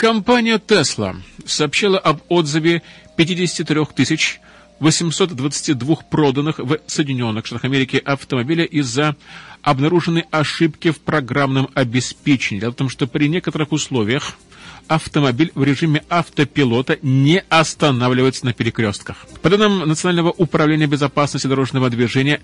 Компания 0.00 0.56
Tesla 0.56 1.14
сообщила 1.44 1.98
об 1.98 2.20
отзыве 2.30 2.82
53 3.20 3.84
тысяч 3.94 4.40
822 4.78 5.96
проданных 6.10 6.58
в 6.58 6.78
Соединенных 6.86 7.44
Штатах 7.44 7.66
Америки 7.66 8.00
автомобиля 8.02 8.64
из-за 8.64 9.14
обнаруженной 9.60 10.24
ошибки 10.30 10.90
в 10.90 11.00
программном 11.00 11.68
обеспечении. 11.74 12.62
Дело 12.62 12.70
в 12.70 12.76
том, 12.76 12.88
что 12.88 13.06
при 13.06 13.28
некоторых 13.28 13.72
условиях 13.72 14.36
автомобиль 14.88 15.52
в 15.54 15.62
режиме 15.62 16.02
автопилота 16.08 16.98
не 17.02 17.44
останавливается 17.50 18.46
на 18.46 18.54
перекрестках. 18.54 19.26
По 19.42 19.50
данным 19.50 19.80
Национального 19.80 20.30
управления 20.30 20.86
безопасности 20.86 21.46
дорожного 21.46 21.90
движения 21.90 22.40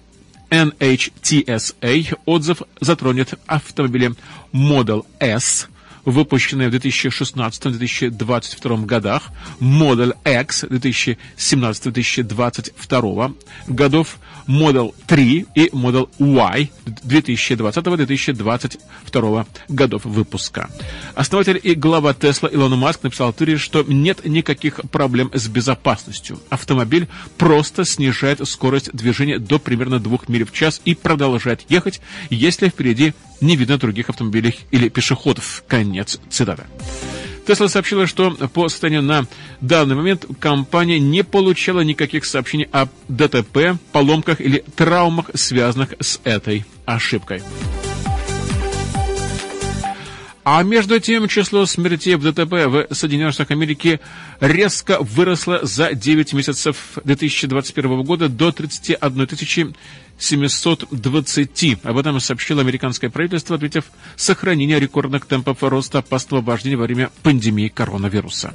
NHTSA, 0.50 2.18
отзыв 2.26 2.60
затронет 2.80 3.32
автомобили 3.46 4.12
Model 4.52 5.06
S– 5.20 5.68
выпущенные 6.06 6.70
в 6.70 6.74
2016-2022 6.74 8.86
годах, 8.86 9.24
Model 9.60 10.16
X 10.24 10.64
2017-2022 10.64 13.34
годов, 13.66 14.18
Model 14.46 14.94
3 15.06 15.46
и 15.54 15.68
Model 15.70 16.08
Y 16.18 16.70
2020-2022 16.86 19.46
годов 19.68 20.04
выпуска. 20.04 20.68
Основатель 21.14 21.58
и 21.62 21.74
глава 21.74 22.12
Tesla 22.12 22.50
Илон 22.50 22.78
Маск 22.78 23.02
написал 23.02 23.32
в 23.32 23.34
Твиттере, 23.34 23.58
что 23.58 23.82
нет 23.82 24.24
никаких 24.24 24.80
проблем 24.92 25.30
с 25.34 25.48
безопасностью. 25.48 26.38
Автомобиль 26.48 27.08
просто 27.36 27.84
снижает 27.84 28.48
скорость 28.48 28.92
движения 28.92 29.40
до 29.40 29.58
примерно 29.58 29.98
2 29.98 30.18
миль 30.28 30.44
в 30.44 30.52
час 30.52 30.80
и 30.84 30.94
продолжает 30.94 31.62
ехать, 31.68 32.00
если 32.30 32.68
впереди 32.68 33.12
не 33.40 33.56
видно 33.56 33.78
других 33.78 34.08
автомобилей 34.10 34.58
или 34.70 34.88
пешеходов. 34.88 35.64
Конец 35.66 36.18
цитаты. 36.30 36.64
Тесла 37.46 37.68
сообщила, 37.68 38.08
что 38.08 38.32
по 38.32 38.68
состоянию 38.68 39.02
на 39.02 39.26
данный 39.60 39.94
момент 39.94 40.26
компания 40.40 40.98
не 40.98 41.22
получала 41.22 41.80
никаких 41.80 42.24
сообщений 42.24 42.68
о 42.72 42.88
ДТП, 43.08 43.78
поломках 43.92 44.40
или 44.40 44.64
травмах, 44.74 45.30
связанных 45.34 45.94
с 46.00 46.20
этой 46.24 46.64
ошибкой. 46.86 47.42
А 50.48 50.62
между 50.62 51.00
тем 51.00 51.26
число 51.26 51.66
смертей 51.66 52.14
в 52.14 52.22
ДТП 52.22 52.52
в 52.66 52.86
Соединенных 52.92 53.34
Штатах 53.34 53.50
Америки 53.50 53.98
резко 54.38 54.98
выросло 55.00 55.58
за 55.62 55.92
9 55.92 56.34
месяцев 56.34 56.98
2021 57.02 58.02
года 58.02 58.28
до 58.28 58.52
31 58.52 59.74
720. 60.18 61.78
Об 61.84 61.98
этом 61.98 62.20
сообщило 62.20 62.62
американское 62.62 63.10
правительство, 63.10 63.56
ответив 63.56 63.84
сохранение 64.16 64.80
рекордных 64.80 65.26
темпов 65.26 65.62
роста 65.62 65.98
опасного 65.98 66.42
вождения 66.42 66.76
во 66.76 66.84
время 66.84 67.10
пандемии 67.22 67.68
коронавируса. 67.68 68.54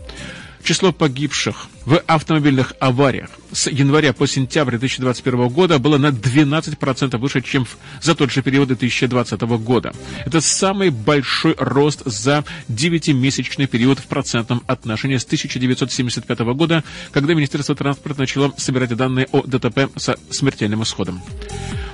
Число 0.63 0.91
погибших 0.91 1.67
в 1.85 1.97
автомобильных 2.07 2.73
авариях 2.79 3.29
с 3.51 3.69
января 3.69 4.13
по 4.13 4.27
сентябрь 4.27 4.77
2021 4.77 5.47
года 5.49 5.79
было 5.79 5.97
на 5.97 6.07
12% 6.07 7.17
выше, 7.17 7.41
чем 7.41 7.67
за 8.01 8.15
тот 8.15 8.31
же 8.31 8.41
период 8.41 8.69
2020 8.69 9.41
года. 9.41 9.93
Это 10.25 10.41
самый 10.41 10.89
большой 10.89 11.55
рост 11.57 12.01
за 12.05 12.43
9-месячный 12.69 13.67
период 13.67 13.99
в 13.99 14.05
процентном 14.05 14.63
отношении 14.67 15.17
с 15.17 15.25
1975 15.25 16.39
года, 16.39 16.83
когда 17.11 17.33
Министерство 17.33 17.75
транспорта 17.75 18.21
начало 18.21 18.53
собирать 18.57 18.95
данные 18.95 19.27
о 19.31 19.41
ДТП 19.41 19.89
со 19.97 20.17
смертельным 20.29 20.83
исходом. 20.83 21.21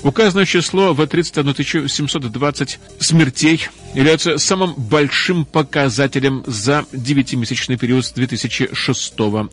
Указанное 0.04 0.46
число 0.46 0.94
в 0.94 1.06
31 1.06 1.90
720 1.90 2.80
смертей 3.00 3.68
является 3.96 4.38
самым 4.38 4.76
большим 4.76 5.44
показателем 5.44 6.44
за 6.46 6.86
9-месячный 6.94 7.78
период 7.78 8.06
с 8.06 8.12
2006 8.12 9.18
года. 9.18 9.50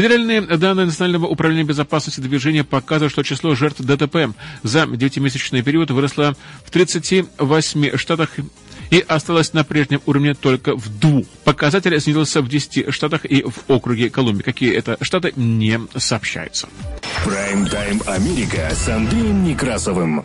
Федеральные 0.00 0.40
данные 0.40 0.86
Национального 0.86 1.26
управления 1.26 1.64
безопасности 1.64 2.20
движения 2.20 2.64
показывают, 2.64 3.12
что 3.12 3.22
число 3.22 3.54
жертв 3.54 3.80
ДТП 3.80 4.34
за 4.62 4.84
9-месячный 4.84 5.62
период 5.62 5.90
выросло 5.90 6.34
в 6.64 6.70
38 6.70 7.96
штатах 7.98 8.30
и 8.90 9.04
осталось 9.06 9.52
на 9.52 9.62
прежнем 9.62 10.00
уровне 10.06 10.34
только 10.34 10.74
в 10.74 10.88
двух. 10.98 11.26
Показатель 11.44 12.00
снизился 12.00 12.40
в 12.40 12.48
10 12.48 12.94
штатах 12.94 13.24
и 13.24 13.42
в 13.42 13.70
округе 13.70 14.10
Колумбия. 14.10 14.42
Какие 14.42 14.72
это 14.72 14.96
штаты, 15.02 15.32
не 15.36 15.78
сообщаются. 15.96 16.68
Прайм-тайм 17.24 18.02
Америка 18.06 18.70
с 18.72 18.88
Андреем 18.88 19.44
Некрасовым. 19.44 20.24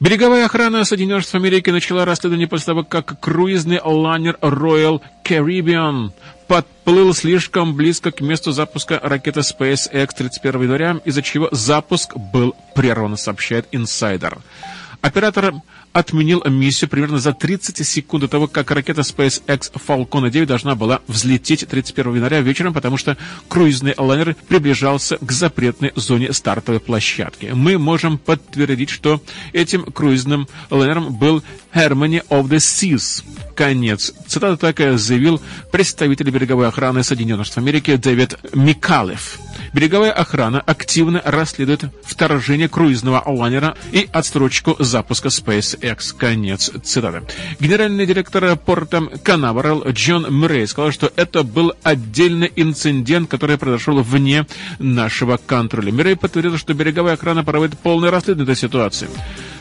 Береговая 0.00 0.44
охрана 0.44 0.84
Соединенных 0.84 1.24
Штатов 1.24 1.40
Америки 1.42 1.70
начала 1.70 2.04
расследование 2.04 2.46
после 2.46 2.66
того, 2.66 2.84
как 2.84 3.18
круизный 3.18 3.80
лайнер 3.82 4.38
Royal 4.40 5.00
Caribbean 5.24 6.12
подплыл 6.46 7.12
слишком 7.12 7.74
близко 7.74 8.12
к 8.12 8.20
месту 8.20 8.52
запуска 8.52 9.00
ракеты 9.02 9.40
SpaceX 9.40 10.10
31 10.16 10.62
января, 10.62 11.00
из-за 11.04 11.20
чего 11.22 11.48
запуск 11.50 12.16
был 12.16 12.54
прерван, 12.76 13.16
сообщает 13.16 13.66
инсайдер. 13.72 14.38
Оператор 15.00 15.54
отменил 15.92 16.42
миссию 16.44 16.88
примерно 16.88 17.18
за 17.18 17.32
30 17.32 17.86
секунд 17.86 18.22
до 18.22 18.28
того, 18.28 18.46
как 18.46 18.70
ракета 18.70 19.02
SpaceX 19.02 19.72
Falcon 19.86 20.30
9 20.30 20.46
должна 20.48 20.74
была 20.74 21.00
взлететь 21.06 21.66
31 21.68 22.16
января 22.16 22.40
вечером, 22.40 22.74
потому 22.74 22.96
что 22.96 23.16
круизный 23.48 23.94
лайнер 23.96 24.36
приближался 24.48 25.18
к 25.18 25.32
запретной 25.32 25.92
зоне 25.94 26.32
стартовой 26.32 26.80
площадки. 26.80 27.50
Мы 27.54 27.78
можем 27.78 28.18
подтвердить, 28.18 28.90
что 28.90 29.22
этим 29.52 29.84
круизным 29.84 30.48
лайнером 30.70 31.14
был 31.14 31.42
Harmony 31.74 32.26
of 32.28 32.48
the 32.48 32.58
Seas. 32.58 33.24
Конец. 33.54 34.12
Цитата 34.26 34.56
такая 34.56 34.96
заявил 34.98 35.40
представитель 35.72 36.30
береговой 36.30 36.68
охраны 36.68 37.02
Соединенных 37.02 37.46
Штатов 37.46 37.64
Америки 37.64 37.96
Дэвид 37.96 38.36
Микалев. 38.54 39.38
Береговая 39.72 40.12
охрана 40.12 40.60
активно 40.60 41.22
расследует 41.24 41.84
вторжение 42.02 42.68
круизного 42.68 43.22
лайнера 43.26 43.76
и 43.92 44.08
отстрочку 44.12 44.76
запуска 44.78 45.28
SpaceX. 45.28 46.14
Конец 46.16 46.70
цитаты. 46.82 47.22
Генеральный 47.60 48.06
директор 48.06 48.56
порта 48.56 49.02
Канаверал 49.22 49.84
Джон 49.88 50.26
Мрей 50.30 50.66
сказал, 50.66 50.92
что 50.92 51.12
это 51.16 51.42
был 51.42 51.72
отдельный 51.82 52.52
инцидент, 52.56 53.30
который 53.30 53.58
произошел 53.58 54.02
вне 54.02 54.46
нашего 54.78 55.36
контроля. 55.36 55.92
Мрей 55.92 56.16
подтвердил, 56.16 56.58
что 56.58 56.74
береговая 56.74 57.14
охрана 57.14 57.44
проводит 57.44 57.78
полное 57.78 58.10
расследование 58.10 58.52
этой 58.52 58.60
ситуации. 58.60 59.08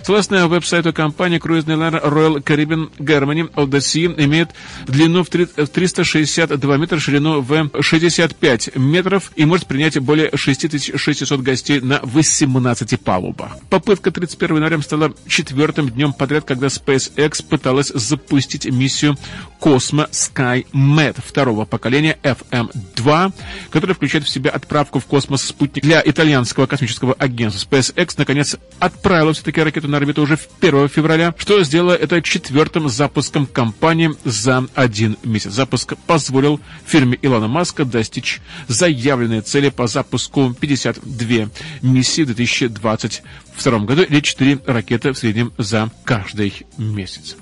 Согласно 0.08 0.47
веб-сайту 0.47 0.93
компании, 0.93 1.38
круизный 1.38 1.76
лайнер 1.76 1.99
Royal 2.01 2.41
Caribbean 2.41 2.89
Germany 2.97 3.53
of 3.55 3.68
the 3.68 3.80
Sea 3.80 4.24
имеет 4.24 4.51
длину 4.86 5.26
в 5.26 5.28
362 5.28 6.78
метра, 6.78 6.97
ширину 6.97 7.41
в 7.41 7.70
65 7.82 8.78
метров 8.78 9.34
и 9.36 9.43
может 9.43 9.66
принять 9.68 9.99
более 9.99 10.32
6600 10.34 11.41
гостей 11.41 11.82
на 11.82 11.99
18 12.03 13.01
палубах. 13.01 13.58
Попытка 13.70 14.12
31 14.12 14.55
января 14.55 14.82
стала 14.82 15.14
четвертым 15.28 15.89
днем 15.89 16.14
подряд, 16.14 16.45
когда 16.45 16.68
SpaceX 16.68 17.45
пыталась 17.45 17.89
запустить 17.89 18.64
миссию 18.64 19.18
Cosmo 19.60 20.10
SkyMed 20.10 21.18
второго 21.18 21.66
поколения 21.66 22.18
FM-2, 22.24 23.34
которая 23.72 23.93
включает 23.93 24.24
в 24.24 24.30
себя 24.30 24.51
отправку 24.51 25.01
в 25.01 25.05
космос 25.05 25.43
спутник 25.43 25.84
для 25.84 26.01
итальянского 26.05 26.66
космического 26.66 27.14
агентства. 27.14 27.76
SpaceX, 27.76 28.14
наконец, 28.16 28.55
отправила 28.80 29.34
все-таки 29.34 29.62
ракету 29.62 29.89
на 29.89 29.97
орбиту 29.98 30.22
уже 30.22 30.38
в 30.38 30.48
1 30.60 30.89
февраля, 30.89 31.34
что 31.38 31.64
сделало 31.64 31.93
это 31.93 32.22
четвертым 32.22 32.89
запуском 32.89 33.45
компании 33.45 34.12
за 34.24 34.66
один 34.76 35.18
месяц. 35.24 35.52
Запуск 35.52 35.95
позволил 36.08 36.60
фирме 36.86 37.18
Илона 37.22 37.48
Маска 37.48 37.86
достичь 37.86 38.41
заявленной 38.68 39.41
цели 39.41 39.70
по 39.70 39.88
запуску 39.88 40.54
52 40.60 41.50
миссии 41.82 42.22
в 42.22 42.28
2022 42.28 43.80
году 43.80 44.04
или 44.04 44.20
4 44.20 44.60
ракеты 44.66 45.12
в 45.12 45.18
среднем 45.18 45.52
за 45.58 45.91
каждый 46.04 46.66
месяц. 46.78 47.36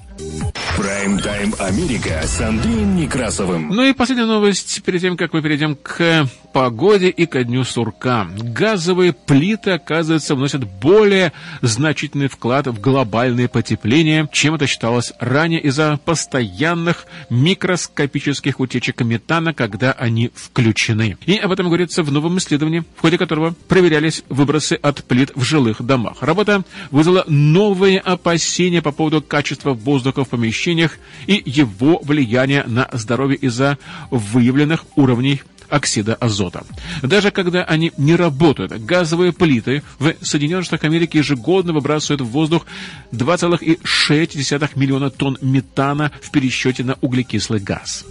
Прайм-тайм 0.78 1.54
Америка 1.60 2.22
с 2.26 2.40
Андреем 2.42 2.96
Некрасовым. 2.96 3.70
Ну 3.70 3.84
и 3.84 3.94
последняя 3.94 4.26
новость, 4.26 4.84
перед 4.84 5.02
тем, 5.02 5.18
как 5.18 5.34
мы 5.34 5.42
перейдем 5.42 5.76
к 5.76 6.28
погоде 6.54 7.10
и 7.10 7.26
ко 7.26 7.44
дню 7.44 7.64
сурка. 7.64 8.28
Газовые 8.38 9.14
плиты, 9.14 9.72
оказывается, 9.72 10.36
вносят 10.36 10.64
более 10.66 11.34
значительный 11.62 12.28
вклад 12.28 12.68
в 12.68 12.80
глобальное 12.80 13.50
потепление, 13.50 14.30
чем 14.32 14.56
это 14.56 14.68
считалось 14.68 15.12
ранее 15.20 15.62
из-за 15.62 16.00
постоянных 16.04 17.08
микроскопических 17.30 18.60
утечек 18.60 19.02
метана, 19.02 19.54
когда 19.54 19.92
они 19.92 20.32
включены. 20.34 21.18
И 21.26 21.38
об 21.38 21.52
этом 21.52 21.68
говорится 21.68 22.04
в 22.04 22.12
новом 22.12 22.38
исследовании, 22.38 22.84
в 22.96 23.02
ходе 23.02 23.18
которого 23.18 23.54
проверялись 23.68 24.24
выбросы 24.30 24.74
от 24.74 25.04
плит 25.04 25.32
в 25.36 25.44
жилых 25.44 25.82
домах. 25.82 26.18
Работа 26.22 26.64
вызвала 26.92 27.26
новые 27.28 28.00
опасения 28.00 28.82
по 28.82 28.92
поводу 28.92 29.22
качества 29.22 29.74
воздуха 29.74 30.05
в 30.12 30.30
помещениях 30.30 30.98
и 31.28 31.42
его 31.46 32.00
влияния 32.04 32.64
на 32.68 32.88
здоровье 32.94 33.38
из-за 33.38 33.78
выявленных 34.12 34.86
уровней 34.96 35.42
оксида 35.70 36.16
азота. 36.16 36.64
Даже 37.02 37.32
когда 37.32 37.64
они 37.64 37.92
не 37.98 38.16
работают, 38.16 38.72
газовые 38.72 39.34
плиты 39.34 39.84
в 40.00 40.14
Соединенных 40.22 40.66
Штатах 40.66 40.86
Америки 40.86 41.18
ежегодно 41.18 41.74
выбрасывают 41.74 42.22
в 42.22 42.28
воздух 42.28 42.66
2,6 43.12 44.70
миллиона 44.76 45.10
тонн 45.10 45.38
метана 45.42 46.12
в 46.22 46.32
пересчете 46.32 46.84
на 46.84 46.98
углекислый 47.02 47.60
газ. 47.60 48.06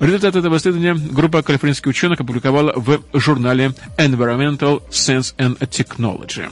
Результат 0.00 0.34
этого 0.34 0.56
исследования 0.56 0.94
группа 0.94 1.42
калифорнийских 1.42 1.86
ученых 1.86 2.20
опубликовала 2.20 2.72
в 2.74 3.00
журнале 3.14 3.72
Environmental 3.98 4.82
Science 4.90 5.34
and 5.36 5.56
Technology. 5.58 6.50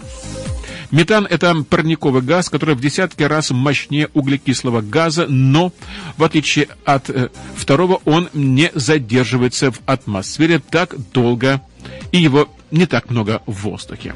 Метан– 0.90 1.26
это 1.30 1.54
парниковый 1.62 2.22
газ, 2.22 2.48
который 2.48 2.74
в 2.74 2.80
десятки 2.80 3.22
раз 3.22 3.50
мощнее 3.50 4.08
углекислого 4.12 4.80
газа, 4.80 5.26
но, 5.28 5.72
в 6.16 6.24
отличие 6.24 6.68
от 6.84 7.10
э, 7.10 7.28
второго, 7.54 8.00
он 8.04 8.28
не 8.34 8.72
задерживается 8.74 9.70
в 9.70 9.80
атмосфере 9.86 10.58
так 10.58 10.94
долго, 11.12 11.62
и 12.10 12.18
его 12.18 12.48
не 12.70 12.86
так 12.86 13.10
много 13.10 13.42
в 13.46 13.62
воздухе. 13.62 14.14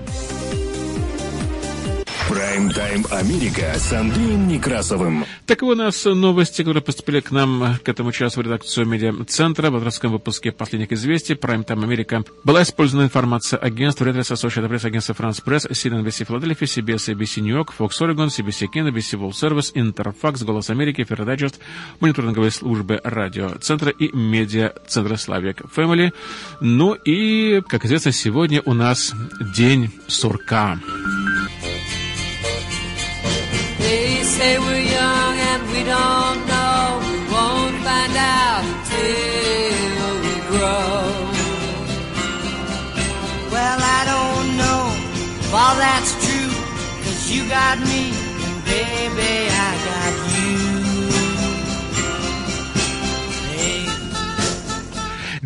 Прайм-тайм 2.28 3.04
Америка 3.10 3.74
с 3.76 3.92
Андреем 3.92 4.48
Некрасовым. 4.48 5.26
Таковы 5.46 5.72
у 5.72 5.76
нас 5.76 6.04
новости, 6.06 6.62
которые 6.62 6.82
поступили 6.82 7.20
к 7.20 7.30
нам 7.30 7.76
к 7.84 7.88
этому 7.88 8.12
часу 8.12 8.40
в 8.40 8.44
редакцию 8.44 8.86
медиацентра. 8.86 9.70
В 9.70 9.76
авторском 9.76 10.10
выпуске 10.10 10.50
последних 10.50 10.92
известий 10.92 11.34
Прайм-тайм 11.34 11.84
Америка 11.84 12.24
была 12.42 12.62
использована 12.62 13.04
информация 13.04 13.58
агентств 13.58 14.00
Red 14.00 14.14
Press, 14.14 14.32
Associated 14.32 14.70
Press, 14.70 14.86
агентства 14.86 15.12
France 15.12 15.42
Press, 15.44 15.70
CNBC 15.70 16.26
Филадельфия, 16.26 16.66
CBS, 16.66 17.14
ABC 17.14 17.42
Нью-Йорк, 17.42 17.74
Fox 17.78 17.90
Oregon, 18.00 18.28
CBC 18.28 18.68
Canada, 18.74 18.94
ABC 18.94 19.18
World 19.18 19.32
Service, 19.32 19.72
Интерфакс, 19.74 20.42
Голос 20.42 20.70
Америки, 20.70 21.04
Фердайджест, 21.04 21.60
мониторинговые 22.00 22.50
службы 22.50 23.00
радиоцентра 23.04 23.90
и 23.90 24.10
медиа-центра 24.16 25.16
Славик 25.16 25.60
Family. 25.76 26.12
Ну 26.60 26.94
и, 26.94 27.60
как 27.68 27.84
известно, 27.84 28.12
сегодня 28.12 28.62
у 28.64 28.72
нас 28.72 29.12
День 29.54 29.90
сурка. 30.06 30.78
Say 34.44 34.58
we're 34.58 34.86
young 34.98 35.34
and 35.50 35.62
we 35.72 35.80
don't 35.94 36.38
know. 36.52 36.80
We 37.08 37.16
won't 37.34 37.76
find 37.86 38.14
out 38.36 38.64
till 38.90 40.14
we 40.24 40.34
grow. 40.50 40.92
Well, 43.54 43.80
I 43.98 44.00
don't 44.12 44.48
know 44.60 44.82
if 45.42 45.50
all 45.62 45.76
that's 45.84 46.12
true, 46.24 46.52
cause 47.04 47.22
you 47.32 47.42
got 47.58 47.76
me, 47.90 48.02
baby, 48.72 49.53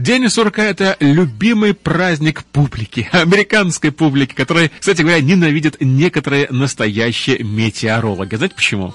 День 0.08 0.30
сурка– 0.30 0.64
это 0.64 0.96
любимый 1.00 1.74
праздник 1.74 2.42
публики, 2.44 3.10
американской 3.12 3.92
публики, 3.92 4.32
которая, 4.32 4.70
кстати 4.80 5.02
говоря, 5.02 5.20
ненавидят 5.20 5.76
некоторые 5.80 6.46
настоящие 6.48 7.44
метеорологи. 7.44 8.34
Знаете 8.36 8.54
почему? 8.54 8.94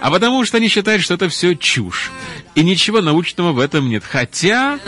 А 0.00 0.10
потому 0.10 0.44
что 0.44 0.56
они 0.56 0.66
считают, 0.66 1.00
что 1.04 1.14
это 1.14 1.28
все 1.28 1.54
чушь. 1.54 2.10
И 2.56 2.64
ничего 2.64 3.00
научного 3.00 3.52
в 3.52 3.60
этом 3.60 3.88
нет. 3.88 4.02
Хотя 4.02 4.80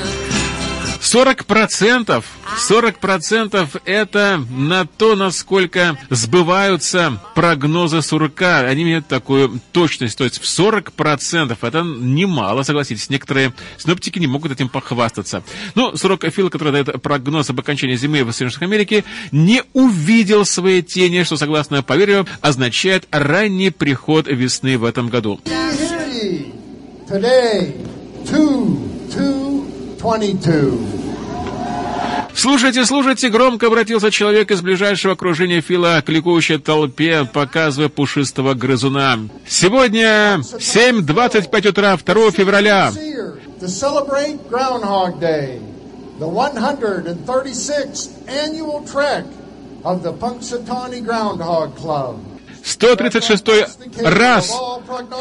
40%, 1.05 2.25
40% 2.71 3.81
это 3.85 4.45
на 4.51 4.87
то, 4.87 5.15
насколько 5.17 5.99
сбываются 6.09 7.21
прогнозы 7.35 8.01
сурка. 8.01 8.61
Они 8.61 8.83
имеют 8.85 9.07
такую 9.07 9.61
точность. 9.73 10.17
То 10.17 10.25
есть 10.25 10.41
в 10.41 10.45
40% 10.45 11.57
это 11.61 11.83
немало, 11.83 12.63
согласитесь. 12.63 13.11
Некоторые 13.11 13.53
синоптики 13.77 14.19
не 14.19 14.27
могут 14.27 14.53
этим 14.53 14.69
похвастаться. 14.69 15.45
Но 15.75 15.95
сурок 15.97 16.25
Фил, 16.25 16.49
который 16.49 16.73
дает 16.73 17.03
прогноз 17.03 17.51
об 17.51 17.61
окончании 17.61 17.97
зимы 17.97 18.25
в 18.25 18.33
Соединенных 18.33 18.63
Америки, 18.63 19.05
не 19.31 19.63
увидел 19.75 20.47
своей 20.47 20.83
тени, 20.83 21.23
что, 21.25 21.37
согласно 21.37 21.83
поверью, 21.83 22.27
означает 22.41 23.07
ранний 23.11 23.71
приход 23.71 24.27
весны 24.27 24.79
в 24.79 24.85
этом 24.85 25.09
году. 25.09 25.39
Today, 27.07 27.77
2, 28.25 28.39
2, 28.39 28.84
22. 30.05 30.77
Слушайте, 32.35 32.85
слушайте, 32.85 33.31
громко 33.31 33.69
обратился 33.69 34.11
человек 34.11 34.51
из 34.51 34.61
ближайшего 34.61 35.15
окружения 35.15 35.63
Фила 35.63 36.03
к 36.05 36.11
ликующей 36.11 36.59
толпе, 36.59 37.25
показывая 37.25 37.89
пушистого 37.89 38.53
грызуна. 38.53 39.19
Сегодня 39.49 40.41
7.25 40.43 41.69
утра, 41.69 41.97
2 41.97 42.31
февраля. 42.33 42.93
To 43.61 43.67
celebrate 43.67 44.39
Groundhog 44.51 45.21
Day, 45.21 45.59
the 46.19 46.29
136th 46.29 48.11
annual 48.29 48.85
trek 48.85 49.25
of 49.85 50.03
the 50.03 50.13
Punxsutawney 50.13 51.03
Groundhog 51.03 51.75
Club. 51.77 52.34
136 52.65 53.45
раз 54.03 54.53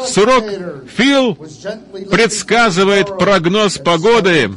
Сурок 0.08 0.44
Фил 0.96 1.34
предсказывает 2.10 3.18
прогноз 3.18 3.78
погоды. 3.78 4.50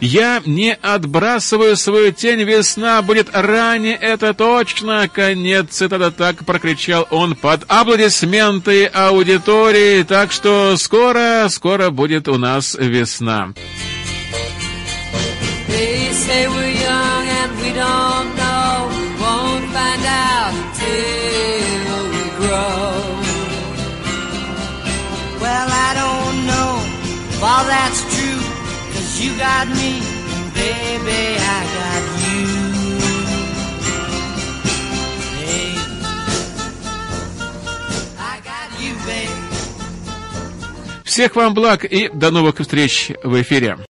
Я 0.00 0.42
не 0.46 0.74
отбрасываю 0.74 1.76
свою 1.76 2.12
тень, 2.12 2.42
весна 2.42 3.02
будет 3.02 3.28
ранее, 3.32 3.96
это 3.96 4.32
точно. 4.32 5.08
Конец 5.08 5.70
цитата 5.70 6.10
так 6.10 6.44
прокричал 6.44 7.06
он 7.10 7.34
под 7.34 7.64
аплодисменты 7.68 8.86
аудитории. 8.86 10.04
Так 10.04 10.30
что 10.30 10.76
скоро, 10.76 11.48
скоро 11.50 11.90
будет 11.90 12.28
у 12.28 12.38
нас 12.38 12.76
весна. 12.78 13.52
They 15.68 16.12
say 16.12 16.48
we're 16.48 16.72
young 16.72 16.97
you 29.20 29.36
got 29.36 29.66
me, 29.68 30.00
baby, 30.54 31.20
I 31.38 31.60
got 31.76 32.04
you. 32.26 32.46
Hey, 35.42 35.70
I 38.18 38.40
got 38.50 38.68
you, 38.80 38.94
baby. 39.06 39.32
Всех 41.04 41.34
вам 41.36 41.54
благ 41.54 41.84
и 41.84 42.08
до 42.12 42.30
новых 42.30 42.58
встреч 42.60 43.10
в 43.24 43.40
эфире. 43.42 43.78